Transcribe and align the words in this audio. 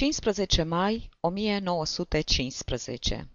15 0.00 0.62
mai 0.62 1.10
1915 1.20 3.28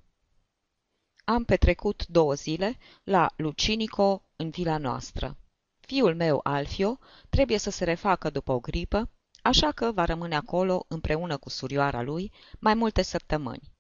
Am 1.26 1.44
petrecut 1.44 2.06
două 2.08 2.34
zile 2.34 2.78
la 3.04 3.34
Lucinico, 3.36 4.24
în 4.36 4.50
vila 4.50 4.78
noastră. 4.78 5.38
Fiul 5.80 6.16
meu, 6.16 6.40
Alfio, 6.44 7.00
trebuie 7.30 7.58
să 7.58 7.70
se 7.70 7.84
refacă 7.84 8.30
după 8.30 8.52
o 8.52 8.60
gripă, 8.60 9.10
așa 9.42 9.72
că 9.72 9.92
va 9.92 10.06
rămâne 10.06 10.36
acolo 10.36 10.86
împreună 10.88 11.38
cu 11.38 11.50
surioara 11.50 12.02
lui 12.02 12.32
mai 12.60 12.74
multe 12.74 13.02
săptămâni. 13.02 13.72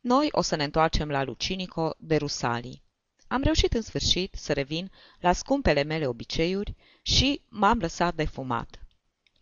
Noi 0.00 0.28
o 0.30 0.40
să 0.40 0.56
ne 0.56 0.64
întoarcem 0.64 1.10
la 1.10 1.22
Lucinico 1.22 1.94
de 1.98 2.16
Rusalii. 2.16 2.82
Am 3.26 3.42
reușit 3.42 3.72
în 3.72 3.82
sfârșit 3.82 4.34
să 4.34 4.52
revin 4.52 4.90
la 5.20 5.32
scumpele 5.32 5.82
mele 5.82 6.06
obiceiuri 6.06 6.74
și 7.02 7.42
m-am 7.48 7.78
lăsat 7.78 8.14
de 8.14 8.24
fumat. 8.24 8.83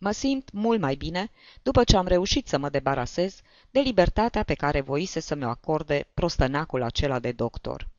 Mă 0.03 0.11
simt 0.11 0.51
mult 0.51 0.79
mai 0.79 0.95
bine 0.95 1.31
după 1.61 1.83
ce 1.83 1.97
am 1.97 2.07
reușit 2.07 2.47
să 2.47 2.57
mă 2.57 2.69
debarasez 2.69 3.41
de 3.71 3.79
libertatea 3.79 4.43
pe 4.43 4.53
care 4.53 4.81
voise 4.81 5.19
să 5.19 5.35
mi-o 5.35 5.47
acorde 5.47 6.07
prostănacul 6.13 6.81
acela 6.81 7.19
de 7.19 7.31
doctor. 7.31 7.89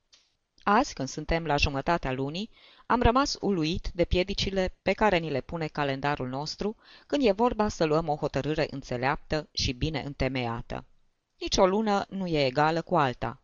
Azi, 0.62 0.94
când 0.94 1.08
suntem 1.08 1.44
la 1.44 1.56
jumătatea 1.56 2.12
lunii, 2.12 2.50
am 2.86 3.02
rămas 3.02 3.36
uluit 3.40 3.90
de 3.94 4.04
piedicile 4.04 4.76
pe 4.82 4.92
care 4.92 5.18
ni 5.18 5.30
le 5.30 5.40
pune 5.40 5.66
calendarul 5.66 6.28
nostru 6.28 6.76
când 7.06 7.26
e 7.26 7.32
vorba 7.32 7.68
să 7.68 7.84
luăm 7.84 8.08
o 8.08 8.16
hotărâre 8.16 8.66
înțeleaptă 8.70 9.48
și 9.52 9.72
bine 9.72 10.02
întemeiată. 10.02 10.84
Nici 11.40 11.56
o 11.56 11.66
lună 11.66 12.06
nu 12.08 12.26
e 12.26 12.46
egală 12.46 12.82
cu 12.82 12.96
alta. 12.96 13.42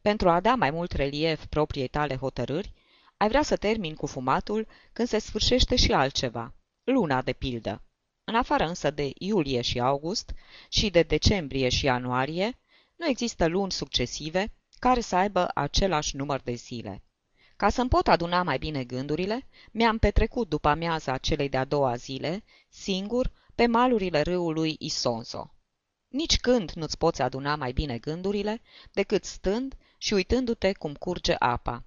Pentru 0.00 0.28
a 0.28 0.40
da 0.40 0.54
mai 0.54 0.70
mult 0.70 0.92
relief 0.92 1.44
propriei 1.46 1.88
tale 1.88 2.16
hotărâri, 2.16 2.72
ai 3.16 3.28
vrea 3.28 3.42
să 3.42 3.56
termin 3.56 3.94
cu 3.94 4.06
fumatul 4.06 4.66
când 4.92 5.08
se 5.08 5.18
sfârșește 5.18 5.76
și 5.76 5.92
altceva, 5.92 6.54
luna 6.84 7.22
de 7.22 7.32
pildă. 7.32 7.82
În 8.28 8.34
afară 8.34 8.64
însă 8.64 8.90
de 8.90 9.10
iulie 9.18 9.60
și 9.60 9.80
august 9.80 10.34
și 10.68 10.90
de 10.90 11.02
decembrie 11.02 11.68
și 11.68 11.84
ianuarie, 11.84 12.58
nu 12.96 13.06
există 13.06 13.46
luni 13.46 13.72
succesive 13.72 14.52
care 14.78 15.00
să 15.00 15.16
aibă 15.16 15.50
același 15.54 16.16
număr 16.16 16.40
de 16.40 16.54
zile. 16.54 17.02
Ca 17.56 17.68
să-mi 17.68 17.88
pot 17.88 18.08
aduna 18.08 18.42
mai 18.42 18.58
bine 18.58 18.84
gândurile, 18.84 19.46
mi-am 19.70 19.98
petrecut 19.98 20.48
după 20.48 20.68
amiaza 20.68 21.18
celei 21.18 21.48
de-a 21.48 21.64
doua 21.64 21.96
zile, 21.96 22.44
singur, 22.68 23.32
pe 23.54 23.66
malurile 23.66 24.20
râului 24.20 24.76
Isonzo. 24.78 25.54
Nici 26.08 26.38
când 26.38 26.70
nu-ți 26.70 26.98
poți 26.98 27.22
aduna 27.22 27.56
mai 27.56 27.72
bine 27.72 27.98
gândurile 27.98 28.60
decât 28.92 29.24
stând 29.24 29.76
și 29.98 30.14
uitându-te 30.14 30.72
cum 30.72 30.94
curge 30.94 31.34
apa. 31.38 31.84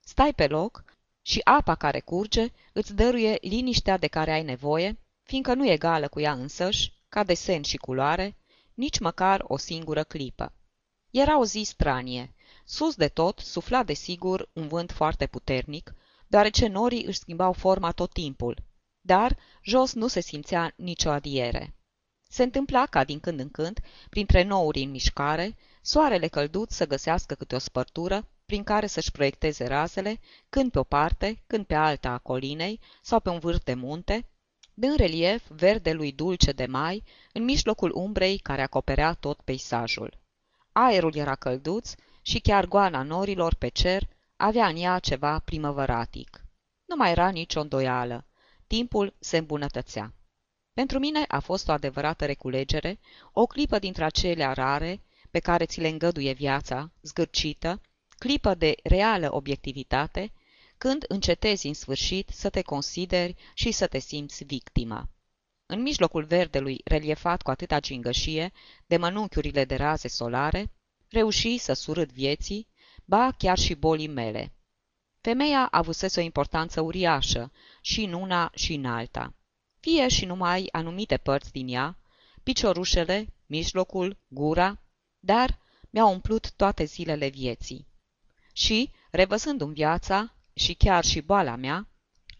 Stai 0.00 0.34
pe 0.34 0.46
loc 0.46 0.84
și 1.22 1.40
apa 1.44 1.74
care 1.74 2.00
curge 2.00 2.46
îți 2.72 2.94
dăruie 2.94 3.38
liniștea 3.40 3.96
de 3.96 4.06
care 4.06 4.32
ai 4.32 4.42
nevoie 4.42 4.98
fiindcă 5.30 5.54
nu 5.54 5.66
e 5.66 5.72
egală 5.72 6.08
cu 6.08 6.20
ea 6.20 6.32
însăși, 6.32 6.92
ca 7.08 7.24
desen 7.24 7.62
și 7.62 7.76
culoare, 7.76 8.36
nici 8.74 8.98
măcar 8.98 9.44
o 9.46 9.56
singură 9.56 10.02
clipă. 10.02 10.52
Era 11.10 11.38
o 11.38 11.44
zi 11.44 11.62
stranie. 11.62 12.34
Sus 12.64 12.94
de 12.94 13.08
tot 13.08 13.38
sufla 13.38 13.82
de 13.82 13.92
sigur 13.92 14.50
un 14.52 14.68
vânt 14.68 14.90
foarte 14.90 15.26
puternic, 15.26 15.94
deoarece 16.26 16.66
norii 16.66 17.04
își 17.04 17.18
schimbau 17.18 17.52
forma 17.52 17.92
tot 17.92 18.12
timpul, 18.12 18.62
dar 19.00 19.38
jos 19.62 19.92
nu 19.92 20.06
se 20.06 20.20
simțea 20.20 20.72
nicio 20.76 21.10
adiere. 21.10 21.76
Se 22.28 22.42
întâmpla 22.42 22.86
ca 22.86 23.04
din 23.04 23.20
când 23.20 23.40
în 23.40 23.50
când, 23.50 23.80
printre 24.08 24.42
nouri 24.42 24.82
în 24.82 24.90
mișcare, 24.90 25.56
soarele 25.82 26.28
călduț 26.28 26.72
să 26.72 26.86
găsească 26.86 27.34
câte 27.34 27.54
o 27.54 27.58
spărtură 27.58 28.28
prin 28.46 28.62
care 28.62 28.86
să-și 28.86 29.10
proiecteze 29.10 29.66
razele, 29.66 30.20
când 30.48 30.70
pe 30.70 30.78
o 30.78 30.82
parte, 30.84 31.42
când 31.46 31.66
pe 31.66 31.74
alta 31.74 32.10
a 32.10 32.18
colinei 32.18 32.80
sau 33.02 33.20
pe 33.20 33.28
un 33.28 33.38
vârf 33.38 33.64
de 33.64 33.74
munte, 33.74 34.24
dând 34.80 34.96
relief 34.96 35.42
verdelui 35.48 36.12
dulce 36.12 36.52
de 36.52 36.66
mai, 36.66 37.04
în 37.32 37.44
mijlocul 37.44 37.92
umbrei 37.94 38.38
care 38.38 38.62
acoperea 38.62 39.12
tot 39.14 39.40
peisajul. 39.40 40.18
Aerul 40.72 41.14
era 41.16 41.34
călduț 41.34 41.94
și 42.22 42.38
chiar 42.38 42.66
goana 42.66 43.02
norilor 43.02 43.54
pe 43.54 43.68
cer 43.68 44.08
avea 44.36 44.66
în 44.66 44.76
ea 44.76 44.98
ceva 44.98 45.38
primăvăratic. 45.38 46.44
Nu 46.84 46.96
mai 46.96 47.10
era 47.10 47.28
nicio 47.28 47.60
îndoială. 47.60 48.26
Timpul 48.66 49.14
se 49.18 49.36
îmbunătățea. 49.36 50.14
Pentru 50.72 50.98
mine 50.98 51.24
a 51.28 51.38
fost 51.38 51.68
o 51.68 51.72
adevărată 51.72 52.26
reculegere, 52.26 52.98
o 53.32 53.46
clipă 53.46 53.78
dintre 53.78 54.04
acelea 54.04 54.52
rare 54.52 55.00
pe 55.30 55.38
care 55.38 55.64
ți 55.64 55.80
le 55.80 55.88
îngăduie 55.88 56.32
viața, 56.32 56.90
zgârcită, 57.02 57.80
clipă 58.18 58.54
de 58.54 58.74
reală 58.82 59.34
obiectivitate, 59.34 60.32
când 60.80 61.04
încetezi 61.08 61.66
în 61.66 61.74
sfârșit 61.74 62.28
să 62.28 62.50
te 62.50 62.62
consideri 62.62 63.36
și 63.54 63.70
să 63.70 63.86
te 63.86 63.98
simți 63.98 64.44
victima. 64.44 65.08
În 65.66 65.82
mijlocul 65.82 66.24
verdelui, 66.24 66.80
reliefat 66.84 67.42
cu 67.42 67.50
atâta 67.50 67.80
gingășie, 67.80 68.52
de 68.86 68.96
mănunchiurile 68.96 69.64
de 69.64 69.74
raze 69.74 70.08
solare, 70.08 70.72
reuși 71.08 71.58
să 71.58 71.72
surâd 71.72 72.12
vieții, 72.12 72.68
ba 73.04 73.34
chiar 73.38 73.58
și 73.58 73.74
bolii 73.74 74.08
mele. 74.08 74.52
Femeia 75.20 75.68
avusese 75.70 76.20
o 76.20 76.22
importanță 76.22 76.80
uriașă, 76.80 77.52
și 77.80 78.02
în 78.02 78.12
una 78.12 78.50
și 78.54 78.74
în 78.74 78.84
alta. 78.84 79.34
Fie 79.80 80.08
și 80.08 80.24
numai 80.24 80.68
anumite 80.72 81.16
părți 81.16 81.52
din 81.52 81.68
ea, 81.68 81.98
piciorușele, 82.42 83.32
mijlocul, 83.46 84.18
gura, 84.28 84.82
dar 85.18 85.58
mi-au 85.90 86.12
umplut 86.12 86.52
toate 86.52 86.84
zilele 86.84 87.28
vieții. 87.28 87.86
Și, 88.52 88.90
revăzându-mi 89.10 89.74
viața, 89.74 90.34
și 90.52 90.74
chiar 90.74 91.04
și 91.04 91.20
boala 91.20 91.56
mea, 91.56 91.88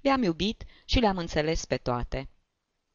le-am 0.00 0.22
iubit 0.22 0.64
și 0.84 0.98
le-am 0.98 1.16
înțeles 1.16 1.64
pe 1.64 1.76
toate. 1.76 2.28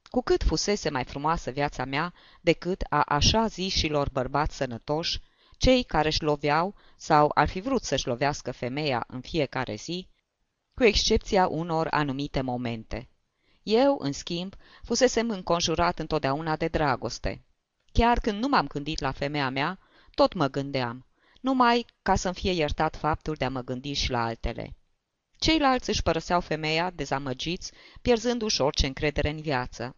Cu 0.03 0.21
cât 0.21 0.43
fusese 0.43 0.89
mai 0.89 1.03
frumoasă 1.03 1.51
viața 1.51 1.85
mea 1.85 2.13
decât 2.41 2.83
a 2.89 3.01
așa 3.01 3.47
zișilor 3.47 4.09
bărbați 4.09 4.55
sănătoși, 4.55 5.19
cei 5.57 5.83
care 5.83 6.07
își 6.07 6.23
loveau 6.23 6.75
sau 6.97 7.31
ar 7.33 7.47
fi 7.47 7.59
vrut 7.59 7.83
să-și 7.83 8.07
lovească 8.07 8.51
femeia 8.51 9.03
în 9.07 9.21
fiecare 9.21 9.75
zi, 9.75 10.07
cu 10.73 10.83
excepția 10.83 11.47
unor 11.47 11.87
anumite 11.89 12.41
momente. 12.41 13.09
Eu, 13.63 13.97
în 13.99 14.11
schimb, 14.11 14.55
fusesem 14.83 15.29
înconjurat 15.29 15.99
întotdeauna 15.99 16.55
de 16.55 16.67
dragoste. 16.67 17.45
Chiar 17.91 18.19
când 18.19 18.41
nu 18.41 18.47
m-am 18.47 18.67
gândit 18.67 18.99
la 18.99 19.11
femeia 19.11 19.49
mea, 19.49 19.79
tot 20.13 20.33
mă 20.33 20.47
gândeam, 20.47 21.05
numai 21.41 21.85
ca 22.01 22.15
să-mi 22.15 22.35
fie 22.35 22.51
iertat 22.51 22.95
faptul 22.95 23.33
de 23.33 23.45
a 23.45 23.49
mă 23.49 23.61
gândi 23.61 23.93
și 23.93 24.09
la 24.09 24.23
altele. 24.23 24.75
Ceilalți 25.45 25.89
își 25.89 26.03
părăseau 26.03 26.41
femeia, 26.41 26.89
dezamăgiți, 26.89 27.71
pierzându-și 28.01 28.61
orice 28.61 28.85
încredere 28.85 29.29
în 29.29 29.41
viață. 29.41 29.95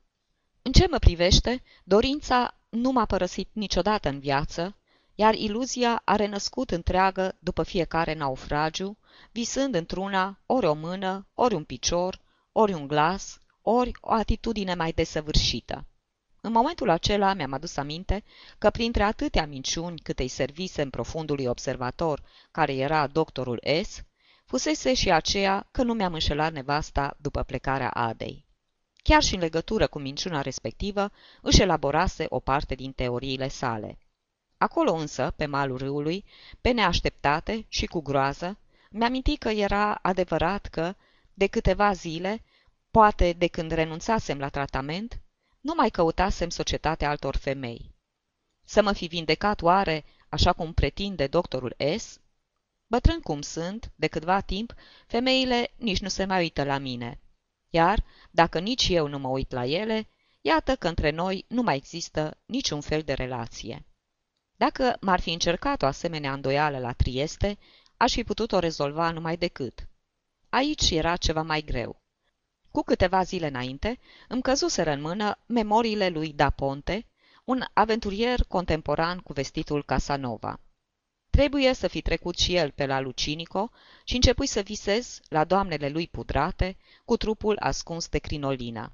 În 0.62 0.72
ce 0.72 0.88
mă 0.90 0.98
privește, 0.98 1.64
dorința 1.84 2.60
nu 2.70 2.92
m-a 2.92 3.06
părăsit 3.06 3.50
niciodată 3.54 4.10
în 4.10 4.20
viață, 4.20 4.76
iar 5.16 5.34
iluzia 5.34 6.02
a 6.06 6.16
renăscut 6.16 6.72
întreagă 6.72 7.38
după 7.40 7.64
fiecare 7.64 8.14
naufragiu, 8.14 8.98
visând 9.32 9.76
într-una 9.76 10.42
ori 10.46 10.66
o 10.66 10.74
mână, 10.74 11.28
ori 11.34 11.54
un 11.54 11.64
picior, 11.64 12.22
ori 12.52 12.74
un 12.74 12.88
glas, 12.88 13.40
ori 13.62 13.92
o 14.02 14.14
atitudine 14.14 14.74
mai 14.74 14.92
desăvârșită. 14.92 15.86
În 16.42 16.52
momentul 16.52 16.90
acela 16.90 17.34
mi-am 17.34 17.54
adus 17.54 17.78
aminte 17.78 18.24
că 18.58 18.70
printre 18.70 19.04
atâtea 19.04 19.46
minciuni 19.46 20.00
câte 20.00 20.22
îi 20.22 20.28
servise 20.28 20.82
în 20.82 20.90
profundului 20.90 21.46
observator, 21.46 22.24
care 22.52 22.74
era 22.76 23.08
doctorul 23.08 23.62
S, 23.84 24.06
fusese 24.48 24.94
și 24.94 25.12
aceea 25.12 25.68
că 25.72 25.84
nu 25.84 25.94
mi-am 25.94 26.14
înșelat 26.14 26.52
nevasta 26.54 27.18
după 27.22 27.44
plecarea 27.44 27.90
Adei. 27.90 28.46
Chiar 29.04 29.24
și 29.24 29.34
în 29.34 29.40
legătură 29.40 29.88
cu 29.88 30.00
minciuna 30.00 30.42
respectivă, 30.42 31.12
își 31.42 31.62
elaborase 31.62 32.26
o 32.30 32.40
parte 32.40 32.76
din 32.76 32.92
teoriile 32.92 33.48
sale. 33.48 33.98
Acolo 34.58 34.94
însă, 34.94 35.34
pe 35.36 35.46
malul 35.46 35.78
râului, 35.78 36.26
pe 36.62 36.72
neașteptate 36.72 37.66
și 37.68 37.86
cu 37.86 38.02
groază, 38.02 38.58
mi-am 38.90 39.36
că 39.36 39.50
era 39.50 39.94
adevărat 39.94 40.66
că, 40.66 40.96
de 41.34 41.48
câteva 41.48 41.94
zile, 41.94 42.44
poate 42.92 43.34
de 43.34 43.48
când 43.48 43.72
renunțasem 43.72 44.40
la 44.40 44.50
tratament, 44.50 45.20
nu 45.62 45.74
mai 45.76 45.90
căutasem 45.90 46.50
societatea 46.50 47.10
altor 47.10 47.36
femei. 47.36 47.96
Să 48.66 48.82
mă 48.82 48.94
fi 48.94 49.06
vindecat 49.06 49.62
oare, 49.62 50.06
așa 50.30 50.54
cum 50.54 50.74
pretinde 50.74 51.28
doctorul 51.28 51.76
S, 51.98 52.20
Bătrân 52.88 53.20
cum 53.20 53.42
sunt, 53.42 53.92
de 53.96 54.08
câtva 54.08 54.42
timp, 54.42 54.74
femeile 55.08 55.72
nici 55.76 56.00
nu 56.00 56.08
se 56.08 56.26
mai 56.26 56.42
uită 56.42 56.64
la 56.64 56.78
mine. 56.78 57.20
Iar, 57.70 58.04
dacă 58.32 58.60
nici 58.60 58.88
eu 58.90 59.08
nu 59.08 59.20
mă 59.20 59.28
uit 59.28 59.52
la 59.52 59.66
ele, 59.66 60.10
iată 60.42 60.76
că 60.76 60.88
între 60.88 61.10
noi 61.10 61.46
nu 61.48 61.62
mai 61.62 61.76
există 61.76 62.38
niciun 62.46 62.82
fel 62.82 63.02
de 63.02 63.14
relație. 63.14 63.86
Dacă 64.56 64.98
m-ar 65.02 65.20
fi 65.20 65.32
încercat 65.32 65.82
o 65.82 65.86
asemenea 65.86 66.34
îndoială 66.34 66.80
la 66.80 66.94
Trieste, 66.94 67.58
aș 67.98 68.14
fi 68.14 68.24
putut-o 68.24 68.60
rezolva 68.60 69.12
numai 69.12 69.38
decât. 69.38 69.88
Aici 70.50 70.90
era 70.90 71.16
ceva 71.16 71.42
mai 71.42 71.62
greu. 71.62 72.02
Cu 72.72 72.82
câteva 72.82 73.24
zile 73.24 73.48
înainte, 73.48 74.00
îmi 74.28 74.42
căzuseră 74.42 74.92
în 74.92 75.02
mână 75.02 75.40
memoriile 75.46 76.10
lui 76.10 76.34
Da 76.34 76.50
Ponte, 76.50 77.06
un 77.44 77.64
aventurier 77.74 78.44
contemporan 78.48 79.20
cu 79.20 79.34
vestitul 79.34 79.84
Casanova. 79.84 80.60
Trebuie 81.38 81.74
să 81.74 81.88
fi 81.88 82.02
trecut 82.02 82.38
și 82.38 82.56
el 82.56 82.72
pe 82.72 82.86
la 82.86 83.00
Lucinico 83.00 83.72
și 84.04 84.16
începui 84.16 84.48
să 84.48 84.62
visez 84.62 85.20
la 85.30 85.44
doamnele 85.44 85.90
lui 85.90 86.08
pudrate, 86.08 86.78
cu 87.06 87.18
trupul 87.18 87.58
ascuns 87.60 88.08
de 88.08 88.18
crinolina. 88.18 88.92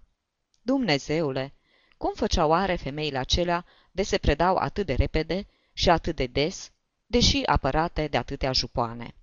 Dumnezeule, 0.61 1.53
Cum 1.97 2.13
făceau 2.15 2.49
oare 2.49 2.75
femeile 2.75 3.17
acelea 3.17 3.65
de 3.91 4.03
se 4.03 4.17
predau 4.17 4.55
atât 4.55 4.85
de 4.85 4.93
repede 4.93 5.47
și 5.73 5.89
atât 5.89 6.15
de 6.15 6.25
des, 6.25 6.71
deși 7.05 7.45
apărate 7.45 8.07
de 8.07 8.17
atâtea 8.17 8.51
jupoane? 8.51 9.15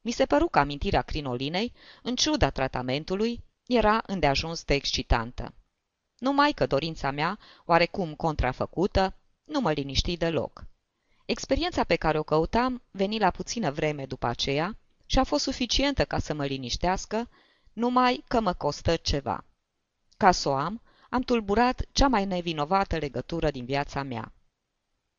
Mi 0.00 0.10
se 0.10 0.26
păru 0.26 0.48
că 0.48 0.58
amintirea 0.58 1.02
crinolinei, 1.02 1.72
în 2.02 2.16
ciuda 2.16 2.50
tratamentului, 2.50 3.44
era 3.66 4.02
îndeajuns 4.06 4.64
de 4.64 4.74
excitantă. 4.74 5.54
Numai 6.18 6.52
că 6.52 6.66
dorința 6.66 7.10
mea, 7.10 7.38
oarecum 7.64 8.14
contrafăcută, 8.14 9.16
nu 9.44 9.60
mă 9.60 9.72
liniști 9.72 10.16
deloc. 10.16 10.70
Experiența 11.32 11.84
pe 11.84 11.96
care 11.96 12.18
o 12.18 12.22
căutam 12.22 12.82
veni 12.90 13.18
la 13.18 13.30
puțină 13.30 13.70
vreme 13.70 14.06
după 14.06 14.26
aceea 14.26 14.78
și 15.06 15.18
a 15.18 15.24
fost 15.24 15.42
suficientă 15.42 16.04
ca 16.04 16.18
să 16.18 16.34
mă 16.34 16.44
liniștească, 16.44 17.28
numai 17.72 18.24
că 18.28 18.40
mă 18.40 18.52
costă 18.52 18.96
ceva. 18.96 19.44
Ca 20.16 20.30
să 20.30 20.48
o 20.48 20.54
am, 20.54 20.82
am 21.10 21.20
tulburat 21.20 21.84
cea 21.92 22.08
mai 22.08 22.24
nevinovată 22.24 22.96
legătură 22.96 23.50
din 23.50 23.64
viața 23.64 24.02
mea. 24.02 24.32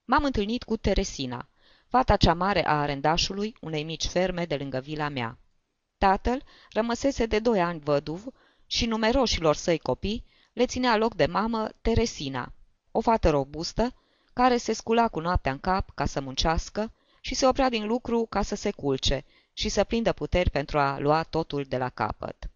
M-am 0.06 0.24
întâlnit 0.24 0.64
cu 0.64 0.78
Teresina, 0.78 1.50
fata 1.88 2.16
cea 2.18 2.34
mare 2.34 2.68
a 2.68 2.82
arendașului 2.82 3.56
unei 3.62 3.84
mici 3.84 4.08
ferme 4.08 4.46
de 4.46 4.56
lângă 4.56 4.80
vila 4.80 5.10
mea. 5.10 5.38
Tatăl 5.98 6.44
rămăsese 6.72 7.26
de 7.26 7.40
doi 7.40 7.62
ani 7.62 7.80
văduv 7.80 8.26
și 8.66 8.86
numeroșilor 8.86 9.56
săi 9.56 9.78
copii 9.78 10.26
le 10.54 10.66
ținea 10.66 10.98
loc 10.98 11.16
de 11.16 11.26
mamă 11.26 11.70
Teresina, 11.82 12.54
o 12.92 13.02
fată 13.02 13.30
robustă, 13.30 13.94
care 14.34 14.58
se 14.58 14.74
scula 14.74 15.08
cu 15.08 15.20
noaptea 15.20 15.52
în 15.52 15.60
cap 15.60 15.90
ca 15.96 16.06
să 16.06 16.22
muncească 16.22 16.94
și 17.22 17.36
se 17.36 17.48
oprea 17.48 17.70
din 17.70 17.88
lucru 17.88 18.26
ca 18.30 18.42
să 18.42 18.56
se 18.56 18.72
culce 18.72 19.26
și 19.54 19.70
să 19.70 19.84
prindă 19.84 20.12
puteri 20.12 20.50
pentru 20.50 20.80
a 20.80 21.00
lua 21.00 21.24
totul 21.24 21.64
de 21.64 21.78
la 21.78 21.90
capăt. 21.90 22.50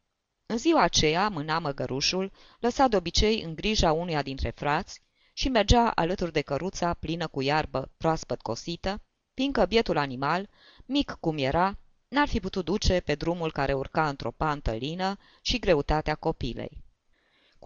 În 0.46 0.58
ziua 0.58 0.82
aceea 0.82 1.30
mâna 1.30 1.60
măgărușul, 1.60 2.32
lăsat 2.60 2.90
de 2.90 2.96
obicei 2.96 3.42
în 3.42 3.56
grija 3.56 3.92
unuia 3.92 4.22
dintre 4.22 4.50
frați, 4.50 5.02
și 5.34 5.50
mergea 5.50 5.90
alături 5.90 6.32
de 6.32 6.42
căruța 6.42 6.94
plină 6.94 7.28
cu 7.28 7.42
iarbă 7.42 7.92
proaspăt 7.98 8.42
cosită, 8.42 9.02
fiindcă 9.34 9.66
bietul 9.66 9.98
animal, 9.98 10.50
mic 10.86 11.18
cum 11.20 11.38
era, 11.38 11.78
n-ar 12.08 12.28
fi 12.28 12.40
putut 12.40 12.66
duce 12.66 13.00
pe 13.00 13.16
drumul 13.16 13.52
care 13.52 13.74
urca 13.74 14.10
într-o 14.10 14.32
pantă 14.32 14.72
lină 14.72 15.18
și 15.42 15.60
greutatea 15.60 16.16
copilei. 16.16 16.86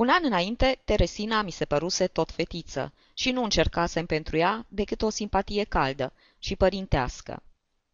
Cu 0.01 0.07
un 0.07 0.13
an 0.13 0.24
înainte, 0.25 0.81
Teresina 0.86 1.42
mi 1.42 1.51
se 1.51 1.65
păruse 1.65 2.07
tot 2.07 2.31
fetiță 2.31 2.94
și 3.13 3.31
nu 3.31 3.44
încercasem 3.44 4.06
pentru 4.06 4.38
ea 4.38 4.65
decât 4.69 5.01
o 5.01 5.09
simpatie 5.09 5.63
caldă 5.63 6.13
și 6.39 6.56
părintească. 6.56 7.44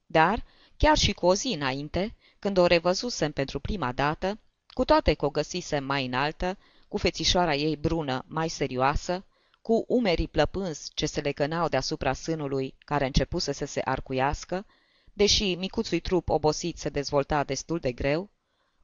Dar, 0.05 0.43
chiar 0.77 0.97
și 0.97 1.13
cu 1.13 1.25
o 1.25 1.33
zi 1.33 1.47
înainte, 1.47 2.15
când 2.39 2.57
o 2.57 2.65
revăzusem 2.65 3.31
pentru 3.31 3.59
prima 3.59 3.91
dată, 3.91 4.39
cu 4.67 4.85
toate 4.85 5.13
că 5.13 5.25
o 5.25 5.29
găsisem 5.29 5.83
mai 5.83 6.05
înaltă, 6.05 6.57
cu 6.87 6.97
fețișoara 6.97 7.55
ei 7.55 7.75
brună 7.75 8.23
mai 8.27 8.47
serioasă, 8.49 9.25
cu 9.61 9.85
umerii 9.87 10.27
plăpânzi 10.27 10.91
ce 10.93 11.05
se 11.05 11.21
legănau 11.21 11.67
deasupra 11.67 12.13
sânului 12.13 12.75
care 12.85 13.05
începuse 13.05 13.51
să 13.51 13.65
se 13.65 13.81
arcuiască, 13.85 14.65
deși 15.13 15.55
micuțui 15.55 15.99
trup 15.99 16.29
obosit 16.29 16.77
se 16.77 16.89
dezvolta 16.89 17.43
destul 17.43 17.79
de 17.79 17.91
greu, 17.91 18.29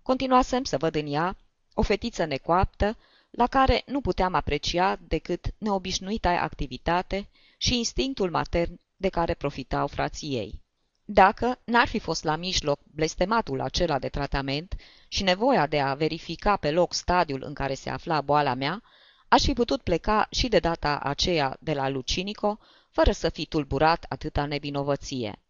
continuasem 0.02 0.64
să 0.64 0.78
văd 0.78 0.96
în 0.96 1.14
ea 1.14 1.38
o 1.74 1.82
fetiță 1.82 2.26
necoaptă, 2.26 2.98
la 3.36 3.48
care 3.48 3.84
nu 3.86 4.02
puteam 4.02 4.34
aprecia 4.34 5.00
decât 5.08 5.46
neobișnuita 5.58 6.30
activitate 6.30 7.30
și 7.58 7.78
instinctul 7.78 8.30
matern 8.30 8.80
de 8.96 9.10
care 9.10 9.34
profitau 9.34 9.88
frații 9.88 10.36
ei. 10.36 10.62
Dacă 11.06 11.60
n-ar 11.64 11.88
fi 11.88 12.00
fost 12.00 12.24
la 12.24 12.36
mijloc 12.36 12.80
blestematul 12.84 13.62
acela 13.62 14.00
de 14.00 14.10
tratament 14.10 14.76
și 15.08 15.24
nevoia 15.24 15.68
de 15.68 15.80
a 15.80 15.94
verifica 15.94 16.56
pe 16.56 16.72
loc 16.72 16.94
stadiul 16.94 17.44
în 17.46 17.54
care 17.54 17.74
se 17.74 17.90
afla 17.90 18.22
boala 18.22 18.54
mea, 18.54 18.84
aș 19.28 19.44
fi 19.44 19.54
putut 19.54 19.82
pleca 19.82 20.28
și 20.32 20.48
de 20.48 20.60
data 20.60 21.00
aceea 21.00 21.58
de 21.60 21.74
la 21.74 21.90
Lucinico, 21.90 22.60
fără 22.90 23.12
să 23.12 23.30
fi 23.30 23.46
tulburat 23.46 24.06
atâta 24.10 24.46
nevinovăție. 24.46 25.42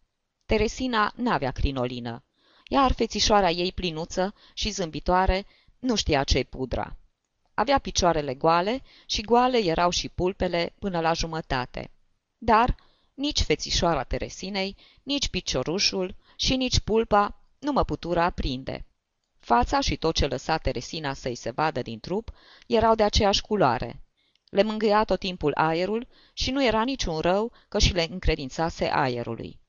Teresina 0.46 1.12
n-avea 1.16 1.50
crinolină, 1.50 2.24
iar 2.68 2.92
fețișoara 2.92 3.50
ei 3.50 3.72
plinuță 3.72 4.34
și 4.54 4.70
zâmbitoare 4.70 5.46
nu 5.78 5.94
știa 5.94 6.24
ce 6.24 6.44
pudra. 6.44 6.96
Avea 7.54 7.78
picioarele 7.78 8.34
goale 8.34 8.82
și 9.06 9.20
goale 9.20 9.58
erau 9.58 9.90
și 9.90 10.08
pulpele 10.08 10.74
până 10.78 11.00
la 11.00 11.12
jumătate. 11.12 11.90
Dar 12.38 12.76
nici 13.14 13.42
fețișoara 13.42 14.02
Teresinei, 14.02 14.76
nici 15.02 15.28
piciorușul 15.28 16.14
și 16.36 16.56
nici 16.56 16.80
pulpa 16.80 17.40
nu 17.58 17.72
mă 17.72 17.84
putură 17.84 18.20
aprinde. 18.20 18.86
Fața 19.38 19.80
și 19.80 19.96
tot 19.96 20.14
ce 20.14 20.26
lăsa 20.26 20.56
Teresina 20.56 21.12
să-i 21.12 21.34
se 21.34 21.50
vadă 21.50 21.82
din 21.82 22.00
trup 22.00 22.30
erau 22.66 22.94
de 22.94 23.02
aceeași 23.02 23.40
culoare. 23.40 24.02
Le 24.50 24.62
mângâia 24.62 25.04
tot 25.04 25.18
timpul 25.18 25.52
aerul 25.54 26.06
și 26.32 26.50
nu 26.50 26.64
era 26.64 26.82
niciun 26.82 27.18
rău 27.18 27.52
că 27.68 27.78
și 27.78 27.92
le 27.92 28.06
încredințase 28.10 28.84
aerului. 28.92 29.60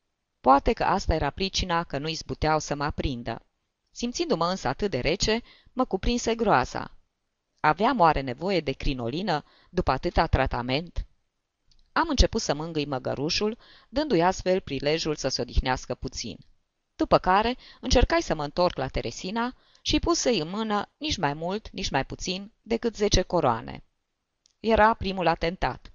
Poate 0.41 0.73
că 0.73 0.83
asta 0.83 1.13
era 1.13 1.29
pricina 1.29 1.83
că 1.83 1.97
nu 1.97 2.07
izbuteau 2.07 2.59
să 2.59 2.75
mă 2.75 2.83
aprindă. 2.83 3.45
Simțindu-mă 3.91 4.49
însă 4.49 4.67
atât 4.67 4.91
de 4.91 4.99
rece, 4.99 5.41
mă 5.73 5.85
cuprinse 5.85 6.35
groaza. 6.35 6.94
Aveam 7.65 7.99
oare 7.99 8.21
nevoie 8.21 8.59
de 8.59 8.71
crinolină 8.71 9.43
după 9.69 9.91
atâta 9.91 10.27
tratament? 10.27 11.05
Am 11.91 12.05
început 12.09 12.41
să 12.41 12.53
mângâi 12.53 12.85
măgărușul, 12.85 13.57
dându-i 13.89 14.21
astfel 14.21 14.59
prilejul 14.59 15.15
să 15.15 15.27
se 15.27 15.41
odihnească 15.41 15.95
puțin. 15.95 16.37
După 16.95 17.17
care 17.17 17.57
încercai 17.81 18.21
să 18.21 18.35
mă 18.35 18.43
întorc 18.43 18.77
la 18.77 18.87
Teresina 18.87 19.55
și 19.81 19.99
puse-i 19.99 20.39
în 20.39 20.49
mână 20.49 20.91
nici 20.97 21.17
mai 21.17 21.33
mult, 21.33 21.69
nici 21.69 21.89
mai 21.89 22.05
puțin 22.05 22.51
decât 22.61 22.95
zece 22.95 23.21
coroane. 23.21 23.83
Era 24.59 24.93
primul 24.93 25.27
atentat. 25.27 25.91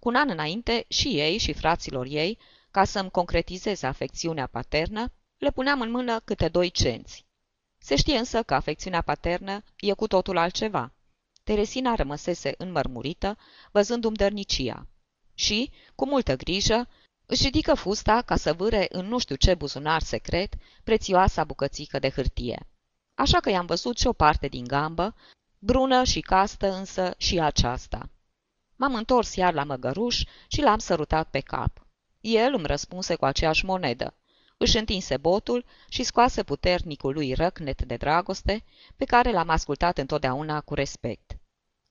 Cu 0.00 0.08
un 0.08 0.14
an 0.14 0.28
înainte, 0.28 0.84
și 0.88 1.08
ei 1.08 1.38
și 1.38 1.52
fraților 1.52 2.06
ei, 2.06 2.38
ca 2.70 2.84
să-mi 2.84 3.10
concretizeze 3.10 3.86
afecțiunea 3.86 4.46
paternă, 4.46 5.12
le 5.38 5.50
puneam 5.50 5.80
în 5.80 5.90
mână 5.90 6.20
câte 6.20 6.48
doi 6.48 6.70
cenți. 6.70 7.26
Se 7.78 7.96
știe 7.96 8.18
însă 8.18 8.42
că 8.42 8.54
afecțiunea 8.54 9.02
paternă 9.02 9.62
e 9.76 9.92
cu 9.92 10.06
totul 10.06 10.36
altceva. 10.36 10.92
Teresina 11.44 11.94
rămăsese 11.94 12.54
înmărmurită, 12.58 13.38
văzându-mi 13.70 14.16
dărnicia. 14.16 14.86
Și, 15.34 15.70
cu 15.94 16.06
multă 16.06 16.36
grijă, 16.36 16.88
își 17.26 17.42
ridică 17.42 17.74
fusta 17.74 18.22
ca 18.22 18.36
să 18.36 18.52
vâre 18.52 18.86
în 18.88 19.06
nu 19.06 19.18
știu 19.18 19.34
ce 19.34 19.54
buzunar 19.54 20.02
secret 20.02 20.54
prețioasa 20.84 21.44
bucățică 21.44 21.98
de 21.98 22.10
hârtie. 22.10 22.66
Așa 23.14 23.40
că 23.40 23.50
i-am 23.50 23.66
văzut 23.66 23.98
și 23.98 24.06
o 24.06 24.12
parte 24.12 24.48
din 24.48 24.64
gambă, 24.64 25.14
brună 25.58 26.04
și 26.04 26.20
castă 26.20 26.72
însă 26.72 27.14
și 27.16 27.40
aceasta. 27.40 28.08
M-am 28.76 28.94
întors 28.94 29.34
iar 29.34 29.52
la 29.52 29.64
măgăruș 29.64 30.22
și 30.48 30.60
l-am 30.60 30.78
sărutat 30.78 31.30
pe 31.30 31.40
cap. 31.40 31.86
El 32.20 32.54
îmi 32.54 32.66
răspunse 32.66 33.14
cu 33.14 33.24
aceeași 33.24 33.64
monedă. 33.64 34.14
Își 34.56 34.78
întinse 34.78 35.16
botul 35.16 35.64
și 35.88 36.02
scoase 36.02 36.42
puternicul 36.42 37.12
lui 37.12 37.34
răcnet 37.34 37.82
de 37.82 37.96
dragoste, 37.96 38.64
pe 38.96 39.04
care 39.04 39.30
l-am 39.30 39.48
ascultat 39.48 39.98
întotdeauna 39.98 40.60
cu 40.60 40.74
respect. 40.74 41.36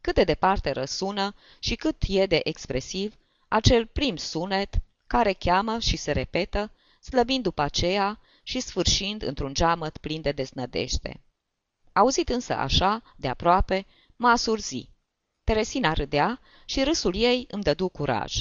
Cât 0.02 0.16
de 0.16 0.24
departe 0.24 0.72
răsună 0.72 1.36
și 1.60 1.76
cât 1.76 2.04
e 2.08 2.26
de 2.26 2.40
expresiv 2.44 3.18
acel 3.48 3.86
prim 3.86 4.16
sunet 4.16 4.76
care 5.08 5.34
cheamă 5.34 5.80
și 5.80 5.98
se 5.98 6.12
repetă, 6.12 6.72
slăbind 7.00 7.44
după 7.44 7.62
aceea 7.62 8.20
și 8.44 8.60
sfârșind 8.60 9.22
într-un 9.22 9.54
geamăt 9.54 9.98
plin 9.98 10.22
de 10.22 10.32
deznădejde. 10.32 11.22
Auzit 11.94 12.30
însă 12.30 12.54
așa, 12.54 13.02
de 13.16 13.28
aproape, 13.28 13.86
m-a 14.16 14.36
surzi. 14.36 14.90
Teresina 15.44 15.94
râdea 15.94 16.40
și 16.66 16.84
râsul 16.84 17.16
ei 17.16 17.48
îmi 17.52 17.64
dădu 17.64 17.90
curaj. 17.90 18.36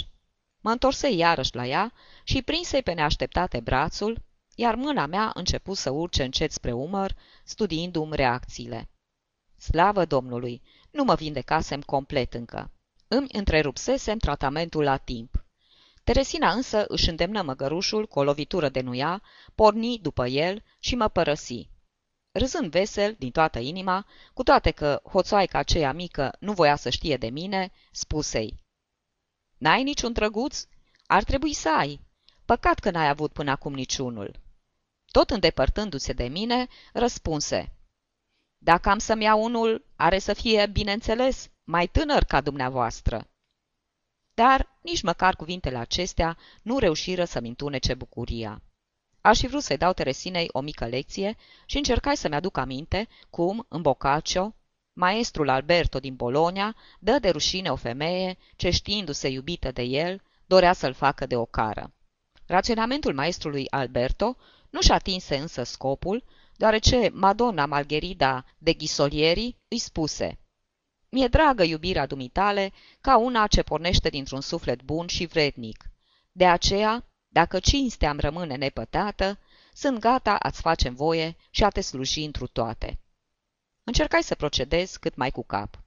Mă 0.62 0.70
întorse 0.70 1.10
iarăși 1.10 1.54
la 1.54 1.66
ea 1.66 1.92
și 2.24 2.42
prinse 2.42 2.80
pe 2.80 2.92
neașteptate 2.92 3.60
brațul, 3.60 4.22
iar 4.54 4.74
mâna 4.74 5.06
mea 5.06 5.30
început 5.34 5.76
să 5.76 5.90
urce 5.90 6.24
încet 6.24 6.52
spre 6.52 6.72
umăr, 6.72 7.16
studiindu-mi 7.44 8.16
reacțiile. 8.16 8.90
Slavă 9.56 10.04
Domnului! 10.04 10.62
Nu 10.90 11.04
mă 11.04 11.14
vindecasem 11.14 11.80
complet 11.80 12.34
încă. 12.34 12.70
Îmi 13.08 13.26
întrerupsesem 13.32 14.18
tratamentul 14.18 14.82
la 14.82 14.96
timp. 14.96 15.44
Teresina 16.04 16.52
însă 16.52 16.84
își 16.88 17.08
îndemnă 17.08 17.42
măgărușul 17.42 18.06
cu 18.06 18.18
o 18.18 18.22
lovitură 18.22 18.68
de 18.68 18.80
nuia, 18.80 19.22
porni 19.54 19.98
după 19.98 20.26
el 20.26 20.62
și 20.78 20.94
mă 20.94 21.08
părăsi. 21.08 21.68
Râzând 22.32 22.70
vesel, 22.70 23.14
din 23.18 23.30
toată 23.30 23.58
inima, 23.58 24.06
cu 24.34 24.42
toate 24.42 24.70
că 24.70 25.00
hoțoaica 25.04 25.58
aceea 25.58 25.92
mică 25.92 26.36
nu 26.38 26.52
voia 26.52 26.76
să 26.76 26.90
știe 26.90 27.16
de 27.16 27.30
mine, 27.30 27.72
spusei. 27.90 28.61
N-ai 29.62 29.82
niciun 29.82 30.12
drăguț? 30.12 30.66
Ar 31.06 31.24
trebui 31.24 31.52
să 31.52 31.74
ai. 31.76 32.00
Păcat 32.44 32.78
că 32.78 32.90
n-ai 32.90 33.08
avut 33.08 33.32
până 33.32 33.50
acum 33.50 33.74
niciunul. 33.74 34.40
Tot 35.10 35.30
îndepărtându-se 35.30 36.12
de 36.12 36.24
mine, 36.24 36.66
răspunse. 36.92 37.72
Dacă 38.58 38.88
am 38.88 38.98
să-mi 38.98 39.22
iau 39.22 39.42
unul, 39.42 39.84
are 39.96 40.18
să 40.18 40.32
fie, 40.32 40.66
bineînțeles, 40.66 41.50
mai 41.64 41.86
tânăr 41.86 42.24
ca 42.24 42.40
dumneavoastră. 42.40 43.30
Dar 44.34 44.78
nici 44.80 45.02
măcar 45.02 45.36
cuvintele 45.36 45.76
acestea 45.76 46.38
nu 46.62 46.78
reușiră 46.78 47.24
să-mi 47.24 47.48
întunece 47.48 47.94
bucuria. 47.94 48.62
Aș 49.20 49.38
fi 49.38 49.46
vrut 49.46 49.62
să-i 49.62 49.78
dau 49.78 49.92
Teresinei 49.92 50.48
o 50.52 50.60
mică 50.60 50.86
lecție 50.86 51.36
și 51.66 51.76
încercai 51.76 52.16
să-mi 52.16 52.34
aduc 52.34 52.56
aminte 52.56 53.08
cum, 53.30 53.66
în 53.68 53.82
Boccaccio, 53.82 54.54
Maestrul 54.92 55.48
Alberto 55.48 55.98
din 55.98 56.14
Bologna 56.14 56.76
dă 56.98 57.18
de 57.18 57.30
rușine 57.30 57.70
o 57.70 57.76
femeie 57.76 58.38
ce, 58.56 58.70
știindu-se 58.70 59.28
iubită 59.28 59.70
de 59.70 59.82
el, 59.82 60.22
dorea 60.46 60.72
să-l 60.72 60.92
facă 60.92 61.26
de 61.26 61.36
ocară. 61.36 61.92
Raționamentul 62.46 63.14
maestrului 63.14 63.70
Alberto 63.70 64.36
nu 64.70 64.80
și 64.80 64.92
atinse 64.92 65.36
însă 65.36 65.62
scopul, 65.62 66.24
deoarece 66.56 67.10
Madonna 67.12 67.66
Margherida 67.66 68.44
de 68.58 68.72
Ghisolieri 68.72 69.56
îi 69.68 69.78
spuse 69.78 70.38
Mi-e 71.08 71.28
dragă 71.28 71.62
iubirea 71.62 72.06
dumitale 72.06 72.72
ca 73.00 73.16
una 73.16 73.46
ce 73.46 73.62
pornește 73.62 74.08
dintr-un 74.08 74.40
suflet 74.40 74.82
bun 74.82 75.06
și 75.06 75.26
vrednic. 75.26 75.84
De 76.32 76.46
aceea, 76.46 77.06
dacă 77.28 77.60
cinstea 77.60 78.10
îmi 78.10 78.20
rămâne 78.20 78.56
nepătată, 78.56 79.38
sunt 79.72 79.98
gata 79.98 80.36
a-ți 80.36 80.60
face 80.60 80.88
voie 80.88 81.36
și 81.50 81.64
a 81.64 81.68
te 81.68 81.80
sluji 81.80 82.24
întru 82.24 82.46
toate. 82.46 83.01
Încercai 83.84 84.22
să 84.22 84.34
procedezi 84.34 84.98
cât 84.98 85.14
mai 85.14 85.30
cu 85.30 85.44
cap. 85.44 85.82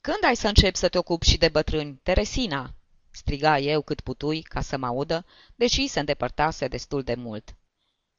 Când 0.00 0.24
ai 0.24 0.36
să 0.36 0.48
începi 0.48 0.76
să 0.76 0.88
te 0.88 0.98
ocupi 0.98 1.28
și 1.28 1.38
de 1.38 1.48
bătrâni, 1.48 2.00
Teresina?" 2.02 2.74
striga 3.10 3.58
eu 3.58 3.82
cât 3.82 4.00
putui 4.00 4.42
ca 4.42 4.60
să 4.60 4.76
mă 4.76 4.86
audă, 4.86 5.26
deși 5.54 5.86
se 5.86 5.98
îndepărtase 5.98 6.68
destul 6.68 7.02
de 7.02 7.14
mult. 7.14 7.56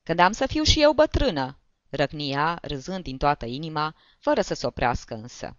Când 0.04 0.20
am 0.20 0.32
să 0.32 0.46
fiu 0.46 0.64
și 0.64 0.82
eu 0.82 0.94
bătrână, 0.94 1.60
răgnia, 1.90 2.60
râzând 2.62 3.04
din 3.04 3.18
toată 3.18 3.46
inima, 3.46 3.96
fără 4.20 4.42
să 4.42 4.54
se 4.54 4.68
oprească 4.68 5.14
însă. 5.14 5.58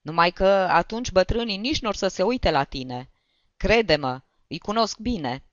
Numai 0.00 0.30
că 0.30 0.46
atunci 0.70 1.10
bătrânii 1.10 1.56
nici 1.56 1.80
nu 1.80 1.92
să 1.92 2.08
se 2.08 2.22
uite 2.22 2.50
la 2.50 2.64
tine. 2.64 3.10
Crede-mă, 3.56 4.22
îi 4.46 4.58
cunosc 4.58 4.98
bine. 4.98 5.44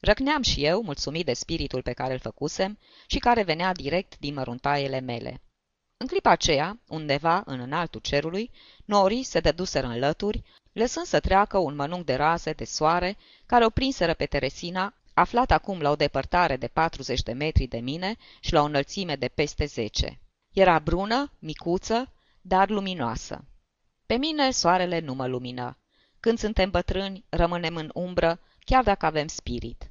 Răgneam 0.00 0.42
și 0.42 0.64
eu, 0.64 0.82
mulțumit 0.82 1.24
de 1.24 1.32
spiritul 1.32 1.82
pe 1.82 1.92
care 1.92 2.12
îl 2.12 2.18
făcusem 2.18 2.78
și 3.06 3.18
care 3.18 3.42
venea 3.42 3.72
direct 3.72 4.18
din 4.18 4.34
măruntaiele 4.34 5.00
mele. 5.00 5.43
În 6.04 6.10
clipa 6.10 6.30
aceea, 6.30 6.80
undeva 6.88 7.42
în 7.46 7.60
înaltul 7.60 8.00
cerului, 8.00 8.50
norii 8.84 9.22
se 9.22 9.40
dăduseră 9.40 9.86
în 9.86 9.98
lături, 9.98 10.42
lăsând 10.72 11.06
să 11.06 11.20
treacă 11.20 11.58
un 11.58 11.74
mănunc 11.74 12.04
de 12.04 12.14
raze 12.14 12.52
de 12.52 12.64
soare 12.64 13.16
care 13.46 13.64
o 13.64 13.70
prinseră 13.70 14.14
pe 14.14 14.26
Teresina, 14.26 14.94
aflat 15.14 15.50
acum 15.50 15.80
la 15.80 15.90
o 15.90 15.96
depărtare 15.96 16.56
de 16.56 16.66
40 16.66 17.22
de 17.22 17.32
metri 17.32 17.66
de 17.66 17.78
mine 17.78 18.16
și 18.40 18.52
la 18.52 18.60
o 18.60 18.64
înălțime 18.64 19.16
de 19.16 19.28
peste 19.28 19.64
10. 19.64 20.20
Era 20.52 20.78
brună, 20.78 21.32
micuță, 21.38 22.12
dar 22.40 22.68
luminoasă. 22.68 23.44
Pe 24.06 24.14
mine 24.14 24.50
soarele 24.50 24.98
nu 24.98 25.14
mă 25.14 25.26
lumină. 25.26 25.78
Când 26.20 26.38
suntem 26.38 26.70
bătrâni, 26.70 27.24
rămânem 27.28 27.76
în 27.76 27.90
umbră, 27.94 28.40
chiar 28.58 28.82
dacă 28.82 29.06
avem 29.06 29.26
spirit. 29.26 29.90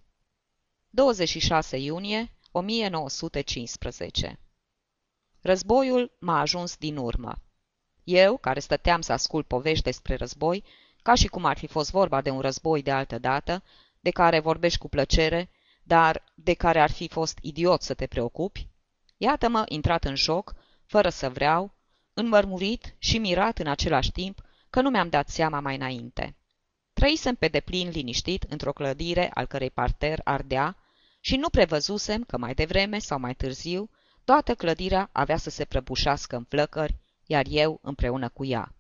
26 0.90 1.78
iunie 1.78 2.32
1915 2.52 4.38
Războiul 5.46 6.12
m-a 6.20 6.40
ajuns 6.40 6.78
din 6.78 6.98
urmă. 6.98 7.42
Eu, 8.04 8.38
care 8.38 8.60
stăteam 8.60 9.02
să 9.02 9.12
ascult 9.12 9.48
povești 9.48 9.84
despre 9.84 10.16
război, 10.16 10.64
ca 11.02 11.16
și 11.16 11.28
cum 11.28 11.46
ar 11.46 11.58
fi 11.58 11.68
fost 11.68 11.92
vorba 11.92 12.22
de 12.22 12.30
un 12.30 12.40
război 12.40 12.82
de 12.82 12.92
altă 12.92 13.18
dată, 13.20 13.64
de 14.00 14.10
care 14.10 14.40
vorbești 14.40 14.80
cu 14.80 14.90
plăcere, 14.90 15.50
dar 15.84 16.24
de 16.36 16.54
care 16.54 16.80
ar 16.80 16.92
fi 16.92 17.08
fost 17.08 17.38
idiot 17.42 17.82
să 17.82 17.94
te 17.94 18.08
preocupi, 18.08 18.68
iată-mă 19.18 19.64
intrat 19.68 20.04
în 20.04 20.16
joc, 20.16 20.56
fără 20.86 21.10
să 21.10 21.30
vreau, 21.30 21.74
înmărmurit 22.14 22.96
și 22.98 23.18
mirat 23.18 23.60
în 23.60 23.68
același 23.68 24.12
timp 24.12 24.42
că 24.70 24.82
nu 24.82 24.90
mi-am 24.90 25.10
dat 25.10 25.30
seama 25.30 25.60
mai 25.60 25.76
înainte. 25.76 26.36
Trăisem 26.94 27.36
pe 27.36 27.48
deplin 27.48 27.90
liniștit 27.90 28.44
într-o 28.44 28.74
clădire 28.74 29.32
al 29.34 29.46
cărei 29.46 29.72
parter 29.72 30.22
ardea 30.24 30.78
și 31.20 31.36
nu 31.36 31.50
prevăzusem 31.50 32.24
că 32.24 32.38
mai 32.38 32.54
devreme 32.54 33.00
sau 33.00 33.20
mai 33.20 33.34
târziu 33.34 33.90
toată 34.24 34.56
clădirea 34.56 35.10
avea 35.12 35.38
să 35.38 35.50
se 35.50 35.66
prăbușească 35.66 36.36
în 36.36 36.44
flăcări, 36.44 36.96
iar 37.26 37.46
eu 37.50 37.80
împreună 37.82 38.30
cu 38.30 38.46
ea. 38.46 38.76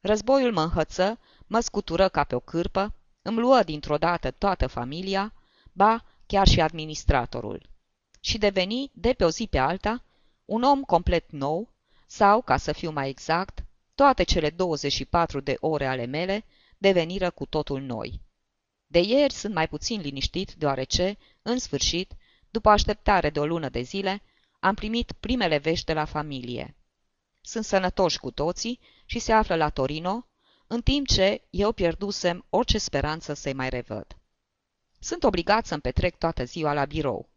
Războiul 0.00 0.52
mă 0.52 0.62
înhăță, 0.62 1.18
mă 1.46 1.60
scutură 1.60 2.08
ca 2.08 2.24
pe 2.24 2.34
o 2.34 2.40
cârpă, 2.40 2.94
îmi 3.22 3.38
luă 3.38 3.62
dintr-o 3.62 3.98
dată 3.98 4.30
toată 4.30 4.66
familia, 4.66 5.32
ba, 5.72 6.04
chiar 6.26 6.48
și 6.48 6.60
administratorul. 6.60 7.70
Și 8.20 8.38
deveni, 8.38 8.90
de 8.94 9.12
pe 9.12 9.24
o 9.24 9.30
zi 9.30 9.46
pe 9.46 9.58
alta, 9.58 10.04
un 10.44 10.62
om 10.62 10.82
complet 10.82 11.30
nou, 11.30 11.72
sau, 12.06 12.42
ca 12.42 12.56
să 12.56 12.72
fiu 12.72 12.90
mai 12.90 13.08
exact, 13.08 13.64
toate 13.94 14.22
cele 14.22 14.50
24 14.50 15.40
de 15.40 15.56
ore 15.60 15.86
ale 15.86 16.04
mele 16.04 16.44
deveniră 16.78 17.30
cu 17.30 17.46
totul 17.46 17.80
noi. 17.80 18.20
De 18.86 19.00
ieri 19.00 19.32
sunt 19.32 19.54
mai 19.54 19.68
puțin 19.68 20.00
liniștit, 20.00 20.52
deoarece, 20.52 21.18
în 21.42 21.58
sfârșit, 21.58 22.12
după 22.50 22.68
așteptare 22.68 23.30
de 23.30 23.40
o 23.40 23.46
lună 23.46 23.68
de 23.68 23.80
zile, 23.80 24.22
am 24.58 24.74
primit 24.74 25.12
primele 25.12 25.58
vești 25.58 25.84
de 25.84 25.92
la 25.92 26.04
familie. 26.04 26.76
Sunt 27.40 27.64
sănătoși 27.64 28.18
cu 28.18 28.30
toții 28.30 28.80
și 29.04 29.18
se 29.18 29.32
află 29.32 29.54
la 29.54 29.68
Torino, 29.68 30.26
în 30.66 30.82
timp 30.82 31.06
ce 31.06 31.42
eu 31.50 31.72
pierdusem 31.72 32.44
orice 32.50 32.78
speranță 32.78 33.34
să-i 33.34 33.52
mai 33.52 33.68
revăd. 33.68 34.06
Sunt 35.00 35.24
obligat 35.24 35.66
să-mi 35.66 35.80
petrec 35.80 36.18
toată 36.18 36.44
ziua 36.44 36.72
la 36.72 36.84
birou. 36.84 37.28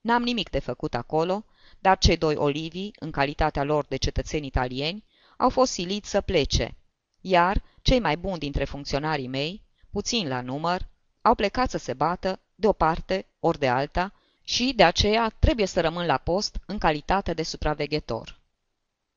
N-am 0.00 0.22
nimic 0.22 0.50
de 0.50 0.58
făcut 0.58 0.94
acolo, 0.94 1.44
dar 1.78 1.98
cei 1.98 2.16
doi 2.16 2.34
Olivi, 2.34 2.90
în 2.98 3.10
calitatea 3.10 3.62
lor 3.62 3.84
de 3.84 3.96
cetățeni 3.96 4.46
italieni, 4.46 5.04
au 5.36 5.50
fost 5.50 5.72
siliți 5.72 6.10
să 6.10 6.20
plece, 6.20 6.76
iar 7.20 7.62
cei 7.82 8.00
mai 8.00 8.16
buni 8.16 8.38
dintre 8.38 8.64
funcționarii 8.64 9.28
mei, 9.28 9.62
puțin 9.90 10.28
la 10.28 10.40
număr, 10.40 10.88
au 11.22 11.34
plecat 11.34 11.70
să 11.70 11.78
se 11.78 11.94
bată, 11.94 12.40
de 12.54 12.66
o 12.66 12.72
parte 12.72 13.26
ori 13.38 13.58
de 13.58 13.68
alta, 13.68 14.12
și 14.50 14.72
de 14.76 14.84
aceea 14.84 15.34
trebuie 15.38 15.66
să 15.66 15.80
rămân 15.80 16.06
la 16.06 16.16
post 16.16 16.58
în 16.66 16.78
calitate 16.78 17.34
de 17.34 17.42
supraveghetor. 17.42 18.40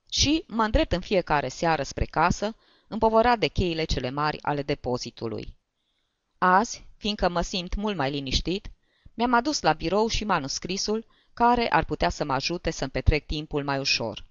Și 0.10 0.44
mă 0.48 0.64
îndrept 0.64 0.92
în 0.92 1.00
fiecare 1.00 1.48
seară 1.48 1.84
spre 1.84 2.06
casă, 2.06 2.56
împovărat 2.88 3.40
de 3.40 3.48
cheile 3.48 3.84
cele 3.84 4.10
mari 4.10 4.42
ale 4.42 4.62
depozitului. 4.62 5.56
Azi, 6.38 6.86
fiindcă 6.98 7.30
mă 7.30 7.42
simt 7.42 7.76
mult 7.76 7.96
mai 7.96 8.12
liniștit, 8.12 8.72
mi-am 9.14 9.34
adus 9.34 9.62
la 9.62 9.74
birou 9.74 10.08
și 10.08 10.24
manuscrisul 10.24 11.06
care 11.34 11.70
ar 11.70 11.86
putea 11.86 12.10
să 12.10 12.24
mă 12.24 12.34
ajute 12.34 12.72
să-mi 12.72 12.92
petrec 12.92 13.26
timpul 13.26 13.64
mai 13.64 13.80
ușor. 13.80 14.26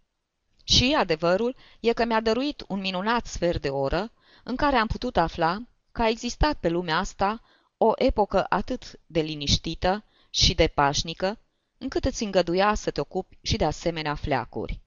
Și 0.65 0.95
adevărul 0.99 1.57
e 1.81 1.93
că 1.93 2.05
mi-a 2.05 2.21
dăruit 2.21 2.65
un 2.69 2.81
minunat 2.81 3.27
sfert 3.27 3.63
de 3.63 3.69
oră 3.69 4.13
în 4.45 4.57
care 4.57 4.77
am 4.77 4.87
putut 4.87 5.17
afla 5.17 5.63
că 5.93 6.03
a 6.03 6.09
existat 6.09 6.59
pe 6.59 6.69
lumea 6.69 6.99
asta 6.99 7.41
o 7.77 7.93
epocă 7.97 8.47
atât 8.49 9.01
de 9.07 9.21
liniștită 9.21 10.05
și 10.31 10.55
de 10.55 10.67
pașnică, 10.67 11.39
încât 11.79 12.05
îți 12.05 12.23
îngăduia 12.23 12.75
să 12.75 12.91
te 12.91 13.01
ocupi 13.01 13.39
și 13.43 13.57
de 13.57 13.65
asemenea 13.65 14.15
fleacuri. 14.15 14.81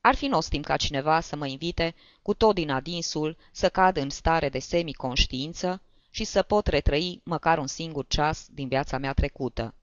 Ar 0.00 0.14
fi 0.14 0.26
nostim 0.26 0.62
ca 0.62 0.76
cineva 0.76 1.20
să 1.20 1.36
mă 1.36 1.46
invite, 1.46 1.94
cu 2.22 2.34
tot 2.34 2.54
din 2.54 2.70
adinsul, 2.70 3.36
să 3.52 3.68
cad 3.68 3.96
în 3.96 4.10
stare 4.10 4.48
de 4.48 4.58
semiconștiință 4.58 5.82
și 6.10 6.24
să 6.24 6.42
pot 6.42 6.66
retrăi 6.66 7.20
măcar 7.24 7.58
un 7.58 7.66
singur 7.66 8.06
ceas 8.06 8.46
din 8.50 8.68
viața 8.68 8.98
mea 8.98 9.12
trecută. 9.12 9.74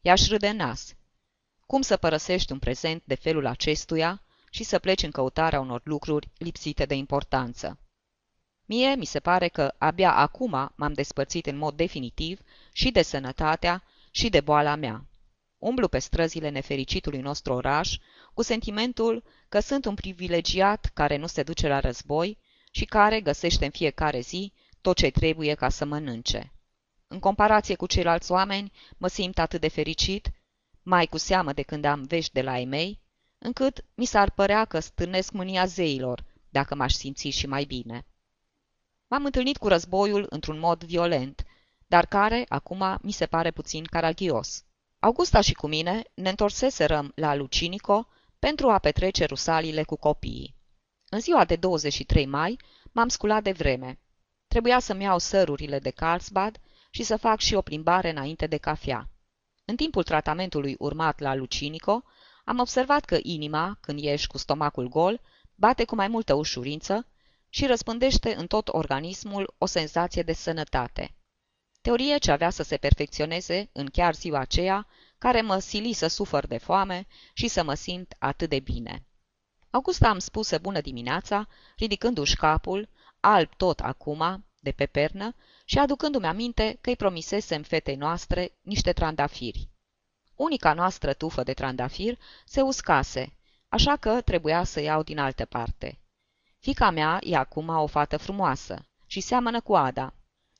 I-aș 0.00 0.28
râde 0.28 0.50
nas. 0.50 0.94
Cum 1.66 1.82
să 1.82 1.96
părăsești 1.96 2.52
un 2.52 2.58
prezent 2.58 3.02
de 3.04 3.14
felul 3.14 3.46
acestuia 3.46 4.22
și 4.50 4.64
să 4.64 4.78
pleci 4.78 5.02
în 5.02 5.10
căutarea 5.10 5.60
unor 5.60 5.80
lucruri 5.84 6.30
lipsite 6.38 6.84
de 6.84 6.94
importanță? 6.94 7.78
Mie 8.66 8.94
mi 8.94 9.04
se 9.04 9.20
pare 9.20 9.48
că 9.48 9.74
abia 9.78 10.14
acum 10.14 10.72
m-am 10.74 10.92
despărțit 10.92 11.46
în 11.46 11.56
mod 11.56 11.76
definitiv 11.76 12.40
și 12.72 12.90
de 12.90 13.02
sănătatea 13.02 13.82
și 14.14 14.28
de 14.28 14.40
boala 14.40 14.74
mea. 14.74 15.06
Umblu 15.58 15.88
pe 15.88 15.98
străzile 15.98 16.48
nefericitului 16.48 17.20
nostru 17.20 17.52
oraș 17.52 17.96
cu 18.34 18.42
sentimentul 18.42 19.24
că 19.48 19.60
sunt 19.60 19.84
un 19.84 19.94
privilegiat 19.94 20.90
care 20.94 21.16
nu 21.16 21.26
se 21.26 21.42
duce 21.42 21.68
la 21.68 21.80
război 21.80 22.38
și 22.70 22.84
care 22.84 23.20
găsește 23.20 23.64
în 23.64 23.70
fiecare 23.70 24.20
zi 24.20 24.52
tot 24.80 24.96
ce 24.96 25.10
trebuie 25.10 25.54
ca 25.54 25.68
să 25.68 25.84
mănânce. 25.84 26.52
În 27.06 27.18
comparație 27.18 27.74
cu 27.74 27.86
ceilalți 27.86 28.32
oameni, 28.32 28.72
mă 28.96 29.08
simt 29.08 29.38
atât 29.38 29.60
de 29.60 29.68
fericit, 29.68 30.30
mai 30.82 31.06
cu 31.06 31.16
seamă 31.16 31.52
de 31.52 31.62
când 31.62 31.84
am 31.84 32.02
vești 32.02 32.32
de 32.32 32.42
la 32.42 32.58
ei 32.58 32.66
mei, 32.66 33.00
încât 33.38 33.84
mi 33.94 34.04
s-ar 34.04 34.30
părea 34.30 34.64
că 34.64 34.78
stârnesc 34.80 35.32
mânia 35.32 35.66
zeilor, 35.66 36.24
dacă 36.48 36.74
m-aș 36.74 36.92
simți 36.92 37.28
și 37.28 37.46
mai 37.46 37.64
bine. 37.64 38.06
M-am 39.06 39.24
întâlnit 39.24 39.56
cu 39.56 39.68
războiul 39.68 40.26
într-un 40.30 40.58
mod 40.58 40.84
violent, 40.84 41.44
dar 41.94 42.06
care, 42.06 42.44
acum, 42.48 42.98
mi 43.02 43.12
se 43.12 43.26
pare 43.26 43.50
puțin 43.50 43.84
caragios. 43.84 44.64
Augusta 44.98 45.40
și 45.40 45.54
cu 45.54 45.66
mine 45.66 46.02
ne 46.14 46.28
întorseserăm 46.28 47.12
la 47.14 47.34
Lucinico 47.34 48.06
pentru 48.38 48.70
a 48.70 48.78
petrece 48.78 49.24
rusalile 49.24 49.82
cu 49.82 49.96
copiii. 49.96 50.54
În 51.08 51.20
ziua 51.20 51.44
de 51.44 51.56
23 51.56 52.26
mai 52.26 52.58
m-am 52.92 53.08
sculat 53.08 53.42
de 53.42 53.52
vreme. 53.52 54.00
Trebuia 54.46 54.78
să-mi 54.78 55.02
iau 55.02 55.18
sărurile 55.18 55.78
de 55.78 55.90
Carlsbad 55.90 56.60
și 56.90 57.02
să 57.02 57.16
fac 57.16 57.40
și 57.40 57.54
o 57.54 57.62
plimbare 57.62 58.10
înainte 58.10 58.46
de 58.46 58.56
cafea. 58.56 59.10
În 59.64 59.76
timpul 59.76 60.02
tratamentului 60.02 60.74
urmat 60.78 61.18
la 61.18 61.34
Lucinico, 61.34 62.02
am 62.44 62.58
observat 62.58 63.04
că 63.04 63.18
inima, 63.22 63.78
când 63.80 63.98
ești 64.02 64.26
cu 64.26 64.38
stomacul 64.38 64.88
gol, 64.88 65.20
bate 65.54 65.84
cu 65.84 65.94
mai 65.94 66.08
multă 66.08 66.34
ușurință 66.34 67.06
și 67.48 67.66
răspândește 67.66 68.34
în 68.34 68.46
tot 68.46 68.68
organismul 68.68 69.54
o 69.58 69.66
senzație 69.66 70.22
de 70.22 70.32
sănătate. 70.32 71.14
Teorie 71.84 72.18
ce 72.18 72.30
avea 72.30 72.50
să 72.50 72.62
se 72.62 72.76
perfecționeze 72.76 73.68
în 73.72 73.86
chiar 73.86 74.14
ziua 74.14 74.38
aceea, 74.38 74.86
care 75.18 75.40
mă 75.40 75.58
sili 75.58 75.92
să 75.92 76.06
sufăr 76.06 76.46
de 76.46 76.58
foame 76.58 77.06
și 77.32 77.48
să 77.48 77.62
mă 77.62 77.74
simt 77.74 78.14
atât 78.18 78.48
de 78.48 78.58
bine. 78.58 79.06
Augusta 79.70 80.10
îmi 80.10 80.20
spuse 80.20 80.58
bună 80.58 80.80
dimineața, 80.80 81.48
ridicându-și 81.76 82.36
capul, 82.36 82.88
alb 83.20 83.54
tot 83.56 83.80
acum, 83.80 84.44
de 84.60 84.70
pe 84.70 84.86
pernă, 84.86 85.34
și 85.64 85.78
aducându-mi 85.78 86.26
aminte 86.26 86.78
că 86.80 86.88
îi 86.88 86.96
promisesem 86.96 87.62
fetei 87.62 87.96
noastre 87.96 88.52
niște 88.60 88.92
trandafiri. 88.92 89.68
Unica 90.34 90.72
noastră 90.72 91.12
tufă 91.12 91.42
de 91.42 91.52
trandafir 91.52 92.18
se 92.44 92.60
uscase, 92.60 93.36
așa 93.68 93.96
că 93.96 94.20
trebuia 94.20 94.64
să 94.64 94.80
iau 94.80 95.02
din 95.02 95.18
altă 95.18 95.44
parte. 95.44 95.98
Fica 96.58 96.90
mea 96.90 97.18
e 97.22 97.36
acum 97.36 97.68
o 97.68 97.86
fată 97.86 98.16
frumoasă 98.16 98.86
și 99.06 99.20
seamănă 99.20 99.60
cu 99.60 99.76
Ada. 99.76 100.14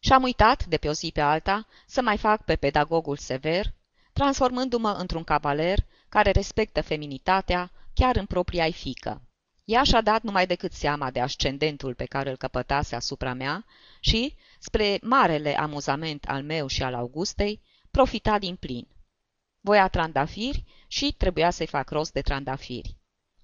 Și-am 0.04 0.22
uitat, 0.22 0.66
de 0.66 0.76
pe 0.76 0.88
o 0.88 0.92
zi 0.92 1.10
pe 1.14 1.20
alta, 1.20 1.66
să 1.86 2.02
mai 2.02 2.16
fac 2.16 2.44
pe 2.44 2.56
pedagogul 2.56 3.16
sever, 3.16 3.74
transformându-mă 4.12 4.90
într-un 4.90 5.24
cavaler 5.24 5.78
care 6.08 6.30
respectă 6.30 6.82
feminitatea 6.82 7.70
chiar 7.94 8.16
în 8.16 8.26
propria 8.26 8.70
fică. 8.70 9.22
Ea 9.64 9.82
și-a 9.82 10.00
dat 10.00 10.22
numai 10.22 10.46
decât 10.46 10.72
seama 10.72 11.10
de 11.10 11.20
ascendentul 11.20 11.94
pe 11.94 12.04
care 12.04 12.30
îl 12.30 12.36
căpătase 12.36 12.94
asupra 12.94 13.32
mea 13.32 13.64
și, 14.00 14.34
spre 14.58 14.98
marele 15.02 15.58
amuzament 15.58 16.24
al 16.24 16.42
meu 16.42 16.66
și 16.66 16.82
al 16.82 16.94
Augustei, 16.94 17.60
profita 17.90 18.38
din 18.38 18.56
plin. 18.56 18.88
Voia 19.60 19.88
trandafiri 19.88 20.64
și 20.86 21.14
trebuia 21.18 21.50
să-i 21.50 21.66
fac 21.66 21.90
rost 21.90 22.12
de 22.12 22.20
trandafiri. 22.20 22.96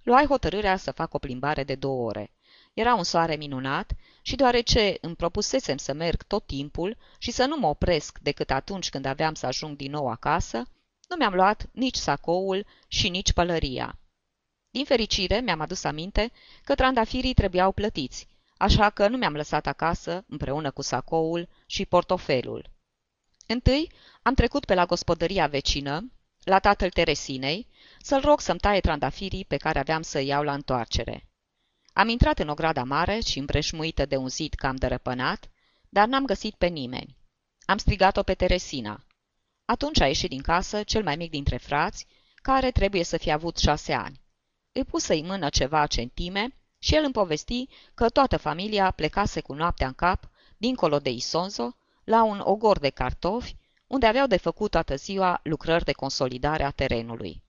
Luai 0.02 0.26
hotărârea 0.26 0.76
să 0.76 0.90
fac 0.90 1.14
o 1.14 1.18
plimbare 1.18 1.64
de 1.64 1.74
două 1.74 2.06
ore. 2.08 2.32
Era 2.74 2.94
un 2.94 3.04
soare 3.04 3.36
minunat 3.36 3.92
și 4.22 4.36
deoarece 4.36 4.96
îmi 5.00 5.16
propusesem 5.16 5.76
să 5.76 5.92
merg 5.92 6.22
tot 6.22 6.46
timpul 6.46 6.96
și 7.18 7.30
să 7.30 7.44
nu 7.44 7.56
mă 7.56 7.66
opresc 7.66 8.18
decât 8.18 8.50
atunci 8.50 8.90
când 8.90 9.04
aveam 9.04 9.34
să 9.34 9.46
ajung 9.46 9.76
din 9.76 9.90
nou 9.90 10.08
acasă, 10.08 10.58
nu 11.08 11.16
mi-am 11.18 11.34
luat 11.34 11.68
nici 11.72 11.96
sacoul 11.96 12.66
și 12.88 13.08
nici 13.08 13.32
pălăria. 13.32 13.98
Din 14.70 14.84
fericire, 14.84 15.40
mi-am 15.40 15.60
adus 15.60 15.84
aminte 15.84 16.32
că 16.64 16.74
trandafirii 16.74 17.34
trebuiau 17.34 17.72
plătiți, 17.72 18.28
așa 18.56 18.90
că 18.90 19.08
nu 19.08 19.16
mi-am 19.16 19.34
lăsat 19.34 19.66
acasă, 19.66 20.24
împreună 20.28 20.70
cu 20.70 20.82
sacoul 20.82 21.48
și 21.66 21.86
portofelul. 21.86 22.70
Întâi 23.46 23.92
am 24.22 24.34
trecut 24.34 24.64
pe 24.64 24.74
la 24.74 24.86
gospodăria 24.86 25.46
vecină, 25.46 26.12
la 26.44 26.58
tatăl 26.58 26.90
Teresinei, 26.90 27.66
să-l 28.00 28.20
rog 28.20 28.40
să-mi 28.40 28.58
taie 28.58 28.80
trandafirii 28.80 29.44
pe 29.44 29.56
care 29.56 29.78
aveam 29.78 30.02
să 30.02 30.20
iau 30.20 30.42
la 30.42 30.52
întoarcere. 30.52 31.29
Am 31.92 32.08
intrat 32.08 32.38
în 32.38 32.48
o 32.48 32.54
grada 32.54 32.84
mare 32.84 33.20
și 33.20 33.38
împreșmuită 33.38 34.06
de 34.06 34.16
un 34.16 34.28
zid 34.28 34.54
cam 34.54 34.76
dărăpânat, 34.76 35.50
dar 35.88 36.08
n-am 36.08 36.24
găsit 36.24 36.54
pe 36.54 36.66
nimeni. 36.66 37.16
Am 37.64 37.78
strigat-o 37.78 38.22
pe 38.22 38.34
Teresina. 38.34 39.04
Atunci 39.64 40.00
a 40.00 40.06
ieșit 40.06 40.28
din 40.28 40.42
casă 40.42 40.82
cel 40.82 41.02
mai 41.02 41.16
mic 41.16 41.30
dintre 41.30 41.56
frați, 41.56 42.06
care 42.34 42.70
trebuie 42.70 43.04
să 43.04 43.16
fie 43.16 43.32
avut 43.32 43.56
șase 43.56 43.92
ani. 43.92 44.20
Îi 44.72 44.84
pusă 44.84 45.12
în 45.12 45.26
mână 45.26 45.48
ceva 45.48 45.86
centime 45.86 46.56
și 46.78 46.94
el 46.94 47.04
îmi 47.04 47.12
povesti 47.12 47.68
că 47.94 48.08
toată 48.08 48.36
familia 48.36 48.90
plecase 48.90 49.40
cu 49.40 49.52
noaptea 49.52 49.86
în 49.86 49.92
cap, 49.92 50.30
dincolo 50.56 50.98
de 50.98 51.10
Isonzo, 51.10 51.76
la 52.04 52.22
un 52.22 52.40
ogor 52.44 52.78
de 52.78 52.90
cartofi, 52.90 53.56
unde 53.86 54.06
aveau 54.06 54.26
de 54.26 54.36
făcut 54.36 54.70
toată 54.70 54.96
ziua 54.96 55.40
lucrări 55.42 55.84
de 55.84 55.92
consolidare 55.92 56.62
a 56.62 56.70
terenului. 56.70 57.42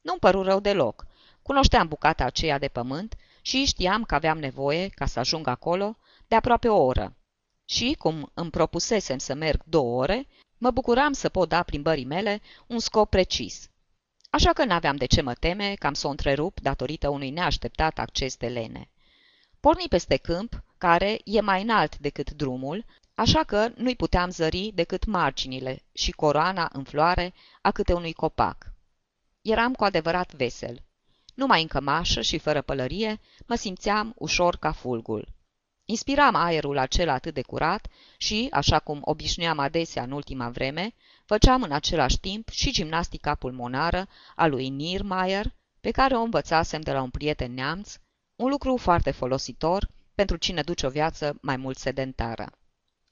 Nu-mi 0.00 0.18
păru 0.18 0.42
rău 0.42 0.60
deloc. 0.60 1.06
Cunoșteam 1.42 1.88
bucata 1.88 2.24
aceea 2.24 2.58
de 2.58 2.68
pământ 2.68 3.16
și 3.42 3.64
știam 3.64 4.04
că 4.04 4.14
aveam 4.14 4.38
nevoie, 4.38 4.88
ca 4.88 5.06
să 5.06 5.18
ajung 5.18 5.46
acolo, 5.46 5.96
de 6.28 6.34
aproape 6.34 6.68
o 6.68 6.82
oră. 6.84 7.16
Și, 7.64 7.94
cum 7.98 8.30
îmi 8.34 8.50
propusesem 8.50 9.18
să 9.18 9.34
merg 9.34 9.62
două 9.64 10.00
ore, 10.00 10.26
mă 10.58 10.70
bucuram 10.70 11.12
să 11.12 11.28
pot 11.28 11.48
da 11.48 11.62
plimbării 11.62 12.04
mele 12.04 12.40
un 12.66 12.78
scop 12.78 13.10
precis. 13.10 13.70
Așa 14.30 14.52
că 14.52 14.64
n-aveam 14.64 14.96
de 14.96 15.06
ce 15.06 15.20
mă 15.20 15.34
teme 15.34 15.74
cam 15.74 15.94
să 15.94 16.06
o 16.06 16.10
întrerup 16.10 16.60
datorită 16.60 17.08
unui 17.08 17.30
neașteptat 17.30 17.98
acces 17.98 18.36
de 18.36 18.46
lene. 18.48 18.90
Porni 19.60 19.88
peste 19.88 20.16
câmp, 20.16 20.64
care 20.78 21.20
e 21.24 21.40
mai 21.40 21.62
înalt 21.62 21.98
decât 21.98 22.30
drumul, 22.30 22.84
așa 23.14 23.42
că 23.42 23.68
nu-i 23.76 23.96
puteam 23.96 24.30
zări 24.30 24.72
decât 24.74 25.04
marginile 25.04 25.82
și 25.92 26.10
coroana 26.10 26.70
în 26.72 26.84
floare 26.84 27.34
a 27.62 27.70
câte 27.70 27.92
unui 27.92 28.12
copac. 28.12 28.72
Eram 29.42 29.74
cu 29.74 29.84
adevărat 29.84 30.34
vesel. 30.34 30.82
Numai 31.42 31.62
în 31.62 31.66
cămașă 31.66 32.20
și 32.20 32.38
fără 32.38 32.62
pălărie, 32.62 33.20
mă 33.46 33.54
simțeam 33.54 34.12
ușor 34.16 34.56
ca 34.56 34.72
fulgul. 34.72 35.28
Inspiram 35.84 36.34
aerul 36.34 36.78
acela 36.78 37.12
atât 37.12 37.34
de 37.34 37.42
curat 37.42 37.86
și, 38.16 38.48
așa 38.50 38.78
cum 38.78 39.00
obișnuiam 39.04 39.58
adesea 39.58 40.02
în 40.02 40.10
ultima 40.10 40.48
vreme, 40.48 40.94
făceam 41.24 41.62
în 41.62 41.72
același 41.72 42.20
timp 42.20 42.48
și 42.48 42.72
gimnastica 42.72 43.34
pulmonară 43.34 44.08
a 44.36 44.46
lui 44.46 44.68
Niemeyer, 44.68 45.54
pe 45.80 45.90
care 45.90 46.16
o 46.16 46.20
învățasem 46.20 46.80
de 46.80 46.92
la 46.92 47.02
un 47.02 47.10
prieten 47.10 47.54
neamț, 47.54 47.94
un 48.36 48.48
lucru 48.48 48.76
foarte 48.76 49.10
folositor 49.10 49.88
pentru 50.14 50.36
cine 50.36 50.62
duce 50.62 50.86
o 50.86 50.90
viață 50.90 51.38
mai 51.40 51.56
mult 51.56 51.76
sedentară. 51.76 52.50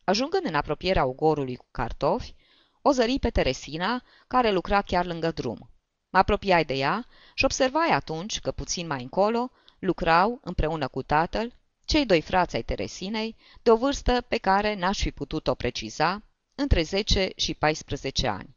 Ajungând 0.05 0.45
în 0.45 0.55
apropierea 0.55 1.05
ugorului 1.05 1.57
cu 1.57 1.67
cartofi, 1.71 2.35
o 2.83 2.91
zări 2.91 3.19
pe 3.19 3.31
Teresina, 3.31 4.03
care 4.27 4.51
lucra 4.51 4.83
chiar 4.83 5.07
lângă 5.07 5.31
drum. 5.31 5.71
Mă 6.11 6.19
apropiai 6.19 6.65
de 6.65 6.75
ea 6.75 7.07
și 7.35 7.45
observai 7.45 7.89
atunci 7.89 8.41
că 8.41 8.51
puțin 8.51 8.87
mai 8.87 9.03
încolo 9.03 9.51
lucrau, 9.79 10.41
împreună 10.43 10.89
cu 10.89 11.03
tatăl, 11.03 11.53
cei 11.85 12.07
doi 12.07 12.21
frați 12.21 12.57
ai 12.57 12.63
Teresinei, 12.63 13.37
de 13.63 13.71
o 13.71 13.77
vârstă 13.77 14.21
pe 14.21 14.37
care 14.37 14.75
n-aș 14.75 15.01
fi 15.01 15.11
putut-o 15.11 15.55
preciza, 15.55 16.23
între 16.55 16.83
10 16.83 17.33
și 17.37 17.55
14 17.55 18.29
ani. 18.29 18.57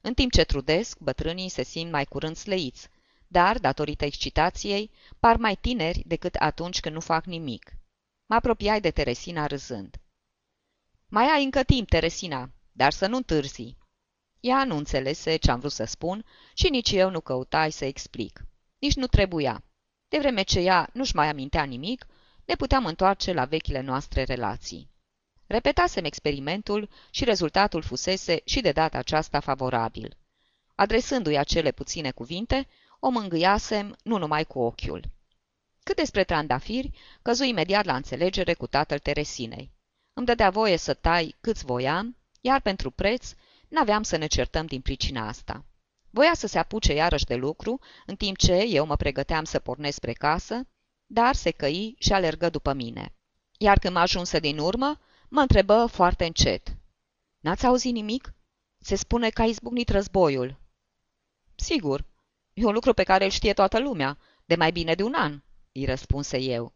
În 0.00 0.14
timp 0.14 0.32
ce 0.32 0.44
trudesc, 0.44 0.98
bătrânii 0.98 1.48
se 1.48 1.62
simt 1.62 1.90
mai 1.90 2.04
curând 2.04 2.36
sleiți, 2.36 2.88
dar, 3.26 3.58
datorită 3.58 4.04
excitației, 4.04 4.90
par 5.20 5.36
mai 5.36 5.56
tineri 5.56 6.02
decât 6.06 6.34
atunci 6.34 6.80
când 6.80 6.94
nu 6.94 7.00
fac 7.00 7.24
nimic. 7.24 7.72
Mă 8.26 8.34
apropiai 8.34 8.80
de 8.80 8.90
Teresina 8.90 9.46
râzând. 9.46 9.96
Mai 11.08 11.26
ai 11.26 11.44
încă 11.44 11.62
timp, 11.62 11.88
Teresina, 11.88 12.50
dar 12.72 12.92
să 12.92 13.06
nu 13.06 13.16
întârzi. 13.16 13.76
Ea 14.40 14.64
nu 14.64 14.76
înțelese 14.76 15.36
ce 15.36 15.50
am 15.50 15.58
vrut 15.58 15.72
să 15.72 15.84
spun 15.84 16.24
și 16.54 16.68
nici 16.68 16.92
eu 16.92 17.10
nu 17.10 17.20
căutai 17.20 17.72
să 17.72 17.84
explic. 17.84 18.44
Nici 18.78 18.94
nu 18.94 19.06
trebuia. 19.06 19.64
De 20.08 20.18
vreme 20.18 20.42
ce 20.42 20.60
ea 20.60 20.90
nu-și 20.92 21.14
mai 21.14 21.28
amintea 21.28 21.62
nimic, 21.64 22.06
ne 22.44 22.54
puteam 22.54 22.86
întoarce 22.86 23.32
la 23.32 23.44
vechile 23.44 23.80
noastre 23.80 24.22
relații. 24.22 24.90
Repetasem 25.46 26.04
experimentul 26.04 26.88
și 27.10 27.24
rezultatul 27.24 27.82
fusese 27.82 28.40
și 28.44 28.60
de 28.60 28.72
data 28.72 28.98
aceasta 28.98 29.40
favorabil. 29.40 30.16
Adresându-i 30.74 31.36
acele 31.36 31.70
puține 31.70 32.10
cuvinte, 32.10 32.68
o 33.00 33.08
mângâiasem 33.08 33.96
nu 34.02 34.18
numai 34.18 34.44
cu 34.44 34.58
ochiul. 34.58 35.04
Cât 35.82 35.96
despre 35.96 36.24
trandafiri, 36.24 36.90
căzu 37.22 37.44
imediat 37.44 37.84
la 37.84 37.96
înțelegere 37.96 38.54
cu 38.54 38.66
tatăl 38.66 38.98
Teresinei. 38.98 39.70
Îmi 40.12 40.26
dădea 40.26 40.50
voie 40.50 40.76
să 40.76 40.94
tai 40.94 41.36
câți 41.40 41.64
voiam, 41.64 42.16
iar 42.40 42.60
pentru 42.60 42.90
preț 42.90 43.32
n-aveam 43.76 44.02
să 44.02 44.16
ne 44.16 44.26
certăm 44.26 44.66
din 44.66 44.80
pricina 44.80 45.28
asta. 45.28 45.64
Voia 46.10 46.34
să 46.34 46.46
se 46.46 46.58
apuce 46.58 46.92
iarăși 46.92 47.24
de 47.24 47.34
lucru, 47.34 47.80
în 48.06 48.16
timp 48.16 48.36
ce 48.36 48.52
eu 48.52 48.86
mă 48.86 48.96
pregăteam 48.96 49.44
să 49.44 49.58
pornesc 49.58 49.96
spre 49.96 50.12
casă, 50.12 50.66
dar 51.06 51.34
se 51.34 51.50
căi 51.50 51.94
și 51.98 52.12
alergă 52.12 52.50
după 52.50 52.72
mine. 52.72 53.14
Iar 53.58 53.78
când 53.78 53.94
mă 53.94 54.00
ajunse 54.00 54.38
din 54.38 54.58
urmă, 54.58 55.00
mă 55.28 55.40
întrebă 55.40 55.86
foarte 55.86 56.24
încet. 56.24 56.76
N-ați 57.40 57.66
auzit 57.66 57.92
nimic? 57.92 58.34
Se 58.78 58.96
spune 58.96 59.30
că 59.30 59.42
a 59.42 59.44
izbucnit 59.44 59.88
războiul. 59.88 60.60
Sigur, 61.54 62.04
e 62.52 62.64
un 62.64 62.72
lucru 62.72 62.92
pe 62.94 63.02
care 63.02 63.24
îl 63.24 63.30
știe 63.30 63.52
toată 63.52 63.78
lumea, 63.78 64.18
de 64.44 64.54
mai 64.54 64.72
bine 64.72 64.94
de 64.94 65.02
un 65.02 65.14
an, 65.14 65.42
îi 65.72 65.84
răspunse 65.84 66.38
eu. 66.38 66.72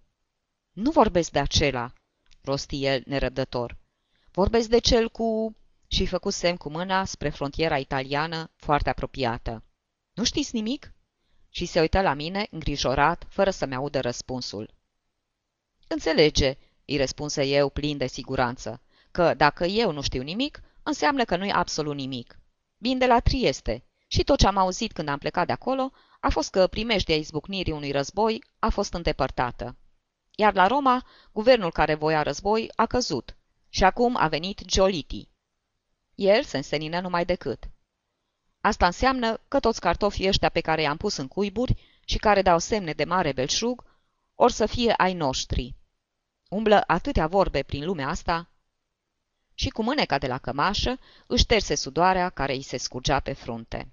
Nu 0.72 0.90
vorbesc 0.90 1.30
de 1.30 1.38
acela, 1.38 1.92
rosti 2.40 2.84
el 2.84 3.02
nerăbdător. 3.06 3.78
Vorbesc 4.30 4.68
de 4.68 4.78
cel 4.78 5.08
cu... 5.08 5.54
și 5.92 6.06
făcut 6.06 6.32
semn 6.32 6.56
cu 6.56 6.70
mâna 6.70 7.04
spre 7.04 7.28
frontiera 7.28 7.78
italiană, 7.78 8.50
foarte 8.56 8.88
apropiată. 8.90 9.64
Nu 10.12 10.24
știți 10.24 10.54
nimic? 10.54 10.92
Și 11.48 11.66
se 11.66 11.80
uită 11.80 12.00
la 12.00 12.14
mine, 12.14 12.46
îngrijorat, 12.50 13.26
fără 13.28 13.50
să-mi 13.50 13.74
audă 13.74 14.00
răspunsul. 14.00 14.74
Înțelege, 15.88 16.56
îi 16.84 16.96
răspunse 16.96 17.46
eu 17.46 17.68
plin 17.68 17.96
de 17.96 18.06
siguranță, 18.06 18.82
că 19.10 19.34
dacă 19.34 19.64
eu 19.64 19.92
nu 19.92 20.00
știu 20.00 20.22
nimic, 20.22 20.62
înseamnă 20.82 21.24
că 21.24 21.36
nu-i 21.36 21.52
absolut 21.52 21.94
nimic. 21.94 22.38
Vin 22.76 22.98
de 22.98 23.06
la 23.06 23.20
Trieste 23.20 23.84
și 24.06 24.24
tot 24.24 24.38
ce 24.38 24.46
am 24.46 24.56
auzit 24.56 24.92
când 24.92 25.08
am 25.08 25.18
plecat 25.18 25.46
de 25.46 25.52
acolo 25.52 25.92
a 26.20 26.28
fost 26.28 26.50
că 26.50 26.66
primejdea 26.66 27.16
izbucnirii 27.16 27.72
unui 27.72 27.90
război 27.90 28.44
a 28.58 28.68
fost 28.68 28.92
îndepărtată. 28.92 29.76
Iar 30.30 30.54
la 30.54 30.66
Roma, 30.66 31.06
guvernul 31.32 31.72
care 31.72 31.94
voia 31.94 32.22
război 32.22 32.70
a 32.76 32.86
căzut 32.86 33.36
și 33.68 33.84
acum 33.84 34.16
a 34.16 34.28
venit 34.28 34.64
Gioliti. 34.64 35.29
El 36.20 36.44
se 36.44 36.56
însenină 36.56 37.00
numai 37.00 37.24
decât. 37.24 37.70
Asta 38.60 38.86
înseamnă 38.86 39.40
că 39.48 39.60
toți 39.60 39.80
cartofii 39.80 40.28
ăștia 40.28 40.48
pe 40.48 40.60
care 40.60 40.82
i-am 40.82 40.96
pus 40.96 41.16
în 41.16 41.28
cuiburi 41.28 42.00
și 42.04 42.18
care 42.18 42.42
dau 42.42 42.58
semne 42.58 42.92
de 42.92 43.04
mare 43.04 43.32
belșug, 43.32 43.84
or 44.34 44.50
să 44.50 44.66
fie 44.66 44.92
ai 44.96 45.12
noștri. 45.12 45.74
Umblă 46.48 46.84
atâtea 46.86 47.26
vorbe 47.26 47.62
prin 47.62 47.84
lumea 47.84 48.08
asta 48.08 48.50
și 49.54 49.68
cu 49.68 49.82
mâneca 49.82 50.18
de 50.18 50.26
la 50.26 50.38
cămașă 50.38 50.98
își 51.26 51.46
terse 51.46 51.74
sudoarea 51.74 52.30
care 52.30 52.52
îi 52.52 52.62
se 52.62 52.76
scurgea 52.76 53.20
pe 53.20 53.32
frunte. 53.32 53.92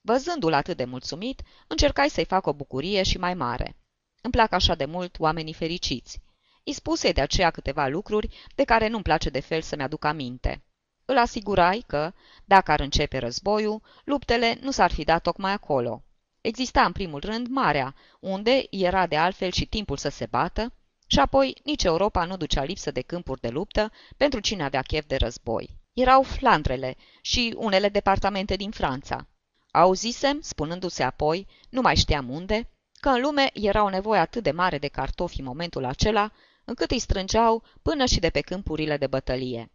Văzându-l 0.00 0.52
atât 0.52 0.76
de 0.76 0.84
mulțumit, 0.84 1.42
încercai 1.66 2.10
să-i 2.10 2.24
fac 2.24 2.46
o 2.46 2.52
bucurie 2.52 3.02
și 3.02 3.18
mai 3.18 3.34
mare. 3.34 3.76
Îmi 4.20 4.32
plac 4.32 4.52
așa 4.52 4.74
de 4.74 4.84
mult 4.84 5.18
oamenii 5.18 5.54
fericiți. 5.54 6.20
Îi 6.64 6.72
spuse 6.72 7.12
de 7.12 7.20
aceea 7.20 7.50
câteva 7.50 7.86
lucruri 7.86 8.28
de 8.54 8.64
care 8.64 8.88
nu-mi 8.88 9.02
place 9.02 9.30
de 9.30 9.40
fel 9.40 9.62
să-mi 9.62 9.82
aduc 9.82 10.04
aminte. 10.04 10.60
Îl 11.08 11.18
asigurai 11.18 11.84
că, 11.86 12.12
dacă 12.44 12.72
ar 12.72 12.80
începe 12.80 13.18
războiul, 13.18 13.82
luptele 14.04 14.58
nu 14.60 14.70
s-ar 14.70 14.92
fi 14.92 15.04
dat 15.04 15.22
tocmai 15.22 15.52
acolo. 15.52 16.02
Exista 16.40 16.84
în 16.84 16.92
primul 16.92 17.20
rând 17.20 17.46
marea, 17.48 17.94
unde 18.20 18.66
era 18.70 19.06
de 19.06 19.16
altfel 19.16 19.50
și 19.50 19.66
timpul 19.66 19.96
să 19.96 20.08
se 20.08 20.26
bată, 20.26 20.72
și 21.06 21.18
apoi 21.18 21.56
nici 21.64 21.84
Europa 21.84 22.24
nu 22.24 22.36
ducea 22.36 22.64
lipsă 22.64 22.90
de 22.90 23.00
câmpuri 23.00 23.40
de 23.40 23.48
luptă 23.48 23.92
pentru 24.16 24.40
cine 24.40 24.64
avea 24.64 24.82
chef 24.82 25.06
de 25.06 25.16
război. 25.16 25.78
Erau 25.92 26.22
Flandrele 26.22 26.96
și 27.20 27.54
unele 27.56 27.88
departamente 27.88 28.56
din 28.56 28.70
Franța. 28.70 29.26
Auzisem, 29.70 30.40
spunându-se 30.40 31.02
apoi, 31.02 31.46
nu 31.70 31.80
mai 31.80 31.96
știam 31.96 32.30
unde, 32.30 32.70
că 33.00 33.08
în 33.08 33.20
lume 33.20 33.50
era 33.52 33.82
o 33.82 33.88
nevoie 33.88 34.20
atât 34.20 34.42
de 34.42 34.50
mare 34.50 34.78
de 34.78 34.88
cartofi 34.88 35.40
în 35.40 35.46
momentul 35.46 35.84
acela, 35.84 36.32
încât 36.64 36.90
îi 36.90 36.98
strângeau 36.98 37.62
până 37.82 38.04
și 38.04 38.20
de 38.20 38.30
pe 38.30 38.40
câmpurile 38.40 38.96
de 38.96 39.06
bătălie. 39.06 39.70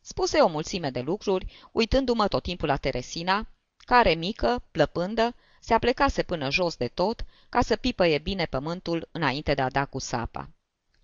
Spuse 0.00 0.38
o 0.38 0.48
mulțime 0.48 0.90
de 0.90 1.00
lucruri, 1.00 1.68
uitându-mă 1.72 2.28
tot 2.28 2.42
timpul 2.42 2.68
la 2.68 2.76
Teresina, 2.76 3.46
care, 3.76 4.14
mică, 4.14 4.62
plăpândă, 4.70 5.34
se 5.60 5.74
aplecase 5.74 6.22
până 6.22 6.50
jos 6.50 6.76
de 6.76 6.88
tot 6.88 7.24
ca 7.48 7.60
să 7.60 7.76
pipăie 7.76 8.18
bine 8.18 8.44
pământul 8.44 9.08
înainte 9.12 9.54
de 9.54 9.62
a 9.62 9.68
da 9.68 9.84
cu 9.84 9.98
sapa. 9.98 10.50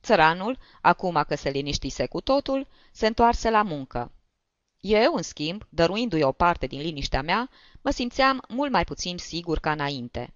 Țăranul, 0.02 0.59
acum 0.80 1.24
că 1.28 1.35
se 1.35 1.50
liniștise 1.50 2.06
cu 2.06 2.20
totul, 2.20 2.66
se 2.92 3.06
întoarse 3.06 3.50
la 3.50 3.62
muncă. 3.62 4.12
Eu, 4.80 5.14
în 5.14 5.22
schimb, 5.22 5.66
dăruindu-i 5.68 6.22
o 6.22 6.32
parte 6.32 6.66
din 6.66 6.80
liniștea 6.80 7.22
mea, 7.22 7.50
mă 7.80 7.90
simțeam 7.90 8.44
mult 8.48 8.70
mai 8.70 8.85
puțin 8.85 9.18
sigur 9.18 9.59
ca 9.59 9.72
înainte. 9.72 10.35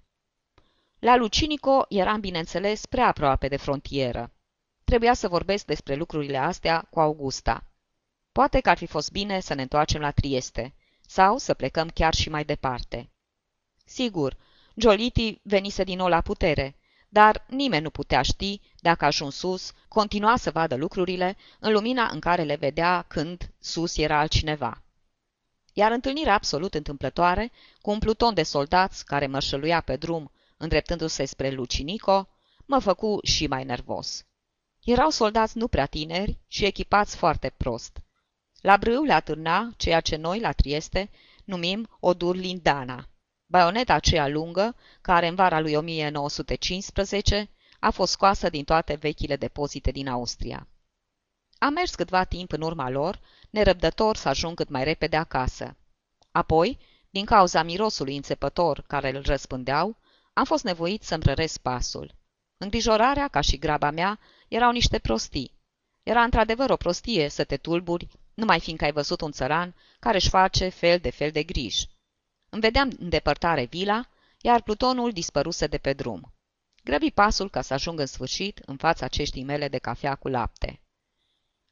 La 0.98 1.16
Lucinico 1.16 1.86
eram, 1.88 2.20
bineînțeles, 2.20 2.86
prea 2.86 3.06
aproape 3.06 3.48
de 3.48 3.56
frontieră. 3.56 4.32
Trebuia 4.84 5.14
să 5.14 5.28
vorbesc 5.28 5.64
despre 5.64 5.94
lucrurile 5.94 6.36
astea 6.36 6.86
cu 6.90 7.00
Augusta. 7.00 7.69
Poate 8.32 8.60
că 8.60 8.70
ar 8.70 8.76
fi 8.76 8.86
fost 8.86 9.10
bine 9.10 9.40
să 9.40 9.54
ne 9.54 9.62
întoarcem 9.62 10.00
la 10.00 10.10
Trieste, 10.10 10.74
sau 11.06 11.38
să 11.38 11.54
plecăm 11.54 11.88
chiar 11.88 12.14
și 12.14 12.28
mai 12.28 12.44
departe. 12.44 13.10
Sigur, 13.84 14.36
Gioliti 14.78 15.40
venise 15.42 15.84
din 15.84 15.96
nou 15.96 16.08
la 16.08 16.20
putere, 16.20 16.76
dar 17.08 17.44
nimeni 17.48 17.82
nu 17.82 17.90
putea 17.90 18.22
ști 18.22 18.60
dacă 18.80 19.04
ajuns 19.04 19.36
sus, 19.36 19.72
continua 19.88 20.36
să 20.36 20.50
vadă 20.50 20.74
lucrurile 20.74 21.36
în 21.58 21.72
lumina 21.72 22.08
în 22.12 22.20
care 22.20 22.42
le 22.42 22.54
vedea 22.54 23.04
când 23.08 23.50
sus 23.58 23.96
era 23.96 24.18
altcineva. 24.18 24.82
Iar 25.72 25.92
întâlnirea 25.92 26.34
absolut 26.34 26.74
întâmplătoare, 26.74 27.52
cu 27.80 27.90
un 27.90 27.98
pluton 27.98 28.34
de 28.34 28.42
soldați 28.42 29.04
care 29.04 29.26
mărșăluia 29.26 29.80
pe 29.80 29.96
drum, 29.96 30.30
îndreptându-se 30.56 31.24
spre 31.24 31.50
Lucinico, 31.50 32.28
mă 32.66 32.78
făcu 32.78 33.18
și 33.22 33.46
mai 33.46 33.64
nervos. 33.64 34.24
Erau 34.84 35.10
soldați 35.10 35.58
nu 35.58 35.68
prea 35.68 35.86
tineri 35.86 36.38
și 36.46 36.64
echipați 36.64 37.16
foarte 37.16 37.54
prost. 37.56 37.98
La 38.60 38.76
brâu 38.76 39.04
le 39.04 39.12
atârna 39.12 39.72
ceea 39.76 40.00
ce 40.00 40.16
noi, 40.16 40.40
la 40.40 40.52
Trieste, 40.52 41.10
numim 41.44 41.96
o 42.00 42.14
durlindana. 42.14 43.08
Baioneta 43.46 43.94
aceea 43.94 44.28
lungă, 44.28 44.76
care 45.00 45.26
în 45.26 45.34
vara 45.34 45.60
lui 45.60 45.74
1915 45.74 47.50
a 47.80 47.90
fost 47.90 48.12
scoasă 48.12 48.48
din 48.48 48.64
toate 48.64 48.94
vechile 48.94 49.36
depozite 49.36 49.90
din 49.90 50.08
Austria. 50.08 50.68
Am 51.58 51.72
mers 51.72 51.94
câtva 51.94 52.24
timp 52.24 52.52
în 52.52 52.60
urma 52.60 52.88
lor, 52.88 53.20
nerăbdător 53.50 54.16
să 54.16 54.28
ajung 54.28 54.56
cât 54.56 54.68
mai 54.68 54.84
repede 54.84 55.16
acasă. 55.16 55.76
Apoi, 56.32 56.78
din 57.10 57.24
cauza 57.24 57.62
mirosului 57.62 58.16
înțepător 58.16 58.84
care 58.86 59.16
îl 59.16 59.22
răspândeau, 59.22 59.96
am 60.32 60.44
fost 60.44 60.64
nevoit 60.64 61.02
să-mi 61.02 61.22
răresc 61.22 61.58
pasul. 61.58 62.14
Îngrijorarea, 62.56 63.28
ca 63.28 63.40
și 63.40 63.58
graba 63.58 63.90
mea, 63.90 64.18
erau 64.48 64.70
niște 64.70 64.98
prostii. 64.98 65.58
Era 66.02 66.22
într-adevăr 66.22 66.70
o 66.70 66.76
prostie 66.76 67.28
să 67.28 67.44
te 67.44 67.56
tulburi, 67.56 68.08
numai 68.40 68.60
fiindcă 68.60 68.84
ai 68.84 68.92
văzut 68.92 69.20
un 69.20 69.32
țăran 69.32 69.74
care 69.98 70.16
își 70.16 70.28
face 70.28 70.68
fel 70.68 70.98
de 70.98 71.10
fel 71.10 71.30
de 71.30 71.42
griji. 71.42 71.88
Îmi 72.48 72.60
vedeam 72.60 72.90
în 72.98 73.08
depărtare 73.08 73.64
vila, 73.64 74.08
iar 74.40 74.62
plutonul 74.62 75.12
dispăruse 75.12 75.66
de 75.66 75.78
pe 75.78 75.92
drum. 75.92 76.32
Grăbi 76.84 77.10
pasul 77.10 77.50
ca 77.50 77.62
să 77.62 77.74
ajung 77.74 78.00
în 78.00 78.06
sfârșit 78.06 78.58
în 78.58 78.76
fața 78.76 79.08
ceștii 79.08 79.44
mele 79.44 79.68
de 79.68 79.78
cafea 79.78 80.14
cu 80.14 80.28
lapte. 80.28 80.80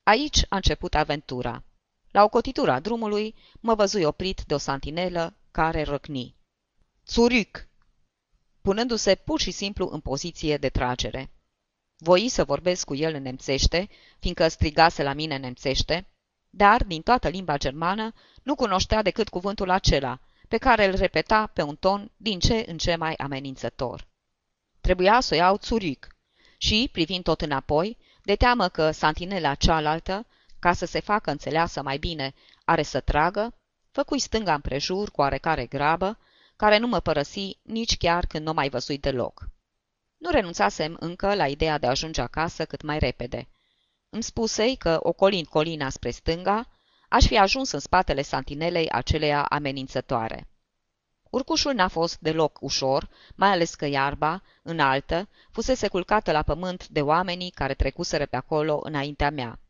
Aici 0.03 0.45
a 0.49 0.57
început 0.57 0.95
aventura. 0.95 1.63
La 2.11 2.23
o 2.23 2.29
cotitură 2.29 2.71
a 2.71 2.81
drumului 2.81 3.35
mă 3.61 3.75
văzui 3.75 4.05
oprit 4.05 4.43
de 4.47 4.55
o 4.55 4.59
santinelă 4.59 5.35
care 5.51 5.83
răcni. 5.83 6.37
Țuric! 7.07 7.69
punându-se 8.61 9.15
pur 9.15 9.41
și 9.41 9.51
simplu 9.51 9.89
în 9.93 10.01
poziție 10.01 10.57
de 10.57 10.69
tragere. 10.69 11.31
Voi 11.97 12.29
să 12.29 12.45
vorbesc 12.45 12.85
cu 12.85 12.95
el 12.95 13.15
în 13.15 13.23
nemțește, 13.23 13.89
fiindcă 14.19 14.49
strigase 14.49 15.03
la 15.03 15.13
mine 15.13 15.37
nemțește, 15.37 16.07
dar, 16.59 16.85
din 16.85 17.03
toată 17.03 17.29
limba 17.29 17.57
germană, 17.57 18.13
nu 18.43 18.55
cunoștea 18.55 19.03
decât 19.03 19.29
cuvântul 19.29 19.71
acela, 19.71 20.19
pe 20.49 20.57
care 20.57 20.85
îl 20.85 20.95
repeta 20.95 21.47
pe 21.47 21.63
un 21.63 21.77
ton 21.77 22.11
din 22.17 22.39
ce 22.39 22.65
în 22.69 22.79
ce 22.79 22.97
mai 22.97 23.15
amenințător. 23.15 24.07
Trebuia 24.81 25.21
să 25.21 25.35
o 25.35 25.37
iau 25.37 25.57
țuric 25.57 26.17
și, 26.57 26.89
privind 26.93 27.25
tot 27.25 27.41
înapoi, 27.41 27.99
de 28.23 28.35
teamă 28.35 28.69
că 28.69 28.91
santinela 28.91 29.55
cealaltă, 29.55 30.27
ca 30.59 30.73
să 30.73 30.87
se 30.87 31.01
facă 31.01 31.31
înțeleasă 31.31 31.83
mai 31.83 31.99
bine, 31.99 32.35
are 32.65 32.83
să 32.83 33.01
tragă, 33.01 33.55
făcui 33.91 34.19
stânga 34.19 34.55
împrejur 34.55 35.11
cu 35.11 35.21
oarecare 35.21 35.67
grabă, 35.67 36.19
care 36.57 36.79
nu 36.79 36.87
mă 36.87 37.01
părăsi 37.01 37.59
nici 37.63 37.97
chiar 37.97 38.27
când 38.27 38.45
nu 38.47 38.53
mai 38.53 38.69
văzui 38.69 38.99
deloc. 38.99 39.49
Nu 40.17 40.31
renunțasem 40.31 40.97
încă 41.01 41.35
la 41.35 41.47
ideea 41.47 41.79
de 41.79 41.87
a 41.87 41.91
ajunge 41.91 42.21
acasă 42.21 42.65
cât 42.65 42.83
mai 42.83 42.99
repede. 42.99 43.49
Îmi 44.11 44.23
spusei 44.23 44.77
că, 44.77 44.99
ocolind 45.03 45.47
colina 45.47 45.89
spre 45.89 46.11
stânga, 46.11 46.69
aș 47.09 47.27
fi 47.27 47.39
ajuns 47.39 47.71
în 47.71 47.79
spatele 47.79 48.23
santinelei 48.23 48.91
aceleia 48.91 49.45
amenințătoare. 49.45 50.49
Urcușul 51.31 51.75
n-a 51.75 51.89
fost 51.89 52.19
deloc 52.19 52.59
ușor, 52.61 53.09
mai 53.35 53.49
ales 53.49 53.75
că 53.75 53.87
iarba, 53.87 54.43
înaltă, 54.63 55.29
fusese 55.51 55.89
culcată 55.89 56.33
la 56.33 56.43
pământ 56.43 56.89
de 56.89 57.03
oamenii 57.03 57.51
care 57.51 57.75
trecuseră 57.75 58.27
pe 58.27 58.37
acolo 58.37 58.81
înaintea 58.83 59.31
mea. 59.31 59.61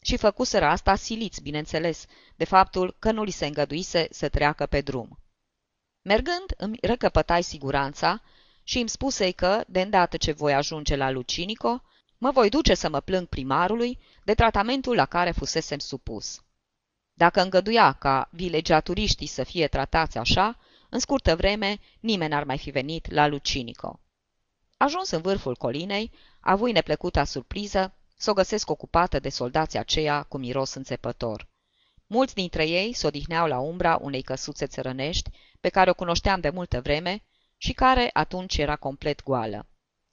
Și 0.00 0.16
făcuseră 0.16 0.64
asta 0.64 0.94
siliți, 0.94 1.42
bineînțeles, 1.42 2.04
de 2.36 2.44
faptul 2.44 2.96
că 2.98 3.12
nu 3.12 3.22
li 3.22 3.30
se 3.30 3.46
îngăduise 3.46 4.06
să 4.10 4.28
treacă 4.28 4.66
pe 4.66 4.80
drum. 4.80 5.18
Mergând, 6.02 6.54
îmi 6.56 6.78
recăpătai 6.80 7.42
siguranța 7.42 8.22
și 8.62 8.78
îmi 8.78 8.88
spusei 8.88 9.32
că, 9.32 9.64
de 9.66 9.80
îndată 9.80 10.16
ce 10.16 10.32
voi 10.32 10.54
ajunge 10.54 10.96
la 10.96 11.10
Lucinico, 11.10 11.82
mă 12.22 12.30
voi 12.30 12.48
duce 12.48 12.74
să 12.74 12.88
mă 12.88 13.00
plâng 13.00 13.26
primarului 13.26 13.98
de 14.24 14.34
tratamentul 14.34 14.94
la 14.94 15.06
care 15.06 15.30
fusesem 15.30 15.78
supus. 15.78 16.42
Dacă 17.12 17.42
îngăduia 17.42 17.92
ca 17.92 18.28
vilegiaturiștii 18.32 19.26
să 19.26 19.44
fie 19.44 19.68
tratați 19.68 20.18
așa, 20.18 20.58
în 20.90 20.98
scurtă 20.98 21.36
vreme 21.36 21.78
nimeni 22.00 22.30
n-ar 22.30 22.44
mai 22.44 22.58
fi 22.58 22.70
venit 22.70 23.10
la 23.10 23.26
Lucinico. 23.26 24.00
Ajuns 24.76 25.10
în 25.10 25.20
vârful 25.20 25.56
colinei, 25.56 26.10
avui 26.40 26.72
neplăcuta 26.72 27.24
surpriză 27.24 27.94
să 28.16 28.30
o 28.30 28.34
găsesc 28.34 28.70
ocupată 28.70 29.18
de 29.18 29.28
soldații 29.28 29.78
aceia 29.78 30.22
cu 30.22 30.38
miros 30.38 30.74
înțepător. 30.74 31.48
Mulți 32.06 32.34
dintre 32.34 32.68
ei 32.68 32.92
se 32.92 33.06
odihneau 33.06 33.46
la 33.46 33.58
umbra 33.58 33.98
unei 34.00 34.22
căsuțe 34.22 34.66
țărănești, 34.66 35.30
pe 35.60 35.68
care 35.68 35.90
o 35.90 35.94
cunoșteam 35.94 36.40
de 36.40 36.50
multă 36.50 36.80
vreme 36.80 37.22
și 37.56 37.72
care 37.72 38.10
atunci 38.12 38.56
era 38.56 38.76
complet 38.76 39.22
goală. 39.22 39.66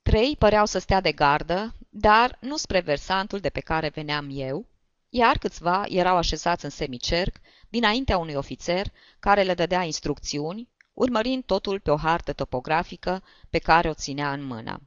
Trei 0.10 0.36
păreau 0.36 0.66
să 0.66 0.80
stea 0.80 1.02
de 1.02 1.12
gardă, 1.12 1.76
dar 1.90 2.38
nu 2.42 2.58
spre 2.58 2.80
versantul 2.80 3.40
de 3.40 3.50
pe 3.50 3.60
care 3.60 3.90
veneam 3.90 4.30
eu, 4.32 4.66
iar 5.10 5.38
câțiva 5.38 5.84
erau 5.88 6.16
așezați 6.16 6.64
în 6.64 6.70
semicerc, 6.70 7.36
dinaintea 7.68 8.18
unui 8.18 8.34
ofițer 8.34 8.92
care 9.20 9.44
le 9.44 9.54
dădea 9.54 9.84
instrucțiuni, 9.84 10.70
urmărind 10.94 11.44
totul 11.44 11.80
pe 11.80 11.92
o 11.92 11.96
hartă 11.96 12.34
topografică 12.34 13.24
pe 13.50 13.58
care 13.58 13.90
o 13.90 13.94
ținea 13.94 14.32
în 14.32 14.44
mână. 14.44 14.82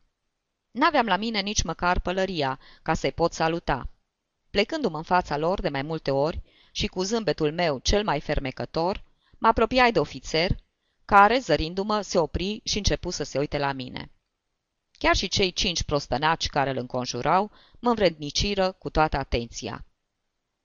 N-aveam 0.70 1.06
la 1.06 1.16
mine 1.16 1.40
nici 1.40 1.62
măcar 1.62 2.00
pălăria 2.00 2.58
ca 2.82 2.94
să-i 2.94 3.12
pot 3.12 3.32
saluta. 3.32 3.88
Plecându-mă 4.50 4.96
în 4.96 5.02
fața 5.02 5.36
lor 5.36 5.60
de 5.60 5.68
mai 5.68 5.82
multe 5.82 6.10
ori 6.10 6.42
și 6.72 6.86
cu 6.86 7.02
zâmbetul 7.02 7.52
meu 7.52 7.78
cel 7.78 8.04
mai 8.04 8.20
fermecător, 8.20 9.04
mă 9.38 9.48
apropiai 9.48 9.92
de 9.92 9.98
ofițer, 9.98 10.50
care, 11.04 11.38
zărindu-mă, 11.38 12.00
se 12.00 12.18
opri 12.18 12.60
și 12.64 12.76
începu 12.76 13.10
să 13.10 13.22
se 13.22 13.38
uite 13.38 13.58
la 13.58 13.72
mine. 13.72 14.10
Chiar 15.02 15.16
și 15.16 15.28
cei 15.28 15.52
cinci 15.52 15.82
prostănaci 15.82 16.46
care 16.46 16.70
îl 16.70 16.76
înconjurau 16.76 17.50
mă 17.78 17.88
învredniciră 17.88 18.72
cu 18.72 18.90
toată 18.90 19.16
atenția. 19.16 19.84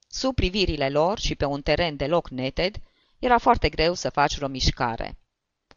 Sub 0.08 0.36
privirile 0.36 0.90
lor 0.90 1.20
și 1.20 1.36
pe 1.36 1.46
un 1.46 1.62
teren 1.62 1.96
deloc 1.96 2.30
neted, 2.30 2.76
era 3.20 3.38
foarte 3.38 3.70
greu 3.70 3.94
să 3.94 4.10
faci 4.10 4.36
vreo 4.36 4.48
mișcare. 4.48 5.18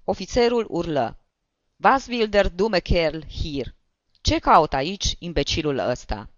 Ofițerul 0.04 0.66
urlă. 0.68 1.18
Was 1.76 2.06
will 2.06 2.28
der 2.28 2.48
dumme 2.48 2.78
Kerl 2.78 3.18
hier? 3.28 3.74
Ce 4.20 4.38
caut 4.38 4.72
aici 4.72 5.16
imbecilul 5.18 5.78
ăsta? 5.78 6.30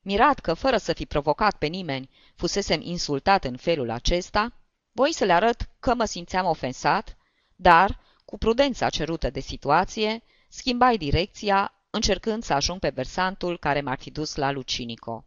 Mirat 0.00 0.38
că, 0.38 0.54
fără 0.54 0.76
să 0.76 0.92
fi 0.92 1.06
provocat 1.06 1.58
pe 1.58 1.66
nimeni, 1.66 2.10
fusesem 2.34 2.80
insultat 2.80 3.44
în 3.44 3.56
felul 3.56 3.90
acesta, 3.90 4.52
voi 4.92 5.12
să 5.12 5.24
le 5.24 5.32
arăt 5.32 5.68
că 5.80 5.94
mă 5.94 6.04
simțeam 6.04 6.46
ofensat, 6.46 7.16
dar, 7.56 8.00
cu 8.24 8.38
prudența 8.38 8.88
cerută 8.88 9.30
de 9.30 9.40
situație, 9.40 10.22
schimbai 10.52 10.96
direcția, 10.96 11.74
încercând 11.90 12.42
să 12.42 12.52
ajung 12.52 12.80
pe 12.80 12.88
versantul 12.88 13.58
care 13.58 13.80
m-ar 13.80 13.98
fi 13.98 14.10
dus 14.10 14.34
la 14.34 14.50
Lucinico. 14.50 15.24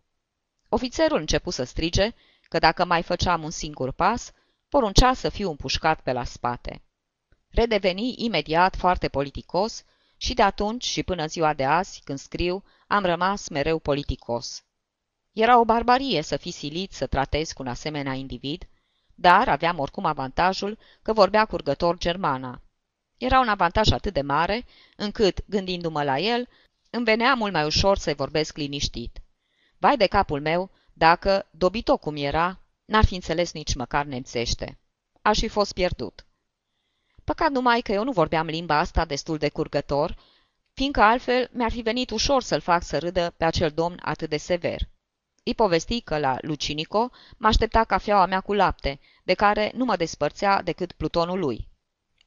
Ofițerul 0.70 1.20
începu 1.20 1.50
să 1.50 1.64
strige 1.64 2.14
că 2.44 2.60
dacă 2.60 2.86
mai 2.86 3.04
făceam 3.04 3.44
un 3.44 3.50
singur 3.50 3.92
pas, 3.92 4.32
poruncea 4.70 5.14
să 5.14 5.30
fiu 5.30 5.50
împușcat 5.50 6.02
pe 6.02 6.12
la 6.12 6.24
spate. 6.24 6.82
Redeveni 7.50 8.16
imediat 8.18 8.76
foarte 8.76 9.08
politicos 9.08 9.84
și 10.18 10.34
de 10.34 10.42
atunci 10.42 10.86
și 10.86 11.04
până 11.04 11.26
ziua 11.26 11.54
de 11.54 11.66
azi, 11.66 12.02
când 12.04 12.20
scriu, 12.20 12.64
am 12.88 13.06
rămas 13.06 13.50
mereu 13.50 13.80
politicos. 13.80 14.64
Era 15.32 15.60
o 15.60 15.66
barbarie 15.66 16.22
să 16.22 16.38
fii 16.38 16.52
silit 16.52 16.92
să 16.92 17.08
tratezi 17.08 17.54
cu 17.54 17.62
un 17.62 17.68
asemenea 17.68 18.14
individ, 18.14 18.68
dar 19.16 19.50
aveam 19.50 19.80
oricum 19.80 20.06
avantajul 20.06 20.78
că 21.02 21.14
vorbea 21.14 21.46
curgător 21.46 21.98
germana. 21.98 22.62
Era 23.18 23.40
un 23.40 23.48
avantaj 23.48 23.92
atât 23.92 24.14
de 24.14 24.22
mare, 24.22 24.66
încât, 24.96 25.44
gândindu-mă 25.46 26.04
la 26.04 26.20
el, 26.20 26.48
îmi 26.90 27.04
venea 27.04 27.34
mult 27.34 27.52
mai 27.54 27.66
ușor 27.66 27.98
să-i 27.98 28.14
vorbesc 28.14 28.58
liniștit. 28.58 29.22
Vai 29.78 29.98
de 29.98 30.08
capul 30.08 30.42
meu, 30.42 30.70
dacă, 30.94 31.48
dobito 31.52 31.98
cum 31.98 32.16
era, 32.16 32.60
n-ar 32.86 33.06
fi 33.06 33.16
înțeles 33.16 33.52
nici 33.52 33.76
măcar 33.76 34.06
nemțește. 34.06 34.78
Aș 35.22 35.40
fi 35.40 35.48
fost 35.48 35.74
pierdut. 35.74 36.26
Păcat 37.24 37.52
numai 37.52 37.82
că 37.82 37.92
eu 37.92 38.04
nu 38.04 38.12
vorbeam 38.12 38.46
limba 38.46 38.78
asta 38.78 39.06
destul 39.06 39.38
de 39.38 39.50
curgător, 39.50 40.18
fiindcă 40.74 41.02
altfel 41.02 41.50
mi-ar 41.52 41.72
fi 41.72 41.82
venit 41.82 42.10
ușor 42.10 42.42
să-l 42.42 42.62
fac 42.62 42.84
să 42.84 43.00
râdă 43.00 43.34
pe 43.38 43.46
acel 43.46 43.70
domn 43.70 44.00
atât 44.02 44.30
de 44.30 44.38
sever. 44.38 44.82
Îi 45.44 45.56
povesti 45.56 46.02
că 46.02 46.18
la 46.18 46.38
Lucinico 46.42 47.10
mă 47.38 47.48
aștepta 47.48 47.84
cafeaua 47.84 48.26
mea 48.26 48.42
cu 48.42 48.54
lapte, 48.54 49.00
de 49.24 49.34
care 49.34 49.72
nu 49.76 49.86
mă 49.86 49.96
despărțea 49.96 50.62
decât 50.62 50.92
plutonul 50.92 51.40
lui. 51.40 51.68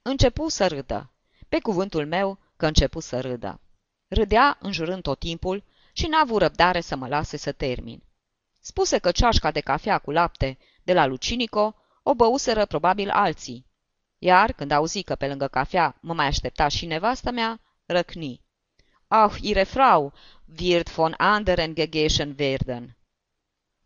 Începu 0.08 0.48
să 0.48 0.66
râdă. 0.66 1.10
Pe 1.48 1.60
cuvântul 1.60 2.06
meu 2.06 2.38
că 2.56 2.66
începu 2.66 3.00
să 3.00 3.20
râdă. 3.20 3.60
Râdea 4.08 4.58
înjurând 4.60 5.02
tot 5.02 5.18
timpul 5.18 5.64
și 5.92 6.06
n-a 6.06 6.20
avut 6.20 6.40
răbdare 6.40 6.80
să 6.80 6.96
mă 6.96 7.08
lase 7.08 7.36
să 7.36 7.52
termin. 7.52 8.02
Spuse 8.60 8.98
că 8.98 9.10
ceașca 9.10 9.50
de 9.50 9.60
cafea 9.60 9.98
cu 9.98 10.10
lapte 10.10 10.58
de 10.82 10.92
la 10.92 11.06
Lucinico 11.06 11.74
o 12.02 12.14
băuseră 12.14 12.66
probabil 12.66 13.10
alții. 13.10 13.66
Iar 14.18 14.52
când 14.52 14.70
auzi 14.70 15.02
că 15.02 15.14
pe 15.14 15.28
lângă 15.28 15.48
cafea 15.48 15.96
mă 16.00 16.14
mai 16.14 16.26
aștepta 16.26 16.68
și 16.68 16.86
nevasta 16.86 17.30
mea, 17.30 17.60
răcni. 17.86 18.40
Ach, 19.08 19.36
ihre 19.40 19.62
Frau 19.62 20.12
wird 20.60 20.88
von 20.88 21.14
anderen 21.16 21.74
gegessen 21.74 22.34
werden. 22.38 22.96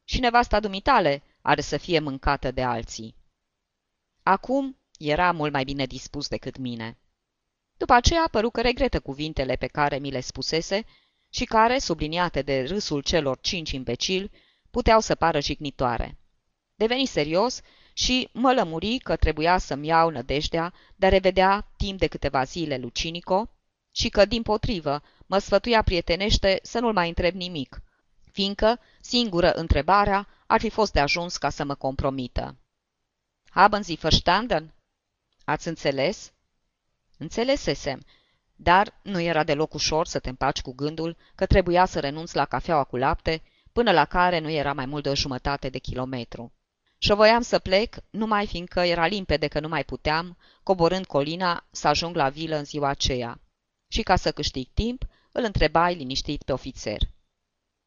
Și 0.05 0.21
nevasta 0.21 0.61
dumitale 0.61 1.23
are 1.43 1.61
să 1.61 1.77
fie 1.77 1.99
mâncată 1.99 2.51
de 2.51 2.63
alții. 2.63 3.15
Acum 4.23 4.80
era 5.01 5.33
mult 5.33 5.53
mai 5.53 5.65
bine 5.65 5.87
dispus 5.87 6.29
decât 6.29 6.57
mine. 6.57 6.99
După 7.77 7.93
aceea 7.93 8.29
păru 8.31 8.51
că 8.51 8.61
regretă 8.61 9.01
cuvintele 9.01 9.57
pe 9.57 9.67
care 9.67 9.99
mi 9.99 10.11
le 10.11 10.21
spusese 10.21 10.85
și 11.31 11.45
care, 11.45 11.79
subliniate 11.79 12.43
de 12.43 12.63
râsul 12.63 13.03
celor 13.03 13.39
cinci 13.41 13.71
imbecili, 13.71 14.31
puteau 14.71 15.01
să 15.01 15.15
pară 15.15 15.41
jignitoare. 15.41 16.19
Deveni 16.75 17.07
serios 17.07 17.61
și 17.93 18.29
mă 18.33 18.53
lămuri 18.53 18.99
că 18.99 19.17
trebuia 19.17 19.59
să-mi 19.59 19.87
iau 19.87 20.11
nădejdea 20.11 20.73
de 20.97 21.07
a 21.07 21.09
revedea 21.09 21.71
timp 21.77 21.99
de 21.99 22.07
câteva 22.07 22.45
zile 22.45 22.77
Lucinico 22.77 23.51
și 23.91 24.09
că, 24.09 24.25
din 24.25 24.43
potrivă, 24.43 25.03
mă 25.27 25.39
sfătuia 25.39 25.83
prietenește 25.83 26.59
să 26.63 26.79
nu-l 26.81 26.93
mai 26.93 27.09
întreb 27.09 27.35
nimic, 27.35 27.83
fiindcă 28.33 28.81
singură 29.01 29.51
întrebarea 29.51 30.29
ar 30.47 30.61
fi 30.61 30.69
fost 30.69 30.93
de 30.93 31.01
ajuns 31.01 31.37
ca 31.37 31.51
să 31.51 31.65
mă 31.65 31.75
compromită. 31.75 32.57
Haben 33.51 33.83
Sie 33.83 33.97
verstanden? 34.01 34.75
Ați 35.51 35.69
înțeles? 35.69 36.33
Înțelesesem, 37.19 38.05
dar 38.57 39.01
nu 39.03 39.21
era 39.21 39.45
deloc 39.45 39.75
ușor 39.75 40.07
să 40.07 40.19
te 40.19 40.29
împaci 40.29 40.61
cu 40.61 40.75
gândul 40.75 41.17
că 41.35 41.47
trebuia 41.47 41.85
să 41.85 42.01
renunți 42.01 42.37
la 42.37 42.45
cafeaua 42.45 42.85
cu 42.85 42.97
lapte, 42.97 43.43
până 43.73 43.93
la 43.93 44.05
care 44.05 44.39
nu 44.39 44.51
era 44.51 44.73
mai 44.73 44.87
mult 44.87 45.03
de 45.03 45.09
o 45.09 45.15
jumătate 45.15 45.69
de 45.69 45.79
kilometru. 45.79 46.53
Și 46.99 47.15
voiam 47.15 47.43
să 47.43 47.59
plec, 47.59 47.97
numai 48.11 48.47
fiindcă 48.47 48.81
era 48.81 49.07
limpede 49.07 49.49
că 49.49 49.61
nu 49.61 49.69
mai 49.69 49.85
puteam, 49.85 50.37
coborând 50.63 51.07
colina, 51.07 51.67
să 51.71 51.89
ajung 51.89 52.17
la 52.17 52.29
vilă 52.29 52.57
în 52.57 52.65
ziua 52.65 52.89
aceea. 52.89 53.41
Și 53.89 54.03
ca 54.03 54.17
să 54.17 54.33
câștig 54.33 54.69
timp, 54.75 55.05
îl 55.33 55.45
întrebai 55.45 55.95
liniștit 55.95 56.43
pe 56.43 56.53
ofițer. 56.53 57.01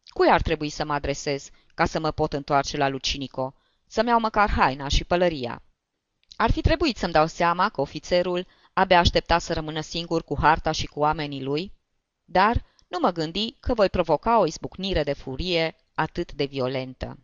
Cui 0.06 0.30
ar 0.30 0.41
trebui 0.41 0.69
să 0.69 0.86
mă 0.86 0.93
adresez 0.93 1.49
ca 1.73 1.86
să 1.86 1.99
mă 1.99 2.12
pot 2.12 2.34
întoarce 2.34 2.78
la 2.78 2.88
Lucinico, 2.88 3.54
să-mi 3.88 4.10
iau 4.10 4.19
măcar 4.19 4.49
haina 4.49 4.88
și 4.88 5.04
pălăria? 5.04 5.62
Ar 6.36 6.52
fi 6.52 6.62
trebuit 6.62 6.98
să-mi 6.98 7.13
dau 7.13 7.26
seama 7.28 7.69
că 7.69 7.82
ofițerul 7.82 8.48
abia 8.74 9.00
aștepta 9.00 9.38
să 9.38 9.54
rămână 9.54 9.82
singur 9.82 10.24
cu 10.24 10.38
harta 10.39 10.72
și 10.72 10.86
cu 10.86 11.00
oamenii 11.00 11.43
lui, 11.43 11.74
dar 12.26 12.65
nu 12.88 12.98
mă 13.02 13.12
gândi 13.12 13.56
că 13.60 13.74
voi 13.74 13.89
provoca 13.89 14.39
o 14.39 14.46
izbucnire 14.46 15.04
de 15.04 15.13
furie 15.13 15.76
atât 15.96 16.34
de 16.34 16.46
violentă. 16.46 17.17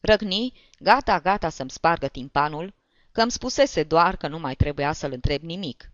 Răgni, 0.00 0.52
gata, 0.78 1.20
gata 1.20 1.48
să-mi 1.48 1.70
spargă 1.70 2.08
timpanul, 2.08 2.74
că 3.12 3.22
îmi 3.22 3.30
spusese 3.30 3.82
doar 3.82 4.16
că 4.16 4.28
nu 4.28 4.38
mai 4.38 4.54
trebuia 4.54 4.92
să-l 4.92 5.12
întreb 5.12 5.42
nimic. 5.42 5.92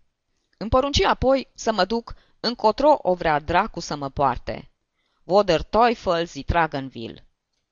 Îmi 0.57 0.69
porunci 0.69 1.03
apoi 1.03 1.47
să 1.53 1.71
mă 1.71 1.85
duc 1.85 2.15
încotro 2.39 2.97
o 3.01 3.13
vrea 3.13 3.39
dracu 3.39 3.79
să 3.79 3.95
mă 3.95 4.09
poarte. 4.09 4.69
Voder 5.23 5.61
Teufel 5.61 6.25
zi 6.25 6.43
Tragenville. 6.43 7.27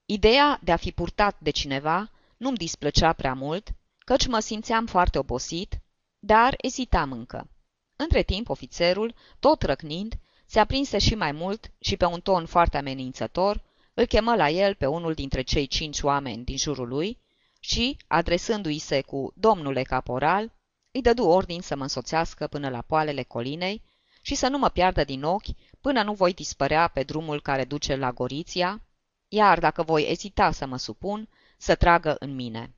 Ideea 0.06 0.60
de 0.64 0.72
a 0.72 0.76
fi 0.76 0.92
purtat 0.92 1.36
de 1.40 1.50
cineva 1.50 2.12
nu-mi 2.38 2.58
displăcea 2.58 3.14
prea 3.14 3.34
mult, 3.34 3.74
căci 4.06 4.28
mă 4.28 4.40
simțeam 4.40 4.86
foarte 4.86 5.18
obosit, 5.18 5.82
dar 6.20 6.54
ezitam 6.58 7.12
încă. 7.12 7.50
Între 7.96 8.22
timp, 8.24 8.50
ofițerul, 8.50 9.16
tot 9.40 9.62
răcnind, 9.62 10.14
se 10.46 10.60
aprinse 10.60 10.98
și 10.98 11.16
mai 11.16 11.32
mult 11.32 11.72
și 11.80 11.98
pe 11.98 12.06
un 12.06 12.22
ton 12.22 12.46
foarte 12.46 12.78
amenințător, 12.78 13.64
îl 13.94 14.06
chemă 14.06 14.36
la 14.36 14.50
el 14.50 14.76
pe 14.76 14.86
unul 14.86 15.14
dintre 15.14 15.42
cei 15.42 15.68
cinci 15.68 16.02
oameni 16.02 16.44
din 16.44 16.58
jurul 16.58 16.88
lui 16.88 17.20
și, 17.60 17.98
adresându-i 18.08 18.78
se 18.78 19.02
cu 19.02 19.34
domnule 19.36 19.84
caporal, 19.84 20.54
îi 20.92 21.02
dădu 21.02 21.24
ordin 21.24 21.62
să 21.62 21.76
mă 21.76 21.82
însoțească 21.82 22.48
până 22.48 22.70
la 22.70 22.82
poalele 22.82 23.24
colinei 23.24 23.84
și 24.22 24.36
să 24.36 24.48
nu 24.48 24.58
mă 24.58 24.70
piardă 24.70 25.04
din 25.04 25.24
ochi 25.24 25.56
până 25.82 26.04
nu 26.04 26.14
voi 26.14 26.34
dispărea 26.34 26.88
pe 26.88 27.04
drumul 27.04 27.42
care 27.42 27.66
duce 27.66 27.96
la 27.96 28.12
Goriția, 28.12 28.82
iar 29.28 29.60
dacă 29.60 29.84
voi 29.84 30.10
ezita 30.10 30.52
să 30.52 30.66
mă 30.66 30.78
supun, 30.78 31.30
să 31.58 31.76
tragă 31.76 32.16
în 32.20 32.36
mine. 32.36 32.74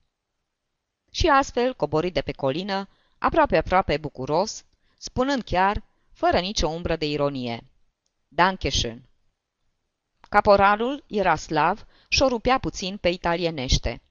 Și 1.15 1.27
astfel, 1.27 1.73
coborit 1.73 2.13
de 2.13 2.21
pe 2.21 2.31
colină, 2.31 2.89
aproape-aproape 3.17 3.97
bucuros, 3.97 4.65
spunând 4.97 5.43
chiar, 5.43 5.83
fără 6.11 6.39
nicio 6.39 6.67
umbră 6.67 6.95
de 6.95 7.05
ironie, 7.05 7.63
Dankeschön. 8.27 9.01
Caporalul 10.29 11.03
era 11.07 11.35
slav 11.35 11.85
și 12.07 12.21
o 12.21 12.27
rupea 12.27 12.57
puțin 12.57 12.97
pe 12.97 13.09
italienește. 13.09 14.01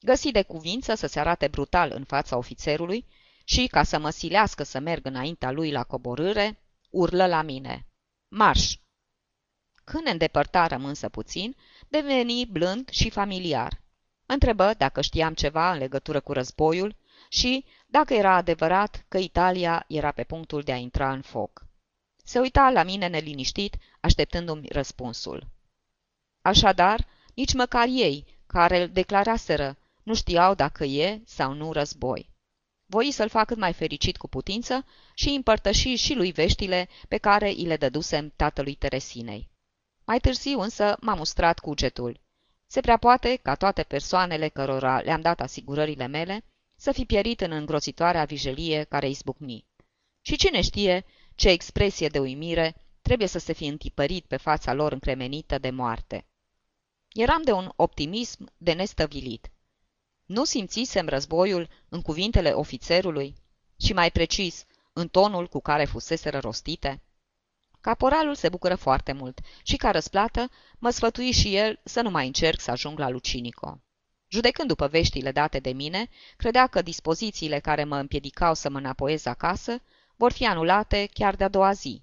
Găsi 0.00 0.30
de 0.30 0.42
cuvință 0.42 0.94
să 0.94 1.06
se 1.06 1.20
arate 1.20 1.48
brutal 1.48 1.90
în 1.94 2.04
fața 2.04 2.36
ofițerului 2.36 3.06
și, 3.44 3.66
ca 3.66 3.82
să 3.82 3.98
mă 3.98 4.10
silească 4.10 4.62
să 4.62 4.78
merg 4.78 5.06
înaintea 5.06 5.50
lui 5.50 5.70
la 5.70 5.84
coborâre, 5.84 6.60
urlă 6.90 7.26
la 7.26 7.42
mine. 7.42 7.86
Marș! 8.28 8.74
Când 9.84 10.04
ne 10.04 10.10
îndepărtarăm 10.10 10.84
însă 10.84 11.08
puțin, 11.08 11.56
deveni 11.88 12.46
blând 12.46 12.88
și 12.88 13.10
familiar. 13.10 13.84
Întrebă 14.26 14.74
dacă 14.78 15.00
știam 15.00 15.34
ceva 15.34 15.72
în 15.72 15.78
legătură 15.78 16.20
cu 16.20 16.32
războiul 16.32 16.96
și 17.28 17.64
dacă 17.86 18.14
era 18.14 18.34
adevărat 18.34 19.04
că 19.08 19.18
Italia 19.18 19.84
era 19.88 20.10
pe 20.10 20.24
punctul 20.24 20.62
de 20.62 20.72
a 20.72 20.76
intra 20.76 21.12
în 21.12 21.22
foc. 21.22 21.66
Se 22.24 22.38
uita 22.38 22.70
la 22.70 22.82
mine 22.82 23.06
neliniștit, 23.06 23.76
așteptându-mi 24.00 24.68
răspunsul. 24.68 25.46
Așadar, 26.42 27.06
nici 27.34 27.54
măcar 27.54 27.86
ei, 27.88 28.24
care 28.46 28.82
îl 28.82 28.88
declaraseră, 28.88 29.76
nu 30.02 30.14
știau 30.14 30.54
dacă 30.54 30.84
e 30.84 31.22
sau 31.24 31.52
nu 31.52 31.72
război. 31.72 32.30
Voi 32.86 33.10
să-l 33.10 33.28
fac 33.28 33.46
cât 33.46 33.56
mai 33.56 33.72
fericit 33.72 34.16
cu 34.16 34.28
putință 34.28 34.84
și 35.14 35.28
împărtăși 35.28 35.94
și 35.94 36.14
lui 36.14 36.32
veștile 36.32 36.88
pe 37.08 37.16
care 37.16 37.48
îi 37.48 37.64
le 37.64 37.76
dădusem 37.76 38.32
tatălui 38.36 38.74
Teresinei. 38.74 39.50
Mai 40.04 40.18
târziu 40.18 40.60
însă 40.60 40.96
m-a 41.00 41.14
mustrat 41.14 41.58
cugetul. 41.58 42.20
Se 42.66 42.80
prea 42.80 42.96
poate 42.96 43.36
ca 43.36 43.54
toate 43.54 43.82
persoanele 43.82 44.48
cărora 44.48 45.00
le-am 45.00 45.20
dat 45.20 45.40
asigurările 45.40 46.06
mele 46.06 46.44
să 46.76 46.92
fi 46.92 47.04
pierit 47.04 47.40
în 47.40 47.50
îngrozitoarea 47.50 48.24
vijelie 48.24 48.84
care 48.84 49.08
izbucni. 49.08 49.66
Și 50.20 50.36
cine 50.36 50.60
știe 50.60 51.04
ce 51.34 51.48
expresie 51.48 52.08
de 52.08 52.18
uimire 52.18 52.74
trebuie 53.02 53.28
să 53.28 53.38
se 53.38 53.52
fi 53.52 53.66
întipărit 53.66 54.24
pe 54.24 54.36
fața 54.36 54.72
lor 54.72 54.92
încremenită 54.92 55.58
de 55.58 55.70
moarte. 55.70 56.26
Eram 57.12 57.42
de 57.42 57.52
un 57.52 57.72
optimism 57.76 58.52
de 58.56 58.72
nestăvilit. 58.72 59.50
Nu 60.24 60.44
simțisem 60.44 61.08
războiul 61.08 61.68
în 61.88 62.02
cuvintele 62.02 62.50
ofițerului 62.50 63.34
și, 63.80 63.92
mai 63.92 64.10
precis, 64.10 64.64
în 64.92 65.08
tonul 65.08 65.48
cu 65.48 65.60
care 65.60 65.84
fusese 65.84 66.28
rostite? 66.28 67.02
Caporalul 67.86 68.34
se 68.34 68.48
bucură 68.48 68.74
foarte 68.74 69.12
mult 69.12 69.40
și, 69.62 69.76
ca 69.76 69.90
răsplată, 69.90 70.50
mă 70.78 70.90
sfătui 70.90 71.30
și 71.30 71.56
el 71.56 71.80
să 71.84 72.00
nu 72.00 72.10
mai 72.10 72.26
încerc 72.26 72.60
să 72.60 72.70
ajung 72.70 72.98
la 72.98 73.08
Lucinico. 73.08 73.80
Judecând 74.28 74.68
după 74.68 74.86
veștile 74.86 75.32
date 75.32 75.58
de 75.58 75.72
mine, 75.72 76.08
credea 76.36 76.66
că 76.66 76.82
dispozițiile 76.82 77.58
care 77.58 77.84
mă 77.84 77.96
împiedicau 77.96 78.54
să 78.54 78.70
mă 78.70 78.78
înapoiez 78.78 79.26
acasă 79.26 79.82
vor 80.16 80.32
fi 80.32 80.46
anulate 80.46 81.08
chiar 81.12 81.34
de-a 81.34 81.48
doua 81.48 81.72
zi. 81.72 82.02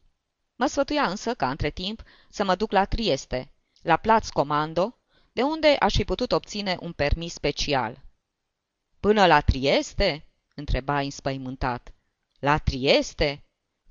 Mă 0.56 0.66
sfătuia 0.66 1.04
însă 1.04 1.34
ca 1.34 1.50
între 1.50 1.70
timp 1.70 2.04
să 2.30 2.44
mă 2.44 2.56
duc 2.56 2.72
la 2.72 2.86
Trieste, 2.86 3.52
la 3.82 3.98
Plaț 3.98 4.30
Comando, 4.30 4.98
de 5.32 5.42
unde 5.42 5.76
aș 5.80 5.96
fi 5.96 6.04
putut 6.04 6.32
obține 6.32 6.78
un 6.80 6.92
permis 6.92 7.34
special. 7.34 8.04
Până 9.00 9.26
la 9.26 9.42
Trieste?" 9.42 10.28
întreba 10.56 11.00
înspăimântat. 11.00 11.94
La 12.40 12.58
Trieste? 12.58 13.44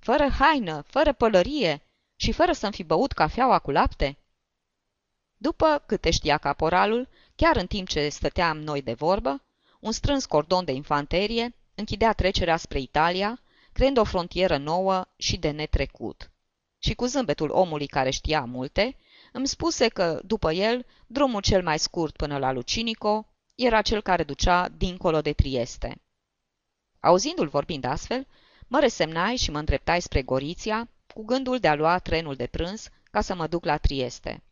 Fără 0.02 0.28
haină, 0.28 0.82
fără 0.86 1.12
pălărie 1.12 1.82
și 2.16 2.32
fără 2.32 2.52
să-mi 2.52 2.72
fi 2.72 2.82
băut 2.82 3.12
cafeaua 3.12 3.58
cu 3.58 3.70
lapte?" 3.70 4.18
După 5.36 5.82
câte 5.86 6.10
știa 6.10 6.38
caporalul, 6.38 7.08
chiar 7.36 7.56
în 7.56 7.66
timp 7.66 7.88
ce 7.88 8.08
stăteam 8.08 8.58
noi 8.58 8.82
de 8.82 8.92
vorbă, 8.92 9.42
un 9.80 9.92
strâns 9.92 10.26
cordon 10.26 10.64
de 10.64 10.72
infanterie 10.72 11.54
închidea 11.74 12.12
trecerea 12.12 12.56
spre 12.56 12.78
Italia, 12.80 13.40
creând 13.72 13.96
o 13.98 14.04
frontieră 14.04 14.56
nouă 14.56 15.04
și 15.16 15.36
de 15.36 15.50
netrecut. 15.50 16.30
Și 16.78 16.94
cu 16.94 17.04
zâmbetul 17.04 17.50
omului 17.50 17.86
care 17.86 18.10
știa 18.10 18.44
multe, 18.44 18.96
îmi 19.32 19.46
spuse 19.46 19.88
că, 19.88 20.20
după 20.24 20.52
el, 20.52 20.86
drumul 21.06 21.40
cel 21.40 21.62
mai 21.62 21.78
scurt 21.78 22.16
până 22.16 22.38
la 22.38 22.52
Lucinico 22.52 23.26
era 23.54 23.82
cel 23.82 24.02
care 24.02 24.22
ducea 24.22 24.68
dincolo 24.68 25.20
de 25.20 25.32
Trieste. 25.32 26.02
Auzindu-l 27.00 27.48
vorbind 27.48 27.84
astfel, 27.84 28.26
mă 28.72 28.80
resemnai 28.80 29.37
și 29.37 29.50
mă 29.50 29.58
îndreptai 29.58 30.00
spre 30.00 30.22
Goriția, 30.22 30.88
cu 31.14 31.24
gândul 31.24 31.58
de 31.58 31.68
a 31.68 31.74
lua 31.74 31.98
trenul 31.98 32.35
de 32.35 32.46
prânz 32.46 32.88
ca 33.11 33.20
să 33.20 33.35
mă 33.35 33.46
duc 33.46 33.64
la 33.64 33.76
Trieste. 33.76 34.42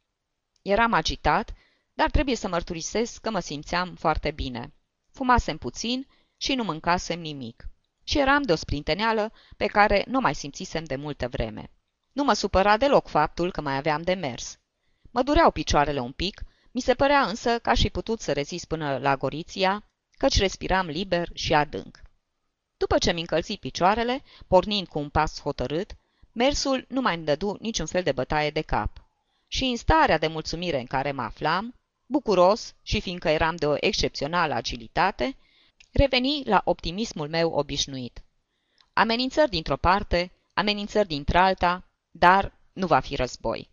Eram 0.63 0.93
agitat, 0.93 1.53
dar 1.95 2.11
trebuie 2.11 2.37
să 2.37 2.49
mărturisesc 2.49 3.21
că 3.21 3.31
mă 3.31 3.41
simțeam 3.41 3.95
foarte 3.95 4.31
bine. 4.31 4.73
Fumasem 5.11 5.57
puțin 5.57 6.07
și 6.37 6.55
nu 6.55 6.65
mâncasem 6.65 7.21
nimic. 7.21 7.69
Și 8.05 8.19
eram 8.19 8.43
de 8.43 8.53
o 8.53 8.55
sprinteneală 8.55 9.33
pe 9.57 9.67
care 9.67 10.05
nu 10.07 10.21
mai 10.21 10.35
simțisem 10.35 10.85
de 10.85 10.97
multă 10.97 11.29
vreme. 11.29 11.71
Nu 12.13 12.25
mă 12.25 12.33
supăra 12.33 12.77
deloc 12.77 13.09
faptul 13.09 13.51
că 13.51 13.61
mai 13.61 13.77
aveam 13.77 14.03
de 14.03 14.15
mers. 14.15 14.59
Mă 15.11 15.23
dureau 15.23 15.51
picioarele 15.51 16.01
un 16.01 16.13
pic, 16.13 16.43
mi 16.71 16.81
se 16.81 16.95
părea 16.95 17.21
însă 17.27 17.59
că 17.59 17.71
aș 17.71 17.81
fi 17.81 17.89
putut 17.89 18.21
să 18.21 18.33
rezist 18.33 18.65
până 18.65 18.99
la 18.99 19.17
Goriția, 19.17 19.85
căci 20.17 20.39
respiram 20.39 20.87
liber 20.87 21.29
și 21.35 21.55
adânc. 21.55 22.09
După 22.81 22.99
ce 22.99 23.13
mi 23.13 23.21
încălzi 23.21 23.57
picioarele, 23.57 24.23
pornind 24.47 24.89
cu 24.89 24.99
un 24.99 25.09
pas 25.09 25.41
hotărât, 25.41 25.97
mersul 26.33 26.85
nu 26.89 27.01
mai 27.01 27.15
îmi 27.15 27.25
dădu 27.25 27.57
niciun 27.61 27.87
fel 27.87 28.03
de 28.03 28.13
bătaie 28.13 28.51
de 28.51 28.61
cap. 28.61 29.05
Și 29.47 29.65
în 29.65 29.77
starea 29.77 30.19
de 30.19 30.27
mulțumire 30.27 30.79
în 30.79 30.87
care 30.87 31.13
mă 31.13 31.23
aflam, 31.23 31.75
bucuros 32.07 32.75
și 32.83 33.01
fiindcă 33.01 33.29
eram 33.29 33.57
de 33.57 33.67
o 33.67 33.75
excepțională 33.81 34.55
agilitate, 34.55 35.37
reveni 35.93 36.43
la 36.45 36.63
optimismul 36.65 37.29
meu 37.29 37.51
obișnuit. 37.53 38.23
Amenințări 38.93 39.51
dintr-o 39.51 39.77
parte, 39.77 40.33
amenințări 40.55 41.09
dintr-alta, 41.09 41.85
dar 42.11 42.53
nu 42.73 42.87
va 42.87 43.01
fi 43.01 43.17
război. 43.17 43.71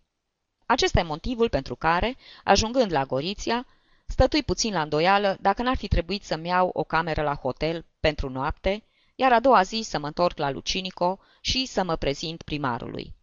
Acesta 0.66 1.00
e 1.00 1.02
motivul 1.02 1.48
pentru 1.48 1.76
care, 1.76 2.16
ajungând 2.44 2.92
la 2.92 3.04
Goriția, 3.04 3.66
stătui 4.06 4.42
puțin 4.42 4.72
la 4.72 4.82
îndoială 4.82 5.36
dacă 5.40 5.62
n-ar 5.62 5.76
fi 5.76 5.88
trebuit 5.88 6.24
să-mi 6.24 6.48
iau 6.48 6.70
o 6.72 6.84
cameră 6.84 7.22
la 7.22 7.34
hotel 7.34 7.84
pentru 8.00 8.28
noapte, 8.28 8.82
iar 9.20 9.32
a 9.32 9.40
doua 9.40 9.62
zi 9.62 9.80
să 9.84 9.98
mă 9.98 10.06
întorc 10.06 10.38
la 10.38 10.50
Lucinico 10.50 11.18
și 11.40 11.66
să 11.66 11.82
mă 11.82 11.96
prezint 11.96 12.42
primarului. 12.42 13.14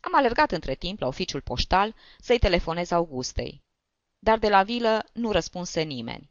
Am 0.00 0.14
alergat 0.14 0.50
între 0.50 0.74
timp 0.74 1.00
la 1.00 1.06
oficiul 1.06 1.40
poștal 1.40 1.94
să-i 2.18 2.38
telefonez 2.38 2.90
Augustei. 2.90 3.62
Dar 4.18 4.38
de 4.38 4.48
la 4.48 4.62
vilă 4.62 5.06
nu 5.12 5.30
răspunse 5.32 5.82
nimeni. 5.82 6.30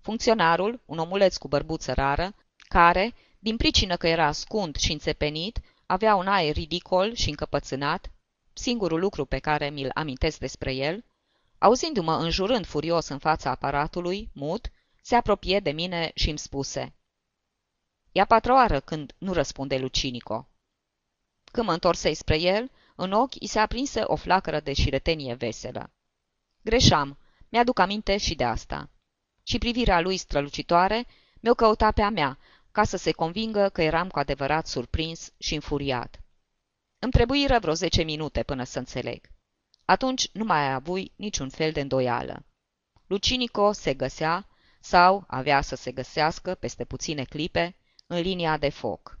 Funcționarul, 0.00 0.80
un 0.84 0.98
omuleț 0.98 1.36
cu 1.36 1.48
bărbuță 1.48 1.92
rară, 1.92 2.34
care, 2.56 3.14
din 3.38 3.56
pricină 3.56 3.96
că 3.96 4.08
era 4.08 4.26
ascund 4.26 4.76
și 4.76 4.92
înțepenit, 4.92 5.60
avea 5.86 6.14
un 6.14 6.26
aer 6.26 6.54
ridicol 6.54 7.14
și 7.14 7.28
încăpățânat, 7.28 8.10
singurul 8.52 9.00
lucru 9.00 9.24
pe 9.24 9.38
care 9.38 9.70
mi-l 9.70 9.90
amintesc 9.94 10.38
despre 10.38 10.74
el, 10.74 11.04
auzindu-mă 11.58 12.16
înjurând 12.16 12.66
furios 12.66 13.08
în 13.08 13.18
fața 13.18 13.50
aparatului, 13.50 14.30
mut, 14.32 14.70
se 15.02 15.14
apropie 15.14 15.60
de 15.60 15.70
mine 15.70 16.10
și 16.14 16.28
îmi 16.28 16.38
spuse 16.38 16.92
E 18.18 18.20
a 18.20 18.24
patra 18.24 18.54
oară 18.54 18.80
când 18.80 19.14
nu 19.18 19.32
răspunde 19.32 19.78
Lucinico. 19.78 20.48
Când 21.52 21.66
mă 21.66 21.72
întorsei 21.72 22.14
spre 22.14 22.40
el, 22.40 22.70
în 22.96 23.12
ochi 23.12 23.34
i 23.34 23.46
se 23.46 23.58
aprinse 23.58 24.00
o 24.04 24.16
flacără 24.16 24.60
de 24.60 24.72
șiretenie 24.72 25.34
veselă. 25.34 25.90
Greșam, 26.62 27.18
mi-aduc 27.48 27.78
aminte 27.78 28.16
și 28.16 28.34
de 28.34 28.44
asta. 28.44 28.90
Și 29.42 29.58
privirea 29.58 30.00
lui 30.00 30.16
strălucitoare 30.16 31.06
mi-o 31.40 31.54
căuta 31.54 31.90
pe 31.90 32.02
a 32.02 32.08
mea, 32.08 32.38
ca 32.72 32.84
să 32.84 32.96
se 32.96 33.12
convingă 33.12 33.68
că 33.68 33.82
eram 33.82 34.08
cu 34.08 34.18
adevărat 34.18 34.66
surprins 34.66 35.32
și 35.38 35.54
înfuriat. 35.54 36.20
Îmi 36.98 37.12
trebuiră 37.12 37.58
vreo 37.58 37.74
zece 37.74 38.02
minute 38.02 38.42
până 38.42 38.64
să 38.64 38.78
înțeleg. 38.78 39.30
Atunci 39.84 40.30
nu 40.32 40.44
mai 40.44 40.72
avui 40.72 41.12
niciun 41.16 41.48
fel 41.48 41.72
de 41.72 41.80
îndoială. 41.80 42.44
Lucinico 43.06 43.72
se 43.72 43.94
găsea, 43.94 44.48
sau 44.80 45.24
avea 45.26 45.60
să 45.60 45.76
se 45.76 45.92
găsească 45.92 46.54
peste 46.54 46.84
puține 46.84 47.24
clipe, 47.24 47.76
în 48.10 48.20
linia 48.20 48.56
de 48.56 48.68
foc. 48.68 49.18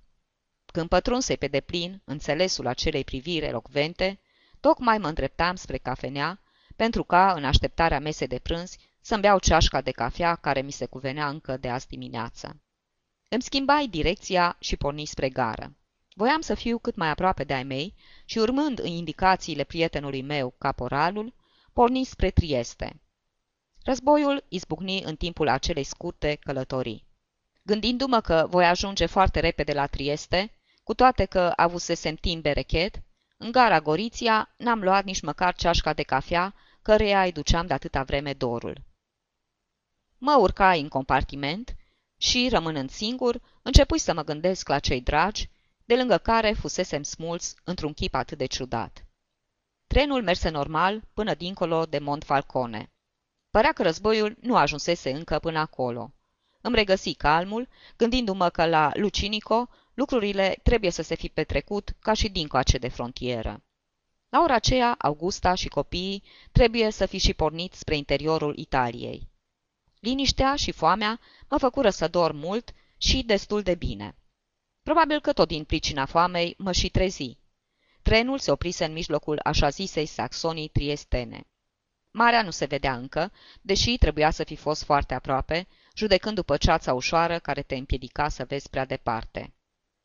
Când 0.72 0.88
pătrunse 0.88 1.36
pe 1.36 1.46
deplin 1.46 2.02
înțelesul 2.04 2.66
acelei 2.66 3.04
priviri 3.04 3.46
elocvente, 3.46 4.20
tocmai 4.60 4.98
mă 4.98 5.08
îndreptam 5.08 5.54
spre 5.54 5.78
cafenea, 5.78 6.40
pentru 6.76 7.04
ca, 7.04 7.32
în 7.32 7.44
așteptarea 7.44 8.00
mesei 8.00 8.26
de 8.26 8.38
prânz, 8.38 8.76
să-mi 9.00 9.20
beau 9.20 9.38
ceașca 9.38 9.80
de 9.80 9.90
cafea 9.90 10.34
care 10.34 10.60
mi 10.60 10.70
se 10.70 10.86
cuvenea 10.86 11.28
încă 11.28 11.56
de 11.56 11.68
azi 11.68 11.86
dimineață. 11.86 12.62
Îmi 13.28 13.42
schimbai 13.42 13.86
direcția 13.88 14.56
și 14.60 14.76
porni 14.76 15.04
spre 15.04 15.28
gară. 15.28 15.76
Voiam 16.14 16.40
să 16.40 16.54
fiu 16.54 16.78
cât 16.78 16.96
mai 16.96 17.08
aproape 17.08 17.44
de 17.44 17.54
ai 17.54 17.64
mei 17.64 17.94
și, 18.24 18.38
urmând 18.38 18.78
în 18.78 18.90
indicațiile 18.90 19.64
prietenului 19.64 20.22
meu, 20.22 20.54
caporalul, 20.58 21.34
porni 21.72 22.04
spre 22.04 22.30
Trieste. 22.30 23.00
Războiul 23.84 24.44
izbucni 24.48 25.02
în 25.02 25.16
timpul 25.16 25.48
acelei 25.48 25.84
scurte 25.84 26.34
călătorii. 26.34 27.07
Gândindu-mă 27.68 28.20
că 28.20 28.46
voi 28.50 28.66
ajunge 28.66 29.06
foarte 29.06 29.40
repede 29.40 29.72
la 29.72 29.86
Trieste, 29.86 30.50
cu 30.84 30.94
toate 30.94 31.24
că 31.24 31.52
avusesem 31.56 32.14
timp 32.14 32.42
berechet, 32.42 33.02
în 33.36 33.50
gara 33.50 33.80
Goriția 33.80 34.54
n-am 34.56 34.82
luat 34.82 35.04
nici 35.04 35.20
măcar 35.20 35.54
ceașca 35.54 35.92
de 35.92 36.02
cafea, 36.02 36.54
căreia 36.82 37.22
îi 37.22 37.32
duceam 37.32 37.66
de 37.66 37.72
atâta 37.72 38.02
vreme 38.02 38.32
dorul. 38.32 38.82
Mă 40.18 40.36
urcai 40.40 40.80
în 40.80 40.88
compartiment 40.88 41.76
și, 42.16 42.48
rămânând 42.50 42.90
singur, 42.90 43.40
începui 43.62 43.98
să 43.98 44.12
mă 44.14 44.24
gândesc 44.24 44.68
la 44.68 44.78
cei 44.78 45.00
dragi, 45.00 45.48
de 45.84 45.96
lângă 45.96 46.18
care 46.18 46.52
fusesem 46.52 47.02
smulți 47.02 47.54
într-un 47.64 47.92
chip 47.92 48.14
atât 48.14 48.38
de 48.38 48.46
ciudat. 48.46 49.04
Trenul 49.86 50.22
merse 50.22 50.48
normal 50.48 51.02
până 51.14 51.34
dincolo 51.34 51.84
de 51.84 51.98
Mont 51.98 52.24
Falcone. 52.24 52.92
Părea 53.50 53.72
că 53.72 53.82
războiul 53.82 54.36
nu 54.40 54.56
ajunsese 54.56 55.10
încă 55.10 55.38
până 55.38 55.58
acolo. 55.58 56.12
Îmi 56.60 56.74
regăsi 56.74 57.14
calmul, 57.14 57.68
gândindu-mă 57.96 58.48
că 58.48 58.66
la 58.66 58.90
Lucinico 58.94 59.68
lucrurile 59.94 60.60
trebuie 60.62 60.90
să 60.90 61.02
se 61.02 61.14
fi 61.14 61.28
petrecut 61.28 61.92
ca 62.00 62.12
și 62.12 62.28
dincoace 62.28 62.78
de 62.78 62.88
frontieră. 62.88 63.62
La 64.28 64.40
ora 64.40 64.54
aceea, 64.54 64.94
Augusta 64.98 65.54
și 65.54 65.68
copiii 65.68 66.22
trebuie 66.52 66.90
să 66.90 67.06
fi 67.06 67.18
și 67.18 67.34
pornit 67.34 67.74
spre 67.74 67.96
interiorul 67.96 68.58
Italiei. 68.58 69.28
Liniștea 70.00 70.56
și 70.56 70.72
foamea 70.72 71.20
mă 71.48 71.58
făcură 71.58 71.90
să 71.90 72.08
dorm 72.08 72.36
mult 72.36 72.74
și 72.96 73.22
destul 73.22 73.62
de 73.62 73.74
bine. 73.74 74.16
Probabil 74.82 75.20
că 75.20 75.32
tot 75.32 75.48
din 75.48 75.64
pricina 75.64 76.04
foamei 76.04 76.54
mă 76.58 76.72
și 76.72 76.88
trezi. 76.88 77.38
Trenul 78.02 78.38
se 78.38 78.50
oprise 78.50 78.84
în 78.84 78.92
mijlocul 78.92 79.40
așa 79.42 79.68
zisei 79.68 80.06
saxonii 80.06 80.68
triestene. 80.68 81.46
Marea 82.10 82.42
nu 82.42 82.50
se 82.50 82.64
vedea 82.64 82.96
încă, 82.96 83.32
deși 83.60 83.98
trebuia 83.98 84.30
să 84.30 84.44
fi 84.44 84.56
fost 84.56 84.84
foarte 84.84 85.14
aproape, 85.14 85.66
judecând 85.98 86.34
după 86.34 86.56
ceața 86.56 86.94
ușoară 86.94 87.38
care 87.38 87.62
te 87.62 87.74
împiedica 87.74 88.28
să 88.28 88.44
vezi 88.44 88.70
prea 88.70 88.84
departe. 88.84 89.52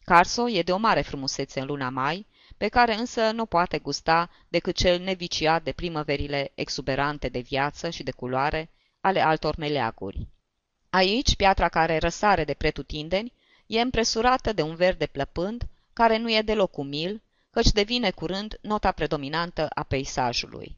Carso 0.04 0.50
e 0.50 0.62
de 0.62 0.72
o 0.72 0.78
mare 0.78 1.02
frumusețe 1.02 1.60
în 1.60 1.66
luna 1.66 1.90
mai, 1.90 2.28
pe 2.58 2.68
care 2.68 2.94
însă 2.94 3.32
nu 3.32 3.46
poate 3.46 3.78
gusta 3.80 4.30
decât 4.48 4.76
cel 4.76 5.00
neviciat 5.00 5.64
de 5.64 5.72
primăverile 5.72 6.52
exuberante 6.56 7.30
de 7.30 7.40
viață 7.40 7.90
și 7.90 8.04
de 8.04 8.12
culoare 8.12 8.70
ale 9.02 9.22
altor 9.22 9.56
meleaguri. 9.56 10.28
Aici, 10.90 11.36
piatra 11.36 11.70
care 11.70 11.98
răsare 11.98 12.44
de 12.44 12.54
pretutindeni 12.54 13.34
e 13.66 13.82
împresurată 13.82 14.54
de 14.54 14.62
un 14.62 14.76
verde 14.76 15.06
plăpând, 15.06 15.64
care 15.94 16.18
nu 16.18 16.32
e 16.32 16.42
deloc 16.42 16.78
umil, 16.78 17.22
căci 17.50 17.72
devine 17.72 18.12
curând 18.12 18.58
nota 18.62 18.92
predominantă 18.92 19.68
a 19.74 19.84
peisajului. 19.84 20.78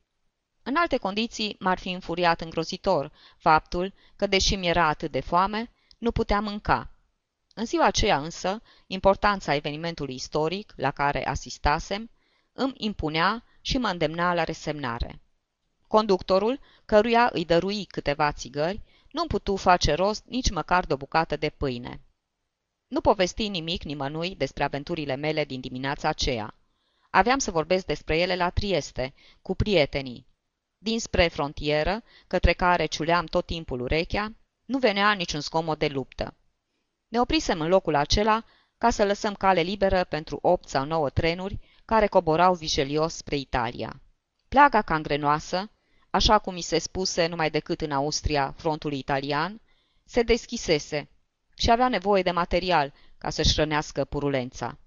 În 0.68 0.76
alte 0.76 0.98
condiții 0.98 1.56
m-ar 1.60 1.80
fi 1.80 1.90
înfuriat 1.92 2.42
îngrozitor 2.42 3.12
faptul 3.38 3.94
că, 4.16 4.28
deși 4.28 4.56
mi 4.56 4.68
era 4.68 4.88
atât 4.88 5.12
de 5.12 5.20
foame, 5.20 5.72
nu 5.98 6.12
puteam 6.12 6.44
mânca. 6.44 6.90
În 7.54 7.66
ziua 7.66 7.86
aceea 7.86 8.18
însă, 8.18 8.62
importanța 8.88 9.56
evenimentului 9.56 10.16
istoric 10.16 10.74
la 10.76 10.92
care 10.92 11.28
asistasem 11.28 12.10
îmi 12.54 12.74
impunea 12.78 13.44
și 13.62 13.78
mă 13.78 13.88
îndemna 13.88 14.34
la 14.34 14.44
resemnare. 14.44 15.22
Conductorul, 15.88 16.60
căruia 16.86 17.30
îi 17.34 17.46
dărui 17.46 17.86
câteva 17.86 18.32
țigări, 18.32 18.82
nu 19.12 19.28
putu 19.28 19.56
face 19.56 19.94
rost 19.94 20.24
nici 20.26 20.50
măcar 20.50 20.86
de 20.86 20.94
o 20.94 20.98
bucată 20.98 21.36
de 21.36 21.50
pâine. 21.50 22.02
Nu 22.88 23.02
povesti 23.02 23.48
nimic 23.48 23.84
nimănui 23.84 24.36
despre 24.36 24.64
aventurile 24.64 25.16
mele 25.16 25.46
din 25.46 25.60
dimineața 25.60 26.08
aceea. 26.08 26.56
Aveam 27.10 27.38
să 27.38 27.52
vorbesc 27.52 27.86
despre 27.86 28.18
ele 28.18 28.36
la 28.36 28.50
Trieste, 28.50 29.14
cu 29.42 29.56
prietenii. 29.56 30.26
Dinspre 30.86 31.28
frontieră, 31.28 32.04
către 32.28 32.54
care 32.54 32.86
ciuleam 32.86 33.26
tot 33.26 33.46
timpul 33.46 33.82
urechea, 33.82 34.34
nu 34.66 34.78
venea 34.78 35.12
niciun 35.12 35.40
zgomot 35.42 35.80
de 35.80 35.88
luptă. 35.88 36.36
Ne 37.08 37.20
oprisem 37.20 37.62
în 37.62 37.68
locul 37.68 37.96
acela 37.96 38.44
ca 38.78 38.90
să 38.90 39.06
lăsăm 39.06 39.34
cale 39.34 39.62
liberă 39.62 40.04
pentru 40.04 40.40
opt 40.42 40.68
sau 40.68 40.86
nouă 40.86 41.10
trenuri 41.10 41.60
care 41.86 42.08
coborau 42.08 42.54
vigelios 42.54 43.14
spre 43.16 43.36
Italia. 43.36 44.02
Plaga 44.48 44.82
cangrenoasă, 44.82 45.72
așa 46.10 46.40
cum 46.40 46.54
mi 46.54 46.62
se 46.62 46.80
spuse 46.80 47.28
numai 47.28 47.50
decât 47.50 47.82
în 47.82 47.92
Austria 47.92 48.54
frontului 48.58 48.98
italian, 48.98 49.62
se 50.04 50.22
deschisese 50.22 51.10
și 51.56 51.72
avea 51.72 51.88
nevoie 51.88 52.22
de 52.22 52.32
material 52.32 52.94
ca 53.18 53.30
să-și 53.30 53.56
rănească 53.56 54.06
purulența. 54.06 54.78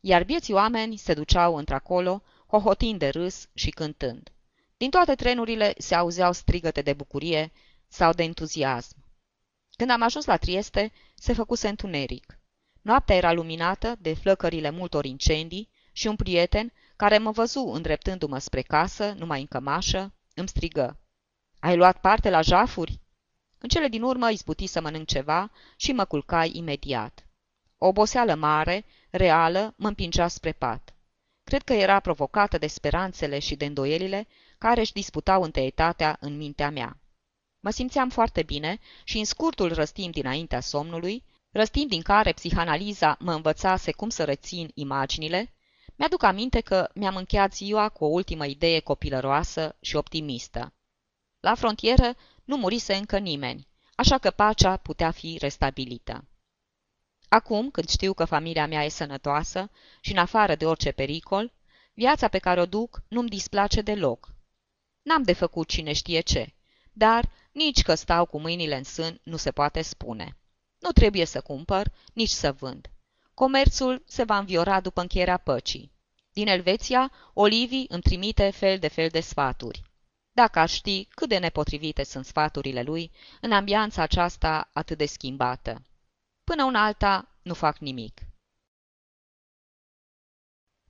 Iar 0.00 0.22
vieții 0.22 0.54
oameni 0.54 0.96
se 0.96 1.14
duceau 1.14 1.56
într-acolo, 1.56 2.22
hohotind 2.46 2.98
de 2.98 3.08
râs 3.08 3.48
și 3.54 3.70
cântând. 3.70 4.30
Din 4.76 4.90
toate 4.90 5.14
trenurile 5.14 5.74
se 5.78 5.94
auzeau 5.94 6.32
strigăte 6.32 6.82
de 6.82 6.92
bucurie 6.92 7.52
sau 7.88 8.12
de 8.12 8.22
entuziasm. 8.22 8.96
Când 9.76 9.90
am 9.90 10.02
ajuns 10.02 10.24
la 10.24 10.36
Trieste, 10.36 10.92
se 11.14 11.32
făcuse 11.32 11.68
întuneric. 11.68 12.38
Noaptea 12.82 13.16
era 13.16 13.32
luminată 13.32 13.96
de 13.98 14.14
flăcările 14.14 14.70
multor 14.70 15.04
incendii 15.04 15.70
și 15.92 16.06
un 16.06 16.16
prieten, 16.16 16.72
care 16.96 17.18
mă 17.18 17.30
văzu 17.30 17.60
îndreptându-mă 17.60 18.38
spre 18.38 18.62
casă, 18.62 19.14
numai 19.18 19.40
în 19.40 19.46
cămașă, 19.46 20.14
îmi 20.34 20.48
strigă. 20.48 21.00
Ai 21.58 21.76
luat 21.76 22.00
parte 22.00 22.30
la 22.30 22.40
jafuri?" 22.40 23.00
În 23.58 23.68
cele 23.68 23.88
din 23.88 24.02
urmă 24.02 24.30
izbuti 24.30 24.66
să 24.66 24.80
mănânc 24.80 25.06
ceva 25.06 25.50
și 25.76 25.92
mă 25.92 26.04
culcai 26.04 26.50
imediat. 26.54 27.26
O 27.78 27.86
oboseală 27.86 28.34
mare, 28.34 28.84
reală, 29.10 29.74
mă 29.76 29.88
împingea 29.88 30.28
spre 30.28 30.52
pat. 30.52 30.94
Cred 31.44 31.62
că 31.62 31.72
era 31.72 32.00
provocată 32.00 32.58
de 32.58 32.66
speranțele 32.66 33.38
și 33.38 33.56
de 33.56 33.64
îndoielile 33.64 34.26
care 34.58 34.80
își 34.80 34.92
disputau 34.92 35.42
întâietatea 35.42 36.16
în 36.20 36.36
mintea 36.36 36.70
mea. 36.70 37.00
Mă 37.60 37.70
simțeam 37.70 38.08
foarte 38.08 38.42
bine 38.42 38.78
și 39.04 39.18
în 39.18 39.24
scurtul 39.24 39.74
răstim 39.74 40.10
dinaintea 40.10 40.60
somnului, 40.60 41.24
răstim 41.50 41.88
din 41.88 42.02
care 42.02 42.32
psihanaliza 42.32 43.16
mă 43.20 43.32
învățase 43.32 43.92
cum 43.92 44.08
să 44.08 44.24
rețin 44.24 44.70
imaginile, 44.74 45.54
mi-aduc 45.96 46.22
aminte 46.22 46.60
că 46.60 46.88
mi-am 46.94 47.16
încheiat 47.16 47.54
ziua 47.54 47.88
cu 47.88 48.04
o 48.04 48.08
ultimă 48.08 48.46
idee 48.46 48.80
copilăroasă 48.80 49.76
și 49.80 49.96
optimistă. 49.96 50.72
La 51.40 51.54
frontieră 51.54 52.14
nu 52.44 52.56
murise 52.56 52.94
încă 52.94 53.18
nimeni, 53.18 53.68
așa 53.94 54.18
că 54.18 54.30
pacea 54.30 54.76
putea 54.76 55.10
fi 55.10 55.36
restabilită. 55.40 56.24
Acum, 57.28 57.70
când 57.70 57.88
știu 57.88 58.12
că 58.14 58.24
familia 58.24 58.66
mea 58.66 58.84
e 58.84 58.88
sănătoasă 58.88 59.70
și 60.00 60.12
în 60.12 60.18
afară 60.18 60.54
de 60.54 60.66
orice 60.66 60.92
pericol, 60.92 61.52
viața 61.94 62.28
pe 62.28 62.38
care 62.38 62.60
o 62.60 62.66
duc 62.66 63.02
nu-mi 63.08 63.28
displace 63.28 63.80
deloc. 63.80 64.35
N-am 65.06 65.22
de 65.22 65.32
făcut 65.32 65.68
cine 65.68 65.92
știe 65.92 66.20
ce, 66.20 66.54
dar 66.92 67.30
nici 67.52 67.82
că 67.82 67.94
stau 67.94 68.26
cu 68.26 68.40
mâinile 68.40 68.76
în 68.76 68.84
sân 68.84 69.20
nu 69.22 69.36
se 69.36 69.50
poate 69.50 69.82
spune. 69.82 70.36
Nu 70.78 70.90
trebuie 70.90 71.24
să 71.24 71.40
cumpăr, 71.40 71.92
nici 72.12 72.28
să 72.28 72.52
vând. 72.52 72.90
Comerțul 73.34 74.02
se 74.06 74.24
va 74.24 74.38
înviora 74.38 74.80
după 74.80 75.00
încheierea 75.00 75.36
păcii. 75.36 75.92
Din 76.32 76.48
Elveția, 76.48 77.12
Olivii 77.32 77.86
îmi 77.88 78.02
trimite 78.02 78.50
fel 78.50 78.78
de 78.78 78.88
fel 78.88 79.08
de 79.08 79.20
sfaturi. 79.20 79.82
Dacă 80.32 80.58
aș 80.58 80.72
ști 80.72 81.04
cât 81.04 81.28
de 81.28 81.38
nepotrivite 81.38 82.04
sunt 82.04 82.24
sfaturile 82.24 82.82
lui 82.82 83.10
în 83.40 83.52
ambianța 83.52 84.02
aceasta 84.02 84.70
atât 84.72 84.98
de 84.98 85.06
schimbată. 85.06 85.82
Până 86.44 86.64
una 86.64 86.84
alta 86.84 87.28
nu 87.42 87.54
fac 87.54 87.78
nimic. 87.78 88.20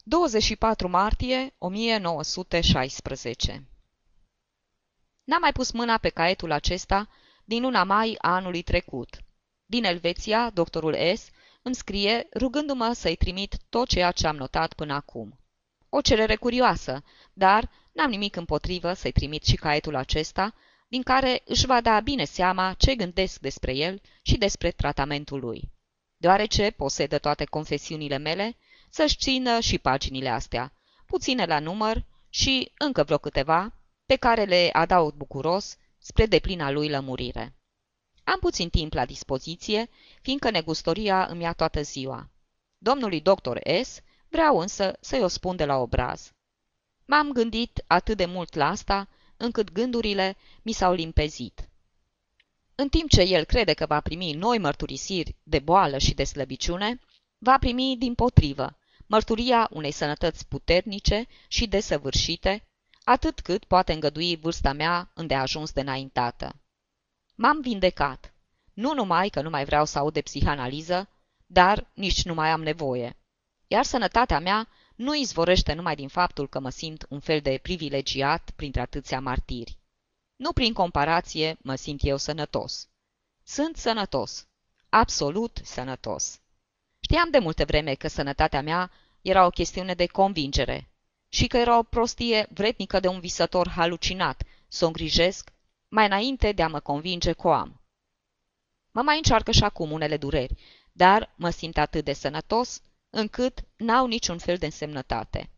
24 0.05 0.89
martie 0.89 1.55
1916 1.59 3.67
N-am 5.27 5.41
mai 5.41 5.53
pus 5.53 5.71
mâna 5.71 5.99
pe 5.99 6.09
caietul 6.09 6.53
acesta 6.53 7.09
din 7.45 7.63
luna 7.63 7.85
mai 7.85 8.15
a 8.19 8.35
anului 8.35 8.63
trecut. 8.63 9.25
Din 9.65 9.85
Elveția, 9.85 10.51
doctorul 10.51 10.97
S. 11.15 11.29
îmi 11.63 11.75
scrie 11.75 12.29
rugându-mă 12.39 12.93
să-i 12.93 13.17
trimit 13.17 13.57
tot 13.69 13.89
ceea 13.89 14.11
ce 14.11 14.27
am 14.27 14.37
notat 14.37 14.73
până 14.73 14.95
acum. 14.95 15.39
O 15.89 16.01
cerere 16.01 16.37
curioasă, 16.37 17.05
dar 17.33 17.71
n-am 17.93 18.11
nimic 18.11 18.37
împotrivă 18.37 18.93
să-i 18.93 19.13
trimit 19.13 19.45
și 19.45 19.57
caietul 19.57 19.97
acesta, 19.97 20.55
din 20.89 21.03
care 21.03 21.43
își 21.45 21.67
va 21.67 21.81
da 21.81 22.01
bine 22.01 22.25
seama 22.25 22.75
ce 22.79 22.95
gândesc 22.95 23.41
despre 23.41 23.75
el 23.75 24.01
și 24.23 24.37
despre 24.37 24.71
tratamentul 24.71 25.41
lui. 25.41 25.71
Deoarece 26.17 26.71
posedă 26.71 27.19
toate 27.19 27.45
confesiunile 27.45 28.17
mele, 28.17 28.57
să-și 28.91 29.17
țină 29.17 29.61
și 29.61 29.79
paginile 29.79 30.29
astea, 30.29 30.73
puține 31.07 31.45
la 31.45 31.59
număr 31.59 32.05
și 32.29 32.73
încă 32.79 33.03
vreo 33.03 33.19
câteva, 33.19 33.73
pe 34.07 34.17
care 34.17 34.45
le 34.45 34.71
adaug 34.73 35.15
bucuros 35.15 35.77
spre 35.99 36.27
deplina 36.27 36.71
lui 36.71 36.89
lămurire. 36.89 37.55
Am 38.25 38.39
puțin 38.39 38.71
timp 38.71 38.93
la 38.93 39.05
dispoziție, 39.05 39.89
fiindcă 40.23 40.51
negustoria 40.51 41.27
îmi 41.27 41.43
ia 41.43 41.53
toată 41.53 41.83
ziua. 41.83 42.31
Domnului 42.79 43.21
doctor 43.21 43.61
S. 43.83 44.01
vreau 44.29 44.59
însă 44.59 44.97
să-i 45.01 45.23
o 45.23 45.29
spun 45.29 45.57
de 45.57 45.65
la 45.65 45.77
obraz. 45.77 46.33
M-am 47.05 47.33
gândit 47.33 47.85
atât 47.87 48.17
de 48.17 48.27
mult 48.27 48.55
la 48.55 48.69
asta, 48.69 49.09
încât 49.37 49.73
gândurile 49.73 50.37
mi 50.63 50.73
s-au 50.73 50.93
limpezit. 50.93 51.69
În 52.75 52.89
timp 52.89 53.09
ce 53.09 53.21
el 53.21 53.45
crede 53.45 53.73
că 53.73 53.87
va 53.87 54.01
primi 54.01 54.33
noi 54.33 54.59
mărturisiri 54.59 55.37
de 55.43 55.59
boală 55.59 55.99
și 55.99 56.15
de 56.15 56.25
slăbiciune, 56.25 57.01
va 57.39 57.59
primi 57.59 57.97
din 57.99 58.15
potrivă 58.15 58.77
mărturia 59.07 59.69
unei 59.73 59.91
sănătăți 59.91 60.47
puternice 60.47 61.27
și 61.49 61.67
desăvârșite, 61.67 62.69
atât 63.09 63.41
cât 63.41 63.65
poate 63.65 63.93
îngădui 63.93 64.37
vârsta 64.37 64.73
mea 64.73 65.11
îndeajuns 65.15 65.73
de 65.73 65.81
înaintată. 65.81 66.57
M-am 67.35 67.61
vindecat. 67.61 68.35
Nu 68.73 68.95
numai 68.95 69.29
că 69.29 69.43
nu 69.43 69.51
mai 69.51 69.65
vreau 69.65 69.85
să 69.85 69.99
aud 69.99 70.13
de 70.13 70.21
psihanaliză, 70.21 71.09
dar 71.47 71.91
nici 71.95 72.25
nu 72.25 72.35
mai 72.35 72.51
am 72.51 72.63
nevoie. 72.63 73.17
Iar 73.67 73.85
sănătatea 73.85 74.39
mea 74.39 74.69
nu 74.97 75.15
izvorește 75.15 75.73
numai 75.73 75.95
din 75.95 76.09
faptul 76.09 76.49
că 76.49 76.61
mă 76.61 76.71
simt 76.71 77.07
un 77.09 77.21
fel 77.21 77.41
de 77.41 77.59
privilegiat 77.63 78.51
printre 78.57 78.81
atâția 78.81 79.21
martiri. 79.21 79.79
Nu 80.37 80.53
prin 80.53 80.73
comparație 80.73 81.57
mă 81.63 81.75
simt 81.75 82.01
eu 82.05 82.17
sănătos. 82.17 82.89
Sunt 83.45 83.77
sănătos. 83.77 84.47
Absolut 84.89 85.61
sănătos. 85.63 86.41
Știam 87.01 87.31
de 87.31 87.39
multe 87.39 87.65
vreme 87.65 87.95
că 87.95 88.09
sănătatea 88.09 88.63
mea 88.63 88.91
era 89.23 89.47
o 89.47 89.51
chestiune 89.51 89.95
de 89.95 90.07
convingere 90.07 90.91
și 91.29 91.47
că 91.47 91.57
era 91.57 91.79
o 91.79 91.83
prostie 91.83 92.49
vretnică 92.51 93.01
de 93.01 93.09
un 93.09 93.21
visător 93.21 93.69
halucinat 93.69 94.43
să 94.69 94.85
o 94.85 94.87
îngrijesc 94.87 95.53
mai 95.89 96.07
înainte 96.07 96.53
de 96.53 96.63
a 96.63 96.69
mă 96.69 96.81
convinge 96.81 97.33
că 97.33 97.47
o 97.47 97.53
am. 97.53 97.81
Mă 98.91 99.03
mai 99.03 99.17
încearcă 99.17 99.51
și 99.51 99.65
acum 99.65 99.91
unele 99.91 100.17
dureri, 100.17 100.55
dar 100.93 101.35
mă 101.37 101.51
simt 101.51 101.79
atât 101.79 102.05
de 102.05 102.13
sănătos 102.13 102.83
încât 103.11 103.65
n-au 103.77 104.07
niciun 104.07 104.39
fel 104.39 104.57
de 104.57 104.65
însemnătate. 104.65 105.51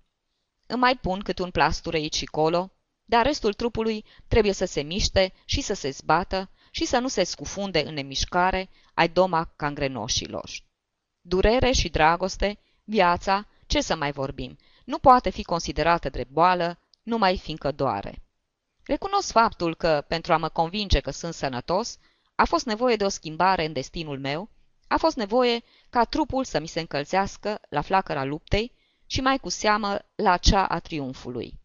Îmi 0.67 0.81
mai 0.81 0.97
pun 0.97 1.21
cât 1.21 1.39
un 1.39 1.51
plastur 1.51 1.95
aici 1.95 2.15
și 2.15 2.25
colo, 2.25 2.73
dar 3.05 3.27
restul 3.27 3.53
trupului 3.53 4.05
trebuie 4.29 4.53
să 4.53 4.65
se 4.65 4.81
miște 4.81 5.33
și 5.45 5.61
să 5.61 5.75
se 5.75 5.91
zbată 5.91 6.51
și 6.71 6.85
să 6.85 6.99
nu 6.99 7.09
se 7.09 7.25
scufunde 7.25 7.87
în 7.87 7.95
nemișcare 7.95 8.71
ai 8.95 9.09
doma 9.09 9.53
cangrenoșilor. 9.57 10.51
Durere 11.21 11.73
și 11.73 11.89
dragoste, 11.89 12.59
viața, 12.85 13.49
ce 13.67 13.81
să 13.81 13.97
mai 13.97 14.13
vorbim, 14.13 14.59
nu 14.89 14.99
poate 14.99 15.31
fi 15.31 15.43
considerată 15.43 16.09
drept 16.09 16.31
boală, 16.31 16.79
numai 17.03 17.39
fiindcă 17.39 17.71
doare. 17.71 18.23
Recunosc 18.85 19.31
faptul 19.31 19.75
că, 19.75 20.05
pentru 20.09 20.33
a 20.33 20.37
mă 20.37 20.49
convinge 20.49 21.01
că 21.01 21.11
sunt 21.11 21.35
sănătos, 21.35 21.99
a 22.35 22.45
fost 22.45 22.67
nevoie 22.67 22.97
de 22.97 23.05
o 23.05 23.09
schimbare 23.09 23.65
în 23.65 23.73
destinul 23.73 24.19
meu, 24.19 24.51
a 24.87 24.97
fost 24.97 25.17
nevoie 25.17 25.63
ca 25.91 26.05
trupul 26.05 26.45
să 26.45 26.59
mi 26.59 26.67
se 26.67 26.81
încălzească 26.81 27.61
la 27.69 27.81
flacăra 27.81 28.25
luptei 28.25 28.73
și 29.07 29.21
mai 29.21 29.39
cu 29.39 29.49
seamă 29.49 29.99
la 30.15 30.37
cea 30.37 30.65
a 30.65 30.79
triumfului. 30.79 31.61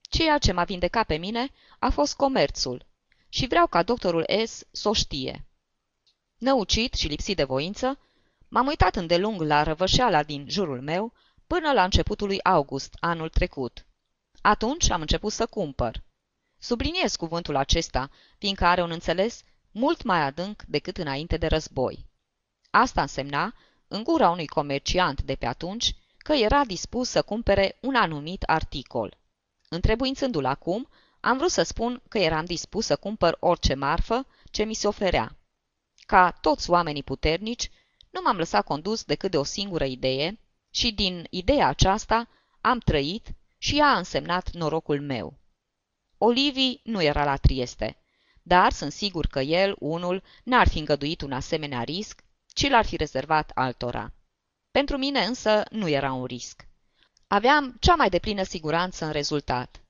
Ceea 0.00 0.38
ce 0.38 0.52
m-a 0.52 0.64
vindecat 0.64 1.06
pe 1.06 1.16
mine 1.16 1.50
a 1.78 1.90
fost 1.90 2.16
comerțul 2.16 2.86
și 3.28 3.46
vreau 3.46 3.66
ca 3.66 3.82
doctorul 3.82 4.26
S 4.44 4.66
să 4.70 4.88
o 4.88 4.92
știe. 4.92 5.46
Năucit 6.38 6.94
și 6.94 7.08
lipsit 7.08 7.36
de 7.36 7.44
voință, 7.44 7.98
m-am 8.48 8.66
uitat 8.66 8.96
îndelung 8.96 9.40
la 9.40 9.62
răvășeala 9.62 10.22
din 10.22 10.46
jurul 10.48 10.80
meu 10.80 11.12
până 11.46 11.72
la 11.72 11.84
începutul 11.84 12.26
lui 12.26 12.42
august 12.42 12.96
anul 13.00 13.28
trecut. 13.28 13.86
Atunci 14.40 14.90
am 14.90 15.00
început 15.00 15.32
să 15.32 15.46
cumpăr. 15.46 16.02
Subliniez 16.58 17.16
cuvântul 17.16 17.56
acesta, 17.56 18.10
fiindcă 18.38 18.64
are 18.64 18.82
un 18.82 18.90
înțeles 18.90 19.42
mult 19.70 20.02
mai 20.02 20.20
adânc 20.20 20.62
decât 20.62 20.96
înainte 20.96 21.36
de 21.36 21.46
război. 21.46 22.06
Asta 22.70 23.00
însemna, 23.00 23.54
în 23.88 24.02
gura 24.02 24.30
unui 24.30 24.46
comerciant 24.46 25.22
de 25.22 25.34
pe 25.34 25.46
atunci, 25.46 25.94
că 26.18 26.32
era 26.32 26.64
dispus 26.64 27.08
să 27.08 27.22
cumpere 27.22 27.78
un 27.80 27.94
anumit 27.94 28.42
articol. 28.42 29.18
Întrebuințându-l 29.68 30.44
acum, 30.44 30.88
Am 31.20 31.36
vrut 31.36 31.50
să 31.50 31.62
spun 31.62 32.02
că 32.08 32.18
eram 32.18 32.44
dispus 32.44 32.86
să 32.86 32.96
cumpăr 32.96 33.36
orice 33.40 33.74
marfă 33.74 34.26
ce 34.50 34.64
mi 34.64 34.74
se 34.74 34.86
oferea. 34.86 35.36
Ca 36.06 36.30
toți 36.30 36.70
oamenii 36.70 37.02
puternici, 37.02 37.70
nu 38.10 38.20
m-am 38.24 38.36
lăsat 38.36 38.64
condus 38.64 39.04
decât 39.04 39.30
de 39.30 39.38
o 39.38 39.42
singură 39.42 39.84
idee 39.84 40.38
și 40.76 40.92
din 40.92 41.26
ideea 41.30 41.68
aceasta 41.68 42.28
am 42.60 42.78
trăit 42.78 43.26
și 43.58 43.78
ea 43.78 43.86
a 43.86 43.96
însemnat 43.96 44.50
norocul 44.50 45.00
meu. 45.00 45.38
Olivii 46.18 46.80
nu 46.84 47.02
era 47.02 47.24
la 47.24 47.36
Trieste, 47.36 47.96
dar 48.42 48.72
sunt 48.72 48.92
sigur 48.92 49.26
că 49.26 49.40
el, 49.40 49.76
unul, 49.78 50.22
n-ar 50.44 50.68
fi 50.68 50.78
îngăduit 50.78 51.20
un 51.20 51.32
asemenea 51.32 51.82
risc, 51.82 52.24
ci 52.46 52.68
l-ar 52.68 52.84
fi 52.84 52.96
rezervat 52.96 53.50
altora. 53.54 54.12
Pentru 54.70 54.96
mine 54.96 55.20
însă 55.20 55.62
nu 55.70 55.88
era 55.88 56.12
un 56.12 56.24
risc. 56.24 56.66
Aveam 57.26 57.76
cea 57.80 57.94
mai 57.94 58.08
deplină 58.08 58.42
siguranță 58.42 59.04
în 59.04 59.12
rezultat. 59.12 59.80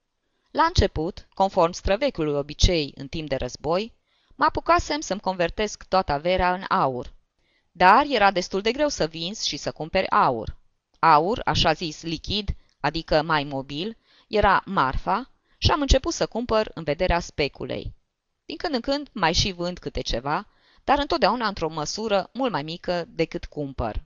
La 0.51 0.65
început, 0.65 1.29
conform 1.35 1.73
străvechiului 1.73 2.35
obicei 2.35 2.93
în 2.97 3.09
timp 3.09 3.29
de 3.29 3.37
război, 3.37 3.93
mă 4.35 4.45
apucasem 4.45 5.01
să-mi 5.01 5.21
convertesc 5.21 5.85
toată 5.89 6.13
averea 6.13 6.55
în 6.55 6.65
aur. 6.69 7.13
Dar 7.73 8.05
era 8.09 8.31
destul 8.31 8.61
de 8.61 8.73
greu 8.73 8.89
să 8.89 9.07
vinzi 9.07 9.49
și 9.49 9.57
să 9.57 9.73
cumperi 9.73 10.11
aur. 10.11 10.57
Aur, 11.13 11.41
așa 11.45 11.73
zis 11.73 12.03
lichid, 12.03 12.51
adică 12.81 13.23
mai 13.23 13.45
mobil, 13.45 13.97
era 14.29 14.63
marfa 14.65 15.31
și 15.59 15.71
am 15.71 15.81
început 15.81 16.13
să 16.13 16.27
cumpăr 16.27 16.71
în 16.75 16.83
vederea 16.83 17.21
speculei. 17.21 17.95
Din 18.45 18.57
când 18.57 18.75
în 18.75 18.81
când 18.81 19.09
mai 19.13 19.33
și 19.33 19.53
vând 19.53 19.79
câte 19.79 20.01
ceva, 20.01 20.47
dar 20.85 20.99
întotdeauna 20.99 21.47
într-o 21.49 21.69
măsură 21.69 22.31
mult 22.33 22.53
mai 22.53 22.63
mică 22.63 23.05
decât 23.09 23.45
cumpăr. 23.45 24.05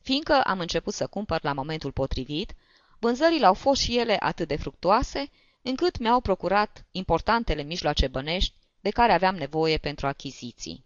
Fiindcă 0.00 0.40
am 0.40 0.60
început 0.60 0.94
să 0.94 1.06
cumpăr 1.06 1.42
la 1.42 1.52
momentul 1.52 1.92
potrivit, 1.92 2.54
vânzările 2.98 3.46
au 3.46 3.54
fost 3.54 3.80
și 3.80 3.98
ele 3.98 4.16
atât 4.20 4.48
de 4.48 4.56
fructuoase, 4.56 5.30
încât 5.62 5.98
mi-au 5.98 6.20
procurat 6.20 6.84
importantele 6.90 7.62
mijloace 7.62 8.06
bănești 8.06 8.54
de 8.80 8.90
care 8.90 9.12
aveam 9.12 9.34
nevoie 9.34 9.78
pentru 9.78 10.06
achiziții. 10.06 10.84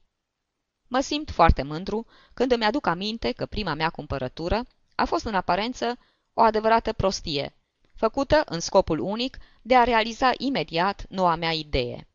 Mă 0.88 1.00
simt 1.00 1.30
foarte 1.30 1.62
mândru 1.62 2.06
când 2.34 2.52
îmi 2.52 2.64
aduc 2.64 2.86
aminte 2.86 3.32
că 3.32 3.46
prima 3.46 3.74
mea 3.74 3.90
cumpărătură 3.90 4.66
a 4.96 5.04
fost 5.04 5.24
în 5.24 5.34
aparență 5.34 5.98
o 6.34 6.42
adevărată 6.42 6.92
prostie, 6.92 7.54
făcută 7.94 8.42
în 8.46 8.60
scopul 8.60 8.98
unic 8.98 9.38
de 9.62 9.76
a 9.76 9.84
realiza 9.84 10.32
imediat 10.38 11.06
noua 11.08 11.34
mea 11.34 11.52
idee. 11.52 12.08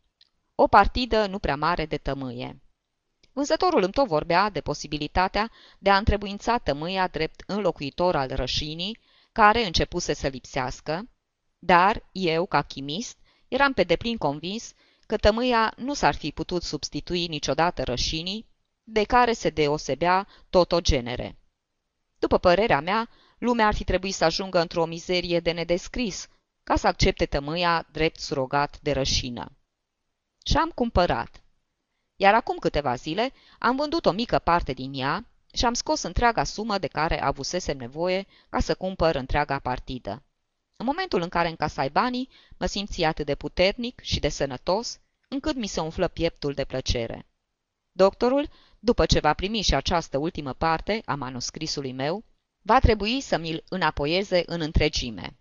O 0.56 0.68
partidă 0.68 1.26
nu 1.26 1.40
prea 1.40 1.56
mare 1.56 1.86
de 1.86 1.98
tămâie. 1.98 2.62
Vânzătorul 3.34 3.84
îmi 3.84 3.92
tot 3.92 4.08
vorbea 4.08 4.50
de 4.50 4.62
posibilitatea 4.62 5.52
de 5.80 5.90
a 5.90 5.98
întrebuința 5.98 6.58
tămâia 6.58 7.08
drept 7.08 7.44
înlocuitor 7.48 8.16
al 8.16 8.36
rășinii, 8.36 9.00
care 9.32 9.66
începuse 9.66 10.14
să 10.14 10.28
lipsească, 10.28 11.10
dar 11.60 12.04
eu, 12.12 12.46
ca 12.46 12.62
chimist, 12.62 13.18
eram 13.48 13.74
pe 13.74 13.84
deplin 13.84 14.18
convins 14.18 14.74
că 15.06 15.18
tămâia 15.18 15.74
nu 15.78 15.94
s-ar 15.94 16.16
fi 16.16 16.32
putut 16.32 16.64
substitui 16.64 17.28
niciodată 17.28 17.84
rășinii, 17.84 18.46
de 18.84 19.04
care 19.04 19.34
se 19.34 19.50
deosebea 19.50 20.28
tot 20.50 20.72
o 20.72 20.82
genere. 20.82 21.41
După 22.22 22.38
părerea 22.38 22.82
mea, 22.82 23.10
lumea 23.38 23.68
ar 23.68 23.74
fi 23.74 23.84
trebuit 23.84 24.14
să 24.14 24.24
ajungă 24.24 24.60
într-o 24.60 24.86
mizerie 24.86 25.40
de 25.40 25.52
nedescris 25.52 26.28
ca 26.64 26.76
să 26.76 26.88
accepte 26.88 27.26
tămâia 27.26 27.88
drept 27.92 28.20
surogat 28.20 28.80
de 28.82 28.92
rășină. 28.92 29.52
Și 30.46 30.58
am 30.58 30.70
cumpărat. 30.70 31.44
Iar 32.16 32.34
acum 32.34 32.58
câteva 32.58 32.96
zile 32.96 33.34
am 33.60 33.76
vândut 33.76 34.06
o 34.06 34.12
mică 34.12 34.40
parte 34.40 34.74
din 34.74 34.94
ea 34.94 35.26
și 35.54 35.66
am 35.66 35.74
scos 35.74 36.02
întreaga 36.02 36.44
sumă 36.44 36.78
de 36.78 36.88
care 36.88 37.22
avusesem 37.22 37.78
nevoie 37.78 38.28
ca 38.50 38.60
să 38.60 38.76
cumpăr 38.76 39.16
întreaga 39.16 39.60
partidă. 39.60 40.24
În 40.76 40.86
momentul 40.86 41.22
în 41.22 41.30
care 41.30 41.48
încasai 41.48 41.90
banii, 41.90 42.30
mă 42.58 42.66
simți 42.66 43.04
atât 43.04 43.26
de 43.26 43.36
puternic 43.36 44.00
și 44.04 44.20
de 44.20 44.30
sănătos, 44.30 45.00
încât 45.28 45.56
mi 45.56 45.68
se 45.68 45.80
umflă 45.80 46.08
pieptul 46.08 46.54
de 46.54 46.66
plăcere. 46.66 47.26
Doctorul, 47.92 48.50
după 48.80 49.06
ce 49.06 49.20
va 49.20 49.34
primi 49.34 49.62
și 49.62 49.76
această 49.76 50.18
ultimă 50.18 50.54
parte 50.54 51.02
a 51.06 51.16
manuscrisului 51.16 51.92
meu, 51.92 52.24
va 52.62 52.80
trebui 52.80 53.22
să 53.22 53.38
mi-l 53.38 53.64
înapoieze 53.70 54.44
în 54.46 54.62
întregime. 54.62 55.38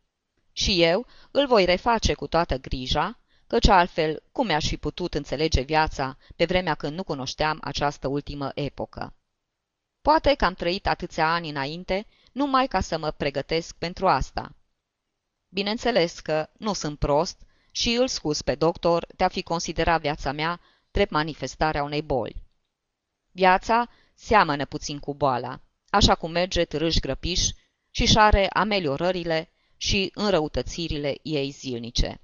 Și 0.53 0.83
eu 0.83 1.07
îl 1.31 1.47
voi 1.47 1.65
reface 1.65 2.15
cu 2.15 2.27
toată 2.27 2.57
grija, 2.57 3.19
căci 3.47 3.69
altfel 3.69 4.23
cum 4.33 4.47
mi-aș 4.47 4.67
fi 4.67 4.77
putut 4.77 5.15
înțelege 5.15 5.61
viața 5.61 6.17
pe 6.37 6.45
vremea 6.45 6.75
când 6.75 6.97
nu 6.97 7.05
cunoșteam 7.05 7.59
această 7.61 8.09
ultimă 8.09 8.51
epocă. 8.55 9.15
Poate 10.01 10.35
că 10.35 10.45
am 10.45 10.55
trăit 10.55 10.87
atâția 10.87 11.33
ani 11.33 11.49
înainte 11.49 12.07
numai 12.33 12.67
ca 12.67 12.81
să 12.81 12.99
mă 12.99 13.11
pregătesc 13.11 13.77
pentru 13.77 14.09
asta. 14.09 14.55
Bineînțeles 15.49 16.21
că 16.21 16.49
nu 16.59 16.73
sunt 16.73 16.99
prost 16.99 17.43
și 17.71 17.95
îl 17.95 18.09
scuz 18.09 18.43
pe 18.43 18.55
doctor 18.55 19.07
de 19.17 19.25
a 19.25 19.29
fi 19.29 19.43
considerat 19.43 20.01
viața 20.01 20.33
mea 20.33 20.61
drept 20.91 21.11
manifestarea 21.11 21.83
unei 21.83 22.03
boli. 22.03 22.43
Viața 23.31 23.89
seamănă 24.15 24.65
puțin 24.65 24.99
cu 24.99 25.15
boala, 25.15 25.61
așa 25.91 26.15
cum 26.15 26.31
merge 26.31 26.65
târâș 26.65 26.99
grăpiș 26.99 27.49
și 27.91 28.13
are 28.15 28.49
ameliorările 28.49 29.51
și 29.77 30.11
înrăutățirile 30.15 31.19
ei 31.23 31.51
zilnice. 31.51 32.21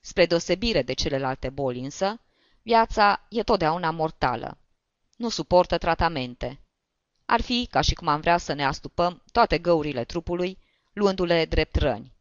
Spre 0.00 0.26
deosebire 0.26 0.82
de 0.82 0.92
celelalte 0.92 1.50
boli 1.50 1.80
însă, 1.80 2.20
viața 2.62 3.26
e 3.28 3.42
totdeauna 3.42 3.90
mortală. 3.90 4.58
Nu 5.16 5.28
suportă 5.28 5.78
tratamente. 5.78 6.60
Ar 7.24 7.40
fi 7.40 7.66
ca 7.70 7.80
și 7.80 7.94
cum 7.94 8.08
am 8.08 8.20
vrea 8.20 8.36
să 8.36 8.52
ne 8.52 8.64
astupăm 8.64 9.22
toate 9.32 9.58
găurile 9.58 10.04
trupului, 10.04 10.58
luându-le 10.92 11.44
drept 11.44 11.76
răni. 11.76 12.12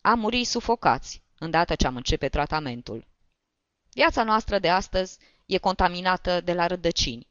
Am 0.00 0.18
murit 0.18 0.46
sufocați, 0.46 1.22
îndată 1.38 1.74
ce 1.74 1.86
am 1.86 1.96
începe 1.96 2.28
tratamentul. 2.28 3.06
Viața 3.94 4.22
noastră 4.22 4.58
de 4.58 4.68
astăzi 4.68 5.18
e 5.46 5.58
contaminată 5.58 6.40
de 6.40 6.52
la 6.52 6.66
rădăcini. 6.66 7.30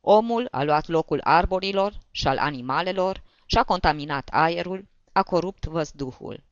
Omul 0.00 0.48
a 0.50 0.62
luat 0.62 0.86
locul 0.86 1.20
arborilor 1.24 1.98
și 2.10 2.28
al 2.28 2.38
animalelor 2.38 3.22
și 3.46 3.58
a 3.58 3.64
contaminat 3.64 4.28
aerul, 4.32 4.88
a 5.12 5.22
corupt 5.22 5.64
văzduhul. 5.64 6.44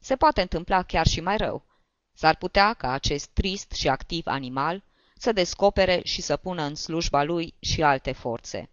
Se 0.00 0.16
poate 0.16 0.40
întâmpla 0.40 0.82
chiar 0.82 1.06
și 1.06 1.20
mai 1.20 1.36
rău. 1.36 1.64
S-ar 2.12 2.36
putea 2.36 2.74
ca 2.74 2.90
acest 2.90 3.26
trist 3.26 3.72
și 3.72 3.88
activ 3.88 4.26
animal 4.26 4.82
să 5.16 5.32
descopere 5.32 6.00
și 6.04 6.22
să 6.22 6.36
pună 6.36 6.62
în 6.62 6.74
slujba 6.74 7.22
lui 7.22 7.54
și 7.60 7.82
alte 7.82 8.12
forțe. 8.12 8.70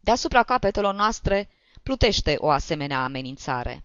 Deasupra 0.00 0.42
capetelor 0.42 0.94
noastre 0.94 1.48
plutește 1.82 2.34
o 2.38 2.50
asemenea 2.50 3.04
amenințare 3.04 3.84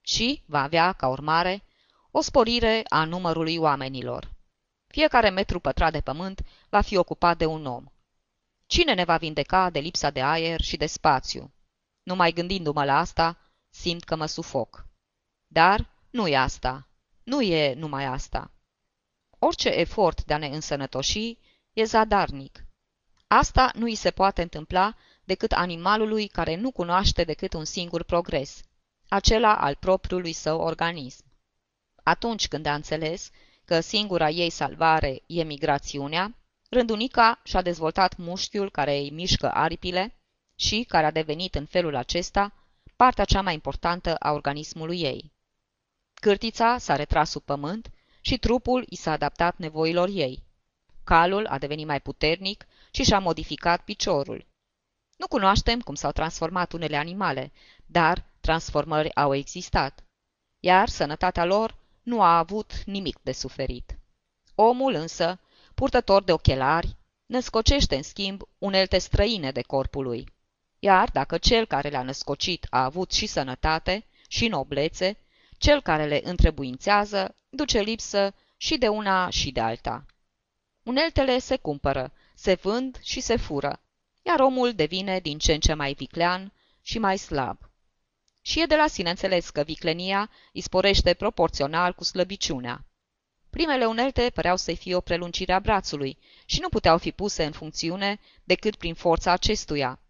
și 0.00 0.42
va 0.46 0.62
avea, 0.62 0.92
ca 0.92 1.08
urmare, 1.08 1.62
o 2.10 2.20
sporire 2.20 2.82
a 2.88 3.04
numărului 3.04 3.56
oamenilor. 3.56 4.35
Fiecare 4.96 5.30
metru 5.30 5.60
pătrat 5.60 5.92
de 5.92 6.00
pământ 6.00 6.42
va 6.68 6.80
fi 6.80 6.96
ocupat 6.96 7.38
de 7.38 7.46
un 7.46 7.66
om. 7.66 7.84
Cine 8.66 8.94
ne 8.94 9.04
va 9.04 9.16
vindeca 9.16 9.70
de 9.70 9.78
lipsa 9.78 10.10
de 10.10 10.22
aer 10.22 10.60
și 10.60 10.76
de 10.76 10.86
spațiu? 10.86 11.52
Numai 12.02 12.32
gândindu-mă 12.32 12.84
la 12.84 12.98
asta, 12.98 13.38
simt 13.70 14.04
că 14.04 14.16
mă 14.16 14.26
sufoc. 14.26 14.86
Dar 15.46 15.90
nu 16.10 16.28
e 16.28 16.36
asta. 16.36 16.88
Nu 17.22 17.42
e 17.42 17.74
numai 17.74 18.04
asta. 18.04 18.50
Orice 19.38 19.68
efort 19.68 20.24
de 20.24 20.34
a 20.34 20.38
ne 20.38 20.46
însănătoși 20.46 21.38
e 21.72 21.84
zadarnic. 21.84 22.64
Asta 23.26 23.70
nu 23.74 23.84
îi 23.84 23.94
se 23.94 24.10
poate 24.10 24.42
întâmpla 24.42 24.96
decât 25.24 25.52
animalului 25.52 26.26
care 26.26 26.54
nu 26.54 26.70
cunoaște 26.70 27.24
decât 27.24 27.52
un 27.52 27.64
singur 27.64 28.02
progres, 28.02 28.60
acela 29.08 29.56
al 29.56 29.74
propriului 29.74 30.32
său 30.32 30.60
organism. 30.60 31.24
Atunci 32.02 32.48
când 32.48 32.66
a 32.66 32.74
înțeles 32.74 33.30
că 33.66 33.80
singura 33.80 34.28
ei 34.28 34.50
salvare 34.50 35.22
e 35.26 35.42
migrațiunea, 35.42 36.34
rândunica 36.70 37.40
și-a 37.44 37.62
dezvoltat 37.62 38.16
mușchiul 38.16 38.70
care 38.70 38.96
îi 38.96 39.10
mișcă 39.10 39.50
aripile 39.50 40.14
și 40.54 40.84
care 40.88 41.06
a 41.06 41.10
devenit 41.10 41.54
în 41.54 41.66
felul 41.66 41.96
acesta 41.96 42.52
partea 42.96 43.24
cea 43.24 43.42
mai 43.42 43.54
importantă 43.54 44.14
a 44.14 44.32
organismului 44.32 45.00
ei. 45.00 45.32
Cârtița 46.14 46.78
s-a 46.78 46.96
retras 46.96 47.30
sub 47.30 47.42
pământ 47.42 47.90
și 48.20 48.38
trupul 48.38 48.84
i 48.88 48.96
s-a 48.96 49.12
adaptat 49.12 49.56
nevoilor 49.56 50.08
ei. 50.08 50.42
Calul 51.04 51.46
a 51.46 51.58
devenit 51.58 51.86
mai 51.86 52.00
puternic 52.00 52.66
și 52.90 53.02
și-a 53.02 53.18
modificat 53.18 53.84
piciorul. 53.84 54.46
Nu 55.16 55.26
cunoaștem 55.26 55.80
cum 55.80 55.94
s-au 55.94 56.12
transformat 56.12 56.72
unele 56.72 56.96
animale, 56.96 57.52
dar 57.86 58.24
transformări 58.40 59.14
au 59.14 59.34
existat. 59.34 60.04
Iar 60.60 60.88
sănătatea 60.88 61.44
lor 61.44 61.76
nu 62.06 62.22
a 62.22 62.38
avut 62.38 62.72
nimic 62.84 63.18
de 63.22 63.32
suferit. 63.32 63.98
Omul 64.54 64.94
însă, 64.94 65.40
purtător 65.74 66.22
de 66.22 66.32
ochelari, 66.32 66.96
născocește 67.26 67.96
în 67.96 68.02
schimb 68.02 68.42
unelte 68.58 68.98
străine 68.98 69.50
de 69.50 69.62
corpul 69.62 70.04
lui. 70.04 70.28
Iar 70.78 71.10
dacă 71.10 71.38
cel 71.38 71.66
care 71.66 71.88
le-a 71.88 72.02
născocit 72.02 72.66
a 72.70 72.84
avut 72.84 73.12
și 73.12 73.26
sănătate 73.26 74.04
și 74.28 74.48
noblețe, 74.48 75.18
cel 75.58 75.82
care 75.82 76.06
le 76.06 76.20
întrebuințează 76.24 77.34
duce 77.48 77.80
lipsă 77.80 78.34
și 78.56 78.78
de 78.78 78.88
una 78.88 79.30
și 79.30 79.50
de 79.50 79.60
alta. 79.60 80.04
Uneltele 80.82 81.38
se 81.38 81.56
cumpără, 81.56 82.12
se 82.34 82.54
vând 82.54 82.98
și 83.02 83.20
se 83.20 83.36
fură, 83.36 83.80
iar 84.22 84.40
omul 84.40 84.72
devine 84.72 85.20
din 85.20 85.38
ce 85.38 85.52
în 85.52 85.60
ce 85.60 85.74
mai 85.74 85.92
viclean 85.92 86.52
și 86.82 86.98
mai 86.98 87.18
slab. 87.18 87.58
Și 88.46 88.60
e 88.60 88.66
de 88.66 88.76
la 88.76 88.86
sine 88.86 89.10
înțeles 89.10 89.50
că 89.50 89.62
viclenia 89.62 90.30
îi 90.52 90.60
sporește 90.60 91.14
proporțional 91.14 91.92
cu 91.92 92.04
slăbiciunea. 92.04 92.84
Primele 93.50 93.84
unelte 93.84 94.30
păreau 94.34 94.56
să 94.56 94.74
fie 94.74 94.94
o 94.94 95.00
prelungire 95.00 95.52
a 95.52 95.60
brațului 95.60 96.18
și 96.44 96.60
nu 96.60 96.68
puteau 96.68 96.98
fi 96.98 97.12
puse 97.12 97.44
în 97.44 97.52
funcțiune 97.52 98.20
decât 98.44 98.76
prin 98.76 98.94
forța 98.94 99.32
acestuia. 99.32 100.00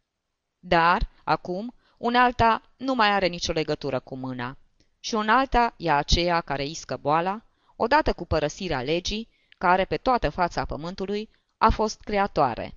Dar, 0.58 1.10
acum, 1.24 1.74
unealta 1.98 2.62
nu 2.76 2.94
mai 2.94 3.08
are 3.08 3.26
nicio 3.26 3.52
legătură 3.52 4.00
cu 4.00 4.16
mâna. 4.16 4.58
Și 5.00 5.14
unealta 5.14 5.74
e 5.76 5.90
aceea 5.90 6.40
care 6.40 6.64
iscă 6.64 6.96
boala, 6.96 7.42
odată 7.76 8.12
cu 8.12 8.26
părăsirea 8.26 8.82
legii, 8.82 9.28
care 9.58 9.84
pe 9.84 9.96
toată 9.96 10.28
fața 10.28 10.64
pământului 10.64 11.30
a 11.58 11.70
fost 11.70 12.00
creatoare. 12.00 12.74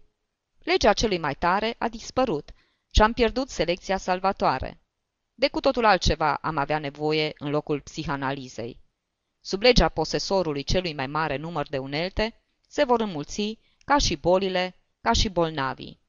Legea 0.59 0.93
celui 0.93 1.17
mai 1.17 1.35
tare 1.35 1.75
a 1.77 1.89
dispărut 1.89 2.49
și 2.91 3.01
am 3.01 3.13
pierdut 3.13 3.49
selecția 3.49 3.97
salvatoare. 3.97 4.79
De 5.39 5.47
cu 5.47 5.59
totul 5.59 5.85
altceva 5.85 6.33
am 6.33 6.57
avea 6.57 6.79
nevoie 6.79 7.33
în 7.37 7.49
locul 7.49 7.81
psihanalizei. 7.81 8.79
Sub 9.41 9.61
legea 9.61 9.89
posesorului 9.89 10.63
celui 10.63 10.93
mai 10.93 11.07
mare 11.07 11.35
număr 11.35 11.67
de 11.69 11.77
unelte, 11.77 12.41
se 12.67 12.83
vor 12.83 12.99
înmulți 12.99 13.57
ca 13.85 13.97
și 13.97 14.15
bolile, 14.15 14.75
ca 15.01 15.13
și 15.13 15.29
bolnavii. 15.29 15.99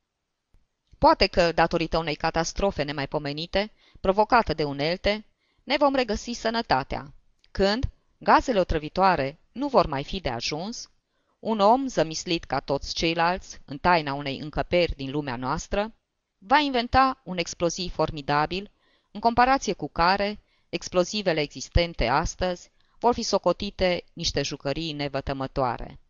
Poate 0.99 1.27
că, 1.27 1.53
datorită 1.53 1.99
unei 1.99 2.15
catastrofe 2.15 2.83
nemaipomenite, 2.83 3.73
provocată 4.01 4.55
de 4.55 4.65
unelte, 4.65 5.27
ne 5.63 5.77
vom 5.77 5.95
regăsi 5.95 6.33
sănătatea. 6.33 7.15
Când 7.51 7.91
gazele 8.19 8.61
otrăvitoare 8.61 9.41
nu 9.53 9.69
vor 9.69 9.87
mai 9.87 10.05
fi 10.05 10.21
de 10.21 10.29
ajuns, 10.29 10.91
un 11.39 11.61
om 11.61 11.87
zămislit 11.87 12.45
ca 12.45 12.61
toți 12.61 12.95
ceilalți, 12.95 13.61
în 13.65 13.79
taina 13.79 14.15
unei 14.15 14.39
încăperi 14.39 14.95
din 14.97 15.11
lumea 15.11 15.37
noastră, 15.37 15.95
va 16.39 16.59
inventa 16.59 17.21
un 17.25 17.39
exploziv 17.39 17.93
formidabil, 17.93 18.71
în 19.11 19.21
comparație 19.21 19.73
cu 19.73 19.89
care 19.89 20.43
explozivele 20.69 21.41
existente 21.41 22.07
astăzi 22.07 22.71
vor 22.99 23.15
fi 23.15 23.23
socotite 23.23 24.05
niște 24.13 24.43
jucării 24.43 24.93
nevătămătoare. 24.93 26.01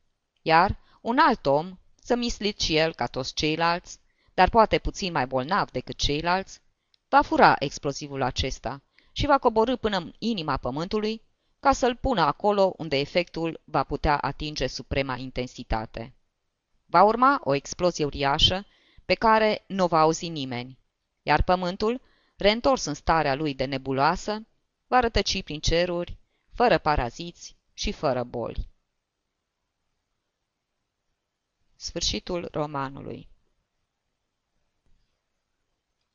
Iar 0.43 0.79
un 1.01 1.19
alt 1.19 1.47
om, 1.47 1.79
zămislit 2.05 2.61
și 2.61 2.77
el 2.77 2.95
ca 2.95 3.07
toți 3.07 3.35
ceilalți, 3.35 3.99
dar 4.35 4.49
poate 4.49 4.79
puțin 4.79 5.13
mai 5.13 5.27
bolnav 5.27 5.71
decât 5.71 5.97
ceilalți, 5.97 6.61
va 7.09 7.23
fura 7.23 7.57
explozivul 7.59 8.23
acesta 8.23 8.83
și 9.13 9.27
va 9.27 9.39
coborâ 9.39 9.77
până 9.77 9.97
în 9.97 10.13
inima 10.19 10.57
pământului 10.57 11.23
ca 11.61 11.73
să-l 11.73 11.97
pună 11.97 12.21
acolo 12.21 12.75
unde 12.77 12.99
efectul 12.99 13.61
va 13.65 13.85
putea 13.85 14.19
atinge 14.19 14.67
suprema 14.67 15.17
intensitate. 15.17 16.15
Va 16.87 17.03
urma 17.03 17.41
o 17.45 17.55
explozie 17.55 18.05
uriașă 18.05 18.67
pe 19.05 19.15
care 19.15 19.65
nu 19.67 19.87
va 19.87 20.01
auzi 20.01 20.29
nimeni, 20.29 20.79
iar 21.23 21.43
pământul, 21.43 22.01
reîntors 22.41 22.85
în 22.85 22.95
starea 22.95 23.35
lui 23.35 23.55
de 23.55 23.65
nebuloasă, 23.65 24.47
va 24.87 25.01
rătăci 25.01 25.43
prin 25.43 25.61
ceruri, 25.61 26.19
fără 26.53 26.79
paraziți 26.79 27.57
și 27.73 27.93
fără 27.93 28.25
boli. 28.25 28.69
Sfârșitul 31.77 32.49
romanului 32.53 33.30